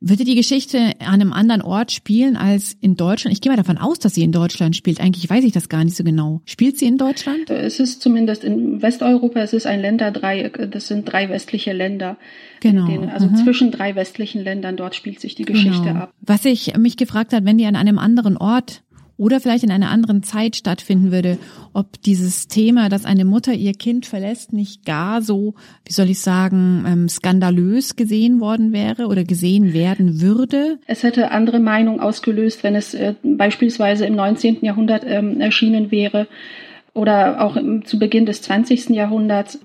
Würde 0.07 0.24
die 0.24 0.34
Geschichte 0.34 0.92
an 0.98 1.14
einem 1.14 1.32
anderen 1.32 1.62
Ort 1.62 1.90
spielen 1.90 2.36
als 2.36 2.76
in 2.82 2.94
Deutschland? 2.94 3.32
Ich 3.32 3.40
gehe 3.40 3.50
mal 3.50 3.57
davon 3.57 3.78
aus, 3.78 3.98
dass 3.98 4.12
sie 4.12 4.22
in 4.22 4.32
Deutschland 4.32 4.76
spielt. 4.76 5.00
Eigentlich 5.00 5.30
weiß 5.30 5.42
ich 5.44 5.52
das 5.52 5.70
gar 5.70 5.82
nicht 5.82 5.96
so 5.96 6.05
genau. 6.05 6.42
Spielt 6.44 6.76
sie 6.76 6.84
in 6.84 6.98
Deutschland? 6.98 7.48
Es 7.48 7.80
ist 7.80 8.02
zumindest 8.02 8.44
in 8.44 8.82
Westeuropa, 8.82 9.40
es 9.40 9.55
ist 9.55 9.64
ein 9.66 9.80
Länderdreieck, 9.80 10.70
das 10.70 10.88
sind 10.88 11.11
drei 11.11 11.30
westliche 11.30 11.72
Länder. 11.72 12.18
Genau. 12.61 12.86
Denen, 12.86 13.09
also 13.09 13.28
mhm. 13.28 13.36
zwischen 13.36 13.70
drei 13.70 13.94
westlichen 13.94 14.44
Ländern, 14.44 14.76
dort 14.76 14.94
spielt 14.94 15.20
sich 15.20 15.36
die 15.36 15.46
Geschichte 15.46 15.84
genau. 15.84 16.00
ab. 16.00 16.12
Was 16.20 16.44
ich 16.44 16.76
mich 16.76 16.98
gefragt 16.98 17.32
hat, 17.32 17.46
wenn 17.46 17.57
die 17.57 17.64
an 17.64 17.74
einem 17.74 17.98
anderen 17.98 18.36
Ort 18.36 18.82
oder 19.17 19.41
vielleicht 19.41 19.65
in 19.65 19.71
einer 19.71 19.91
anderen 19.91 20.23
Zeit 20.23 20.57
stattfinden 20.57 21.12
würde, 21.12 21.39
ob 21.73 22.01
dieses 22.03 22.49
Thema, 22.49 22.89
dass 22.89 23.05
eine 23.05 23.25
Mutter 23.25 23.53
ihr 23.53 23.73
Kind 23.73 24.07
verlässt, 24.07 24.53
nicht 24.53 24.85
gar 24.85 25.23
so, 25.23 25.55
wie 25.85 25.93
soll 25.93 26.11
ich 26.11 26.21
sagen, 26.21 26.85
ähm, 26.87 27.09
skandalös 27.09 27.97
gesehen 27.97 28.41
worden 28.41 28.73
wäre 28.73 29.07
oder 29.07 29.25
gesehen 29.25 29.73
werden 29.73 30.21
würde. 30.21 30.79
Es 30.87 31.03
hätte 31.03 31.31
andere 31.31 31.61
Meinungen 31.61 32.01
ausgelöst, 32.01 32.65
wenn 32.65 32.75
es 32.75 32.95
äh, 32.95 33.15
beispielsweise 33.23 34.07
im 34.07 34.17
19. 34.17 34.65
Jahrhundert 34.65 35.05
ähm, 35.07 35.41
erschienen 35.41 35.91
wäre 35.91 36.27
oder 36.93 37.41
auch 37.41 37.57
im, 37.57 37.85
zu 37.85 37.99
Beginn 37.99 38.27
des 38.27 38.43
20. 38.43 38.91
Jahrhunderts. 38.91 39.61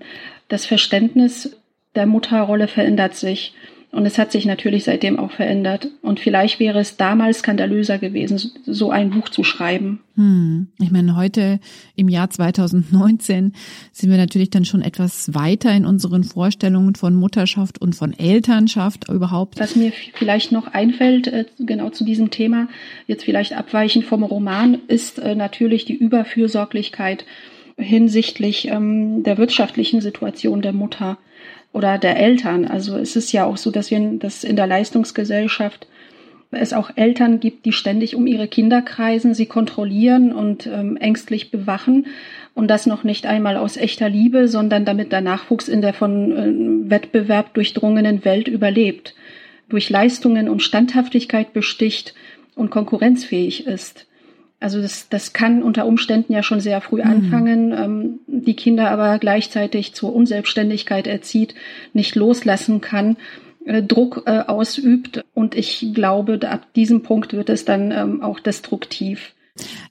Das 0.47 0.65
Verständnis 0.65 1.55
der 1.95 2.05
Mutterrolle 2.05 2.67
verändert 2.67 3.15
sich. 3.15 3.53
Und 3.91 4.05
es 4.05 4.19
hat 4.19 4.31
sich 4.31 4.45
natürlich 4.45 4.83
seitdem 4.83 5.17
auch 5.17 5.31
verändert. 5.31 5.87
Und 6.03 6.19
vielleicht 6.19 6.59
wäre 6.59 6.79
es 6.79 6.97
damals 6.97 7.39
skandalöser 7.39 7.97
gewesen, 7.97 8.39
so 8.63 8.91
ein 8.91 9.09
Buch 9.09 9.29
zu 9.29 9.43
schreiben. 9.43 9.99
Hm. 10.15 10.67
Ich 10.79 10.91
meine, 10.91 11.15
heute 11.15 11.59
im 11.95 12.07
Jahr 12.07 12.29
2019 12.29 13.53
sind 13.91 14.11
wir 14.11 14.17
natürlich 14.17 14.51
dann 14.51 14.63
schon 14.63 14.83
etwas 14.83 15.33
weiter 15.33 15.71
in 15.71 15.87
unseren 15.87 16.23
Vorstellungen 16.23 16.93
von 16.93 17.15
Mutterschaft 17.15 17.81
und 17.81 17.95
von 17.95 18.13
Elternschaft 18.13 19.09
überhaupt. 19.09 19.59
Was 19.59 19.75
mir 19.75 19.91
vielleicht 20.13 20.51
noch 20.51 20.67
einfällt, 20.67 21.25
äh, 21.25 21.45
genau 21.57 21.89
zu 21.89 22.05
diesem 22.05 22.29
Thema, 22.29 22.67
jetzt 23.07 23.23
vielleicht 23.23 23.53
abweichend 23.53 24.05
vom 24.05 24.21
Roman, 24.21 24.77
ist 24.87 25.17
äh, 25.17 25.33
natürlich 25.33 25.85
die 25.85 25.95
Überfürsorglichkeit 25.95 27.25
hinsichtlich 27.75 28.67
ähm, 28.67 29.23
der 29.23 29.39
wirtschaftlichen 29.39 30.01
Situation 30.01 30.61
der 30.61 30.73
Mutter 30.73 31.17
oder 31.71 31.97
der 31.97 32.17
Eltern. 32.17 32.65
Also 32.65 32.97
es 32.97 33.15
ist 33.15 33.31
ja 33.31 33.45
auch 33.45 33.57
so, 33.57 33.71
dass 33.71 33.91
wir 33.91 33.99
dass 34.17 34.43
in 34.43 34.55
der 34.55 34.67
Leistungsgesellschaft 34.67 35.87
es 36.51 36.73
auch 36.73 36.89
Eltern 36.95 37.39
gibt, 37.39 37.65
die 37.65 37.71
ständig 37.71 38.15
um 38.15 38.25
ihre 38.25 38.47
Kinder 38.47 38.81
kreisen, 38.81 39.35
sie 39.35 39.45
kontrollieren 39.45 40.33
und 40.33 40.65
ähm, 40.65 40.97
ängstlich 40.97 41.51
bewachen 41.51 42.07
und 42.55 42.67
das 42.67 42.87
noch 42.87 43.03
nicht 43.03 43.27
einmal 43.27 43.55
aus 43.55 43.77
echter 43.77 44.09
Liebe, 44.09 44.47
sondern 44.47 44.83
damit 44.83 45.11
der 45.11 45.21
Nachwuchs 45.21 45.67
in 45.67 45.81
der 45.81 45.93
von 45.93 46.31
äh, 46.31 46.89
Wettbewerb 46.89 47.53
durchdrungenen 47.53 48.25
Welt 48.25 48.47
überlebt, 48.47 49.13
durch 49.69 49.91
Leistungen 49.91 50.49
und 50.49 50.63
Standhaftigkeit 50.63 51.53
besticht 51.53 52.15
und 52.55 52.71
konkurrenzfähig 52.71 53.67
ist. 53.67 54.07
Also 54.59 54.81
das, 54.81 55.07
das 55.07 55.31
kann 55.31 55.63
unter 55.63 55.85
Umständen 55.85 56.33
ja 56.33 56.43
schon 56.43 56.59
sehr 56.59 56.81
früh 56.81 57.01
mhm. 57.01 57.09
anfangen, 57.09 57.71
ähm, 57.71 58.19
die 58.27 58.55
Kinder 58.55 58.91
aber 58.91 59.17
gleichzeitig 59.17 59.93
zur 59.93 60.13
Unselbstständigkeit 60.13 61.07
erzieht, 61.07 61.55
nicht 61.93 62.15
loslassen 62.15 62.81
kann, 62.81 63.15
äh, 63.65 63.81
Druck 63.81 64.23
äh, 64.25 64.39
ausübt 64.47 65.23
und 65.33 65.55
ich 65.55 65.91
glaube, 65.93 66.39
ab 66.49 66.73
diesem 66.73 67.03
Punkt 67.03 67.33
wird 67.33 67.49
es 67.49 67.63
dann 67.63 67.91
ähm, 67.91 68.21
auch 68.21 68.39
destruktiv. 68.39 69.33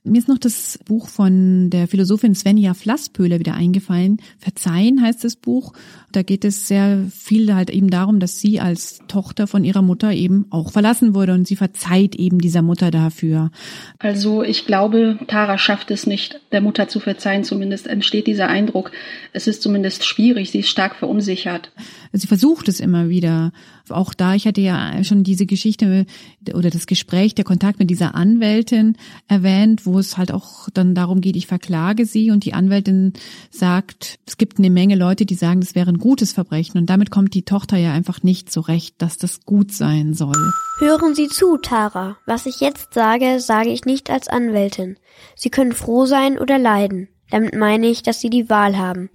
Mir 0.04 0.18
ist 0.18 0.28
noch 0.28 0.38
das 0.38 0.78
Buch 0.86 1.08
von 1.08 1.70
der 1.70 1.88
Philosophin 1.88 2.34
Svenja 2.34 2.74
Flasspöhler 2.74 3.38
wieder 3.38 3.54
eingefallen. 3.54 4.18
Verzeihen 4.38 5.02
heißt 5.02 5.24
das 5.24 5.36
Buch. 5.36 5.72
Da 6.12 6.22
geht 6.22 6.44
es 6.44 6.66
sehr 6.68 7.04
viel 7.10 7.54
halt 7.54 7.70
eben 7.70 7.90
darum, 7.90 8.18
dass 8.20 8.40
sie 8.40 8.60
als 8.60 9.00
Tochter 9.08 9.46
von 9.46 9.64
ihrer 9.64 9.82
Mutter 9.82 10.12
eben 10.12 10.46
auch 10.50 10.72
verlassen 10.72 11.14
wurde 11.14 11.34
und 11.34 11.46
sie 11.46 11.56
verzeiht 11.56 12.14
eben 12.16 12.38
dieser 12.38 12.62
Mutter 12.62 12.90
dafür. 12.90 13.50
Also 13.98 14.42
ich 14.42 14.64
glaube, 14.64 15.18
Tara 15.26 15.58
schafft 15.58 15.90
es 15.90 16.06
nicht, 16.06 16.40
der 16.52 16.60
Mutter 16.60 16.88
zu 16.88 17.00
verzeihen. 17.00 17.44
Zumindest 17.44 17.86
entsteht 17.86 18.26
dieser 18.26 18.48
Eindruck. 18.48 18.90
Es 19.32 19.46
ist 19.46 19.62
zumindest 19.62 20.04
schwierig. 20.04 20.50
Sie 20.50 20.60
ist 20.60 20.68
stark 20.68 20.96
verunsichert. 20.96 21.70
Sie 22.12 22.26
versucht 22.26 22.68
es 22.68 22.80
immer 22.80 23.08
wieder. 23.08 23.52
Auch 23.90 24.14
da, 24.14 24.34
ich 24.34 24.46
hatte 24.46 24.60
ja 24.60 25.02
schon 25.04 25.22
diese 25.22 25.46
Geschichte 25.46 26.06
oder 26.54 26.70
das 26.70 26.86
Gespräch, 26.86 27.34
der 27.34 27.44
Kontakt 27.44 27.78
mit 27.78 27.90
dieser 27.90 28.14
Anwältin 28.14 28.96
erwähnt, 29.28 29.86
wo 29.86 29.98
es 29.98 30.16
halt 30.16 30.32
auch 30.32 30.68
dann 30.72 30.94
darum 30.94 31.20
geht, 31.20 31.36
ich 31.36 31.46
verklage 31.46 32.06
sie 32.06 32.30
und 32.30 32.44
die 32.44 32.54
Anwältin 32.54 33.12
sagt, 33.50 34.18
es 34.26 34.36
gibt 34.36 34.58
eine 34.58 34.70
Menge 34.70 34.96
Leute, 34.96 35.26
die 35.26 35.34
sagen, 35.34 35.60
das 35.60 35.74
wäre 35.74 35.90
ein 35.90 35.98
gutes 35.98 36.32
Verbrechen 36.32 36.78
und 36.78 36.90
damit 36.90 37.10
kommt 37.10 37.34
die 37.34 37.44
Tochter 37.44 37.76
ja 37.76 37.92
einfach 37.92 38.22
nicht 38.22 38.50
zurecht, 38.50 38.96
dass 38.98 39.18
das 39.18 39.44
gut 39.44 39.72
sein 39.72 40.14
soll. 40.14 40.52
Hören 40.78 41.14
Sie 41.14 41.28
zu, 41.28 41.56
Tara. 41.56 42.18
Was 42.26 42.46
ich 42.46 42.60
jetzt 42.60 42.94
sage, 42.94 43.40
sage 43.40 43.70
ich 43.70 43.84
nicht 43.84 44.10
als 44.10 44.28
Anwältin. 44.28 44.96
Sie 45.34 45.50
können 45.50 45.72
froh 45.72 46.06
sein 46.06 46.38
oder 46.38 46.58
leiden. 46.58 47.08
Damit 47.30 47.54
meine 47.54 47.88
ich, 47.88 48.02
dass 48.02 48.20
Sie 48.20 48.30
die 48.30 48.48
Wahl 48.48 48.78
haben. 48.78 49.10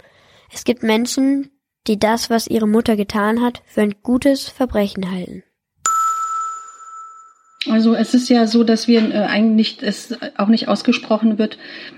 Es 0.51 0.65
gibt 0.65 0.84
Menschen, 0.84 1.49
die 1.88 1.99
das, 1.99 2.29
was 2.29 2.47
ihre 2.47 2.67
Mutter 2.67 2.95
getan 2.95 3.41
hat, 3.41 3.61
für 3.65 3.81
ein 3.81 3.95
gutes 4.01 4.49
Verbrechen 4.49 5.11
halten. 5.11 5.43
Also 7.69 7.95
es 7.95 8.13
ist 8.13 8.29
ja 8.29 8.45
so, 8.45 8.63
dass 8.63 8.88
wir 8.88 9.13
äh, 9.13 9.19
eigentlich 9.19 9.77
es 9.81 10.15
auch 10.38 10.47
nicht 10.47 10.67
ausgesprochen 10.67 11.38
wird, 11.38 11.57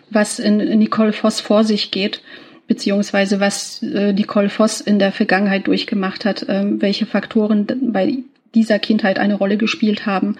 was 0.09 0.39
in 0.39 0.57
Nicole 0.57 1.13
Voss 1.13 1.39
vor 1.39 1.63
sich 1.63 1.91
geht, 1.91 2.21
beziehungsweise 2.67 3.39
was 3.39 3.81
äh, 3.81 4.13
Nicole 4.13 4.49
Voss 4.49 4.81
in 4.81 4.99
der 4.99 5.11
Vergangenheit 5.11 5.67
durchgemacht 5.67 6.25
hat, 6.25 6.43
äh, 6.43 6.63
welche 6.65 7.05
Faktoren 7.05 7.65
bei 7.91 8.19
dieser 8.53 8.79
Kindheit 8.79 9.19
eine 9.19 9.35
Rolle 9.35 9.57
gespielt 9.57 10.05
haben. 10.05 10.37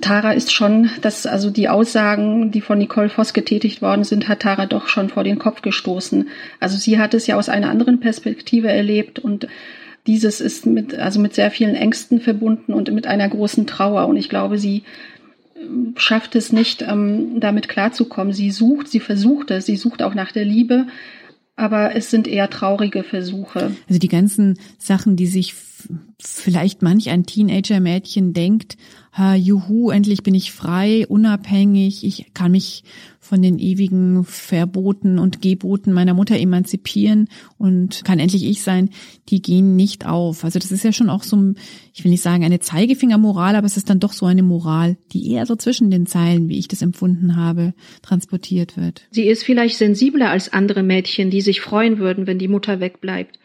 Tara 0.00 0.32
ist 0.32 0.50
schon, 0.52 0.88
dass 1.02 1.26
also 1.26 1.50
die 1.50 1.68
Aussagen, 1.68 2.50
die 2.50 2.62
von 2.62 2.78
Nicole 2.78 3.10
Voss 3.10 3.34
getätigt 3.34 3.82
worden 3.82 4.02
sind, 4.02 4.28
hat 4.28 4.40
Tara 4.40 4.64
doch 4.64 4.88
schon 4.88 5.10
vor 5.10 5.24
den 5.24 5.38
Kopf 5.38 5.60
gestoßen. 5.60 6.28
Also 6.58 6.78
sie 6.78 6.98
hat 6.98 7.12
es 7.12 7.26
ja 7.26 7.36
aus 7.36 7.50
einer 7.50 7.68
anderen 7.68 8.00
Perspektive 8.00 8.68
erlebt 8.68 9.18
und 9.18 9.46
dieses 10.06 10.40
ist 10.40 10.64
mit, 10.64 10.94
also 10.94 11.20
mit 11.20 11.34
sehr 11.34 11.50
vielen 11.50 11.74
Ängsten 11.74 12.20
verbunden 12.20 12.72
und 12.72 12.90
mit 12.92 13.06
einer 13.06 13.28
großen 13.28 13.66
Trauer. 13.66 14.06
Und 14.06 14.16
ich 14.16 14.28
glaube, 14.28 14.56
sie 14.56 14.84
ähm, 15.60 15.94
schafft 15.96 16.34
es 16.34 16.52
nicht, 16.52 16.82
ähm, 16.82 17.38
damit 17.40 17.68
klarzukommen. 17.68 18.32
Sie 18.32 18.50
sucht, 18.50 18.88
sie 18.88 19.00
versucht 19.00 19.50
es, 19.50 19.66
sie 19.66 19.76
sucht 19.76 20.02
auch 20.02 20.14
nach 20.14 20.32
der 20.32 20.44
Liebe, 20.44 20.86
aber 21.56 21.94
es 21.94 22.10
sind 22.10 22.28
eher 22.28 22.48
traurige 22.48 23.02
Versuche. 23.02 23.72
Also 23.88 23.98
die 23.98 24.08
ganzen 24.08 24.58
Sachen, 24.78 25.16
die 25.16 25.26
sich 25.26 25.54
vielleicht 26.20 26.82
manch 26.82 27.10
ein 27.10 27.26
Teenager-Mädchen 27.26 28.32
denkt, 28.32 28.76
juhu, 29.36 29.90
endlich 29.90 30.22
bin 30.22 30.34
ich 30.34 30.52
frei, 30.52 31.06
unabhängig, 31.06 32.04
ich 32.04 32.34
kann 32.34 32.52
mich 32.52 32.84
von 33.18 33.40
den 33.40 33.58
ewigen 33.58 34.24
Verboten 34.24 35.18
und 35.18 35.40
Geboten 35.40 35.92
meiner 35.92 36.12
Mutter 36.12 36.38
emanzipieren 36.38 37.28
und 37.56 38.04
kann 38.04 38.18
endlich 38.18 38.44
ich 38.44 38.62
sein, 38.62 38.90
die 39.30 39.40
gehen 39.40 39.74
nicht 39.74 40.06
auf. 40.06 40.44
Also 40.44 40.58
das 40.58 40.70
ist 40.70 40.84
ja 40.84 40.92
schon 40.92 41.08
auch 41.08 41.22
so, 41.22 41.54
ich 41.94 42.04
will 42.04 42.10
nicht 42.10 42.22
sagen 42.22 42.44
eine 42.44 42.60
Zeigefingermoral, 42.60 43.56
aber 43.56 43.66
es 43.66 43.78
ist 43.78 43.88
dann 43.88 44.00
doch 44.00 44.12
so 44.12 44.26
eine 44.26 44.42
Moral, 44.42 44.98
die 45.12 45.32
eher 45.32 45.46
so 45.46 45.56
zwischen 45.56 45.90
den 45.90 46.06
Zeilen, 46.06 46.50
wie 46.50 46.58
ich 46.58 46.68
das 46.68 46.82
empfunden 46.82 47.36
habe, 47.36 47.72
transportiert 48.02 48.76
wird. 48.76 49.08
Sie 49.10 49.26
ist 49.26 49.44
vielleicht 49.44 49.78
sensibler 49.78 50.30
als 50.30 50.52
andere 50.52 50.82
Mädchen, 50.82 51.30
die 51.30 51.40
sich 51.40 51.62
freuen 51.62 51.98
würden, 51.98 52.26
wenn 52.26 52.38
die 52.38 52.48
Mutter 52.48 52.80
wegbleibt. 52.80 53.38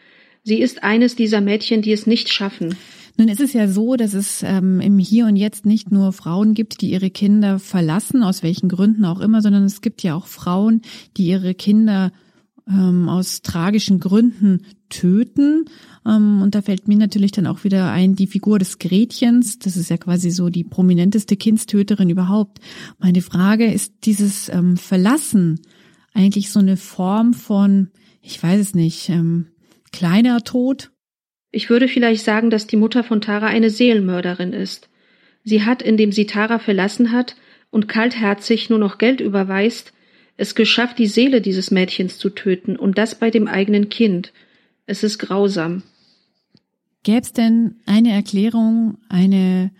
Sie 0.44 0.60
ist 0.60 0.82
eines 0.82 1.14
dieser 1.14 1.40
Mädchen, 1.40 1.82
die 1.82 1.92
es 1.92 2.06
nicht 2.06 2.28
schaffen. 2.28 2.74
Nun 3.16 3.28
ist 3.28 3.40
es 3.40 3.52
ja 3.52 3.68
so, 3.68 3.96
dass 3.96 4.14
es 4.14 4.42
ähm, 4.42 4.80
im 4.80 4.98
Hier 4.98 5.26
und 5.26 5.36
Jetzt 5.36 5.66
nicht 5.66 5.92
nur 5.92 6.12
Frauen 6.12 6.54
gibt, 6.54 6.80
die 6.80 6.90
ihre 6.90 7.10
Kinder 7.10 7.58
verlassen, 7.58 8.22
aus 8.22 8.42
welchen 8.42 8.68
Gründen 8.68 9.04
auch 9.04 9.20
immer, 9.20 9.42
sondern 9.42 9.64
es 9.64 9.82
gibt 9.82 10.02
ja 10.02 10.14
auch 10.14 10.26
Frauen, 10.26 10.82
die 11.16 11.26
ihre 11.26 11.54
Kinder 11.54 12.10
ähm, 12.66 13.08
aus 13.08 13.42
tragischen 13.42 14.00
Gründen 14.00 14.64
töten. 14.88 15.66
Ähm, 16.06 16.40
und 16.42 16.54
da 16.54 16.62
fällt 16.62 16.88
mir 16.88 16.96
natürlich 16.96 17.32
dann 17.32 17.46
auch 17.46 17.64
wieder 17.64 17.92
ein 17.92 18.14
die 18.14 18.26
Figur 18.26 18.58
des 18.58 18.78
Gretchens. 18.78 19.58
Das 19.58 19.76
ist 19.76 19.90
ja 19.90 19.98
quasi 19.98 20.30
so 20.30 20.48
die 20.48 20.64
prominenteste 20.64 21.36
Kindstöterin 21.36 22.10
überhaupt. 22.10 22.58
Meine 22.98 23.22
Frage 23.22 23.70
ist 23.70 23.92
dieses 24.04 24.48
ähm, 24.48 24.76
Verlassen 24.76 25.60
eigentlich 26.14 26.50
so 26.50 26.60
eine 26.60 26.76
Form 26.76 27.34
von, 27.34 27.90
ich 28.22 28.42
weiß 28.42 28.60
es 28.60 28.74
nicht, 28.74 29.08
ähm, 29.08 29.46
kleiner 29.92 30.42
Tod? 30.42 30.90
Ich 31.50 31.70
würde 31.70 31.86
vielleicht 31.86 32.24
sagen, 32.24 32.50
dass 32.50 32.66
die 32.66 32.76
Mutter 32.76 33.04
von 33.04 33.20
Tara 33.20 33.46
eine 33.46 33.70
Seelenmörderin 33.70 34.52
ist. 34.52 34.88
Sie 35.44 35.64
hat, 35.64 35.82
indem 35.82 36.12
sie 36.12 36.26
Tara 36.26 36.58
verlassen 36.58 37.12
hat 37.12 37.36
und 37.70 37.88
kaltherzig 37.88 38.70
nur 38.70 38.78
noch 38.78 38.98
Geld 38.98 39.20
überweist, 39.20 39.92
es 40.36 40.54
geschafft, 40.54 40.98
die 40.98 41.06
Seele 41.06 41.40
dieses 41.40 41.70
Mädchens 41.70 42.18
zu 42.18 42.30
töten 42.30 42.76
und 42.76 42.96
das 42.96 43.18
bei 43.18 43.30
dem 43.30 43.46
eigenen 43.48 43.90
Kind. 43.90 44.32
Es 44.86 45.02
ist 45.02 45.18
grausam. 45.18 45.82
Gäbe 47.02 47.20
es 47.20 47.32
denn 47.32 47.76
eine 47.86 48.12
Erklärung, 48.12 48.98
eine 49.08 49.72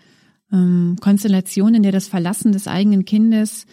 ähm, 0.51 0.97
Konstellation, 1.01 1.73
in 1.73 1.83
der 1.83 1.91
das 1.91 2.07
Verlassen 2.07 2.51
des 2.51 2.67
eigenen 2.67 3.05
Kindes, 3.05 3.65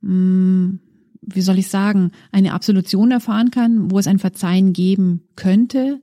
mh, 0.00 0.12
mm, 0.12 0.80
wie 1.26 1.40
soll 1.40 1.58
ich 1.58 1.68
sagen, 1.68 2.12
eine 2.32 2.54
Absolution 2.54 3.10
erfahren 3.10 3.50
kann, 3.50 3.90
wo 3.90 3.98
es 3.98 4.06
ein 4.06 4.18
Verzeihen 4.18 4.72
geben 4.72 5.22
könnte? 5.34 6.00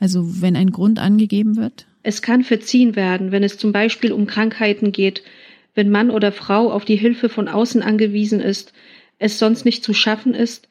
Also 0.00 0.42
wenn 0.42 0.56
ein 0.56 0.72
Grund 0.72 0.98
angegeben 0.98 1.56
wird? 1.56 1.86
Es 2.02 2.22
kann 2.22 2.42
verziehen 2.42 2.96
werden, 2.96 3.30
wenn 3.30 3.44
es 3.44 3.58
zum 3.58 3.70
Beispiel 3.70 4.12
um 4.12 4.26
Krankheiten 4.26 4.90
geht, 4.90 5.22
wenn 5.74 5.90
Mann 5.90 6.10
oder 6.10 6.32
Frau 6.32 6.72
auf 6.72 6.84
die 6.84 6.96
Hilfe 6.96 7.28
von 7.28 7.48
außen 7.48 7.82
angewiesen 7.82 8.40
ist, 8.40 8.72
es 9.18 9.38
sonst 9.38 9.64
nicht 9.64 9.84
zu 9.84 9.94
schaffen 9.94 10.34
ist, 10.34 10.68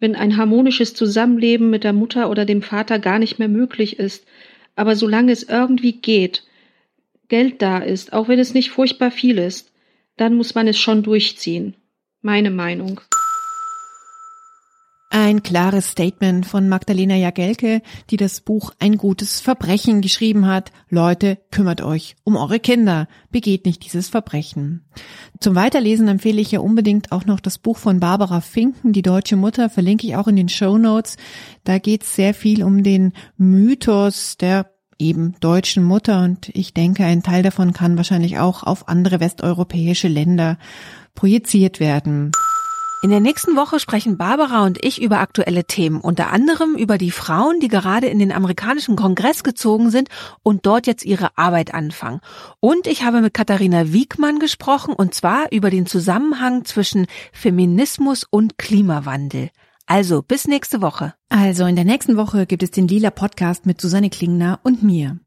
wenn 0.00 0.16
ein 0.16 0.36
harmonisches 0.36 0.94
Zusammenleben 0.94 1.70
mit 1.70 1.84
der 1.84 1.92
Mutter 1.92 2.28
oder 2.28 2.44
dem 2.44 2.62
Vater 2.62 2.98
gar 2.98 3.18
nicht 3.18 3.38
mehr 3.38 3.48
möglich 3.48 3.98
ist, 3.98 4.26
aber 4.74 4.96
solange 4.96 5.32
es 5.32 5.44
irgendwie 5.44 5.92
geht, 5.92 6.42
Geld 7.28 7.62
da 7.62 7.78
ist, 7.78 8.12
auch 8.12 8.28
wenn 8.28 8.38
es 8.38 8.54
nicht 8.54 8.70
furchtbar 8.70 9.10
viel 9.10 9.38
ist, 9.38 9.72
dann 10.16 10.34
muss 10.34 10.54
man 10.54 10.68
es 10.68 10.78
schon 10.78 11.02
durchziehen. 11.02 11.74
Meine 12.20 12.50
Meinung. 12.50 13.00
Ein 15.16 15.44
klares 15.44 15.92
Statement 15.92 16.44
von 16.44 16.68
Magdalena 16.68 17.14
Jagelke, 17.14 17.82
die 18.10 18.16
das 18.16 18.40
Buch 18.40 18.72
Ein 18.80 18.96
gutes 18.96 19.38
Verbrechen 19.38 20.00
geschrieben 20.00 20.48
hat. 20.48 20.72
Leute, 20.90 21.38
kümmert 21.52 21.82
euch 21.82 22.16
um 22.24 22.34
eure 22.34 22.58
Kinder, 22.58 23.06
begeht 23.30 23.64
nicht 23.64 23.84
dieses 23.84 24.08
Verbrechen. 24.08 24.84
Zum 25.38 25.54
Weiterlesen 25.54 26.08
empfehle 26.08 26.40
ich 26.40 26.50
ja 26.50 26.58
unbedingt 26.58 27.12
auch 27.12 27.26
noch 27.26 27.38
das 27.38 27.58
Buch 27.58 27.76
von 27.76 28.00
Barbara 28.00 28.40
Finken, 28.40 28.92
Die 28.92 29.02
deutsche 29.02 29.36
Mutter, 29.36 29.70
verlinke 29.70 30.04
ich 30.04 30.16
auch 30.16 30.26
in 30.26 30.34
den 30.34 30.48
Show 30.48 30.78
Notes. 30.78 31.16
Da 31.62 31.78
geht 31.78 32.02
es 32.02 32.16
sehr 32.16 32.34
viel 32.34 32.64
um 32.64 32.82
den 32.82 33.12
Mythos 33.36 34.36
der 34.36 34.68
eben 34.98 35.36
deutschen 35.38 35.84
Mutter 35.84 36.24
und 36.24 36.48
ich 36.54 36.74
denke, 36.74 37.04
ein 37.04 37.22
Teil 37.22 37.44
davon 37.44 37.72
kann 37.72 37.96
wahrscheinlich 37.96 38.40
auch 38.40 38.64
auf 38.64 38.88
andere 38.88 39.20
westeuropäische 39.20 40.08
Länder 40.08 40.58
projiziert 41.14 41.78
werden. 41.78 42.32
In 43.04 43.10
der 43.10 43.20
nächsten 43.20 43.54
Woche 43.54 43.80
sprechen 43.80 44.16
Barbara 44.16 44.64
und 44.64 44.82
ich 44.82 45.02
über 45.02 45.18
aktuelle 45.18 45.66
Themen, 45.66 46.00
unter 46.00 46.32
anderem 46.32 46.74
über 46.74 46.96
die 46.96 47.10
Frauen, 47.10 47.60
die 47.60 47.68
gerade 47.68 48.06
in 48.06 48.18
den 48.18 48.32
amerikanischen 48.32 48.96
Kongress 48.96 49.44
gezogen 49.44 49.90
sind 49.90 50.08
und 50.42 50.64
dort 50.64 50.86
jetzt 50.86 51.04
ihre 51.04 51.36
Arbeit 51.36 51.74
anfangen. 51.74 52.22
Und 52.60 52.86
ich 52.86 53.02
habe 53.04 53.20
mit 53.20 53.34
Katharina 53.34 53.92
Wiegmann 53.92 54.38
gesprochen, 54.38 54.94
und 54.94 55.12
zwar 55.12 55.52
über 55.52 55.68
den 55.68 55.84
Zusammenhang 55.84 56.64
zwischen 56.64 57.06
Feminismus 57.34 58.24
und 58.24 58.56
Klimawandel. 58.56 59.50
Also 59.84 60.22
bis 60.22 60.48
nächste 60.48 60.80
Woche. 60.80 61.12
Also 61.28 61.66
in 61.66 61.76
der 61.76 61.84
nächsten 61.84 62.16
Woche 62.16 62.46
gibt 62.46 62.62
es 62.62 62.70
den 62.70 62.88
Lila 62.88 63.10
Podcast 63.10 63.66
mit 63.66 63.82
Susanne 63.82 64.08
Klingner 64.08 64.60
und 64.62 64.82
mir. 64.82 65.18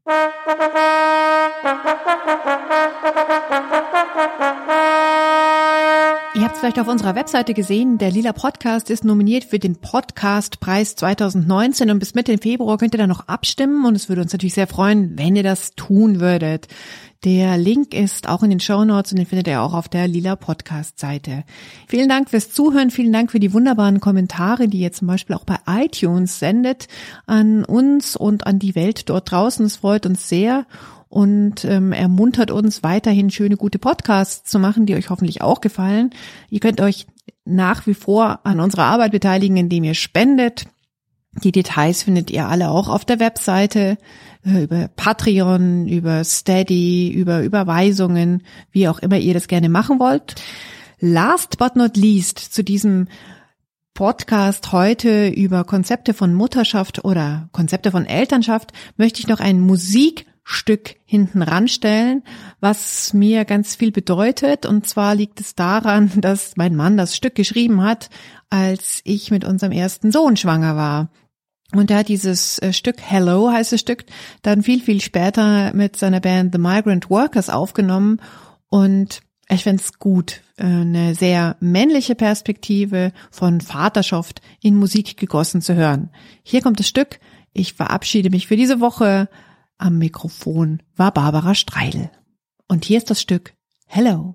Ihr 6.38 6.44
habt 6.44 6.54
es 6.54 6.60
vielleicht 6.60 6.78
auf 6.78 6.86
unserer 6.86 7.16
Webseite 7.16 7.52
gesehen, 7.52 7.98
der 7.98 8.12
Lila 8.12 8.32
Podcast 8.32 8.90
ist 8.90 9.04
nominiert 9.04 9.42
für 9.42 9.58
den 9.58 9.74
Podcastpreis 9.74 10.94
2019 10.94 11.90
und 11.90 11.98
bis 11.98 12.14
Mitte 12.14 12.38
Februar 12.38 12.78
könnt 12.78 12.94
ihr 12.94 12.98
da 12.98 13.08
noch 13.08 13.26
abstimmen 13.26 13.84
und 13.84 13.96
es 13.96 14.08
würde 14.08 14.22
uns 14.22 14.32
natürlich 14.32 14.54
sehr 14.54 14.68
freuen, 14.68 15.18
wenn 15.18 15.34
ihr 15.34 15.42
das 15.42 15.72
tun 15.72 16.20
würdet. 16.20 16.68
Der 17.24 17.58
Link 17.58 17.92
ist 17.92 18.28
auch 18.28 18.44
in 18.44 18.50
den 18.50 18.60
Show 18.60 18.84
Notes 18.84 19.10
und 19.10 19.18
den 19.18 19.26
findet 19.26 19.48
ihr 19.48 19.60
auch 19.60 19.74
auf 19.74 19.88
der 19.88 20.06
Lila 20.06 20.36
Podcast 20.36 21.00
Seite. 21.00 21.42
Vielen 21.88 22.08
Dank 22.08 22.30
fürs 22.30 22.52
Zuhören, 22.52 22.92
vielen 22.92 23.12
Dank 23.12 23.32
für 23.32 23.40
die 23.40 23.52
wunderbaren 23.52 23.98
Kommentare, 23.98 24.68
die 24.68 24.78
ihr 24.78 24.92
zum 24.92 25.08
Beispiel 25.08 25.34
auch 25.34 25.44
bei 25.44 25.58
iTunes 25.66 26.38
sendet 26.38 26.86
an 27.26 27.64
uns 27.64 28.14
und 28.14 28.46
an 28.46 28.60
die 28.60 28.76
Welt 28.76 29.08
dort 29.10 29.32
draußen. 29.32 29.66
Es 29.66 29.78
freut 29.78 30.06
uns 30.06 30.28
sehr 30.28 30.66
und 31.08 31.64
ähm, 31.64 31.92
ermuntert 31.92 32.50
uns 32.50 32.82
weiterhin 32.82 33.30
schöne, 33.30 33.56
gute 33.56 33.78
Podcasts 33.78 34.48
zu 34.50 34.58
machen, 34.58 34.86
die 34.86 34.94
euch 34.94 35.10
hoffentlich 35.10 35.42
auch 35.42 35.60
gefallen. 35.60 36.10
Ihr 36.50 36.60
könnt 36.60 36.80
euch 36.80 37.06
nach 37.44 37.86
wie 37.86 37.94
vor 37.94 38.40
an 38.44 38.60
unserer 38.60 38.84
Arbeit 38.84 39.12
beteiligen, 39.12 39.56
indem 39.56 39.84
ihr 39.84 39.94
spendet. 39.94 40.66
Die 41.44 41.52
Details 41.52 42.02
findet 42.02 42.30
ihr 42.30 42.46
alle 42.46 42.70
auch 42.70 42.88
auf 42.88 43.04
der 43.04 43.20
Webseite 43.20 43.96
äh, 44.44 44.64
über 44.64 44.88
Patreon, 44.88 45.88
über 45.88 46.24
Steady, 46.24 47.10
über 47.10 47.42
Überweisungen, 47.42 48.42
wie 48.70 48.88
auch 48.88 48.98
immer 48.98 49.18
ihr 49.18 49.34
das 49.34 49.48
gerne 49.48 49.68
machen 49.68 49.98
wollt. 49.98 50.34
Last 51.00 51.58
but 51.58 51.76
not 51.76 51.96
least 51.96 52.38
zu 52.38 52.64
diesem 52.64 53.08
Podcast 53.94 54.72
heute 54.72 55.28
über 55.28 55.64
Konzepte 55.64 56.14
von 56.14 56.32
Mutterschaft 56.32 57.04
oder 57.04 57.48
Konzepte 57.52 57.90
von 57.90 58.06
Elternschaft 58.06 58.72
möchte 58.96 59.20
ich 59.20 59.26
noch 59.26 59.40
ein 59.40 59.60
Musik 59.60 60.26
Stück 60.50 60.96
hinten 61.04 61.42
ranstellen, 61.42 62.22
was 62.58 63.12
mir 63.12 63.44
ganz 63.44 63.76
viel 63.76 63.92
bedeutet. 63.92 64.64
Und 64.64 64.86
zwar 64.86 65.14
liegt 65.14 65.40
es 65.40 65.54
daran, 65.54 66.10
dass 66.22 66.56
mein 66.56 66.74
Mann 66.74 66.96
das 66.96 67.14
Stück 67.14 67.34
geschrieben 67.34 67.82
hat, 67.82 68.08
als 68.48 69.02
ich 69.04 69.30
mit 69.30 69.44
unserem 69.44 69.72
ersten 69.72 70.10
Sohn 70.10 70.38
schwanger 70.38 70.74
war. 70.74 71.10
Und 71.74 71.90
er 71.90 71.98
hat 71.98 72.08
dieses 72.08 72.58
äh, 72.60 72.72
Stück 72.72 72.96
Hello 72.98 73.52
heißt 73.52 73.72
das 73.72 73.80
Stück 73.80 74.06
dann 74.40 74.62
viel, 74.62 74.80
viel 74.80 75.02
später 75.02 75.74
mit 75.74 75.96
seiner 75.96 76.20
Band 76.20 76.54
The 76.54 76.58
Migrant 76.58 77.10
Workers 77.10 77.50
aufgenommen. 77.50 78.22
Und 78.70 79.20
ich 79.50 79.64
finde 79.64 79.82
es 79.82 79.98
gut, 79.98 80.40
äh, 80.56 80.64
eine 80.64 81.14
sehr 81.14 81.56
männliche 81.60 82.14
Perspektive 82.14 83.12
von 83.30 83.60
Vaterschaft 83.60 84.40
in 84.62 84.76
Musik 84.76 85.18
gegossen 85.18 85.60
zu 85.60 85.74
hören. 85.74 86.08
Hier 86.42 86.62
kommt 86.62 86.78
das 86.80 86.88
Stück. 86.88 87.20
Ich 87.52 87.74
verabschiede 87.74 88.30
mich 88.30 88.46
für 88.46 88.56
diese 88.56 88.80
Woche. 88.80 89.28
Am 89.80 89.96
Mikrofon 89.96 90.82
war 90.96 91.12
Barbara 91.12 91.54
Streidel. 91.54 92.10
Und 92.66 92.84
hier 92.84 92.98
ist 92.98 93.10
das 93.10 93.20
Stück 93.20 93.54
Hello. 93.86 94.34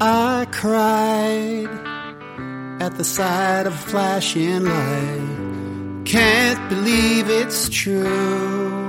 I 0.00 0.46
cried 0.50 1.68
at 2.82 2.96
the 2.98 3.04
sight 3.04 3.68
of 3.68 3.74
flashing 3.74 4.64
light. 4.64 6.04
Can't 6.04 6.68
believe 6.68 7.30
it's 7.30 7.68
true. 7.68 8.85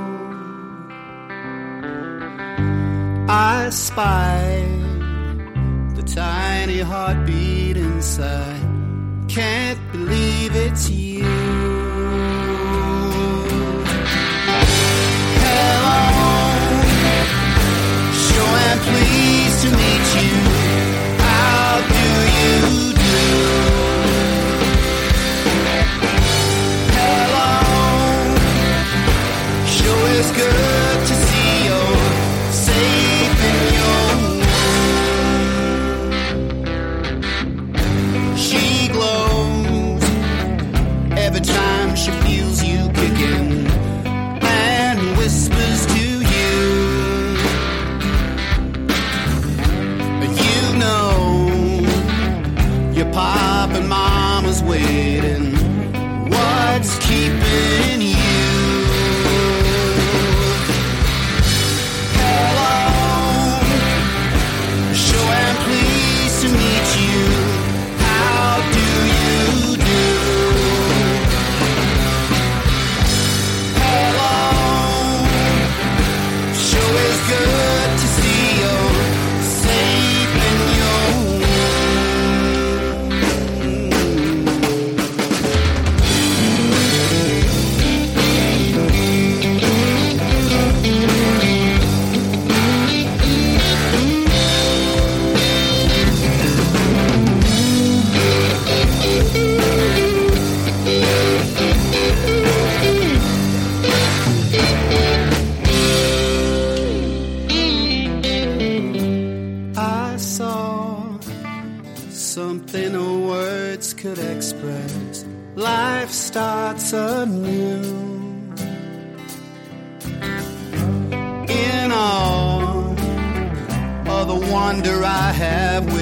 I 3.29 3.69
spy 3.71 4.65
the 5.95 6.03
tiny 6.03 6.79
heartbeat 6.79 7.75
inside. 7.75 8.61
Can't 9.27 9.91
believe 9.91 10.55
it's 10.55 10.89
you. 10.89 11.86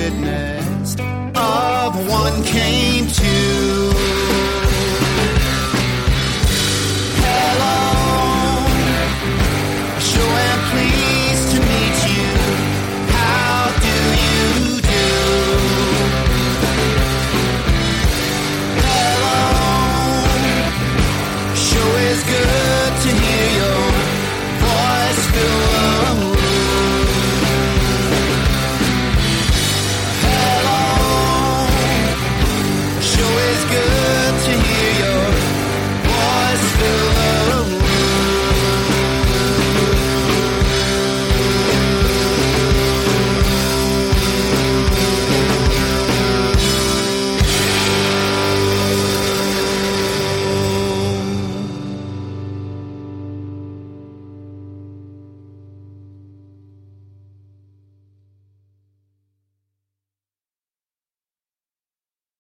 Witnessed, 0.06 1.00
of 1.36 2.08
one 2.08 2.44
came 2.44 3.08
two. 3.08 3.35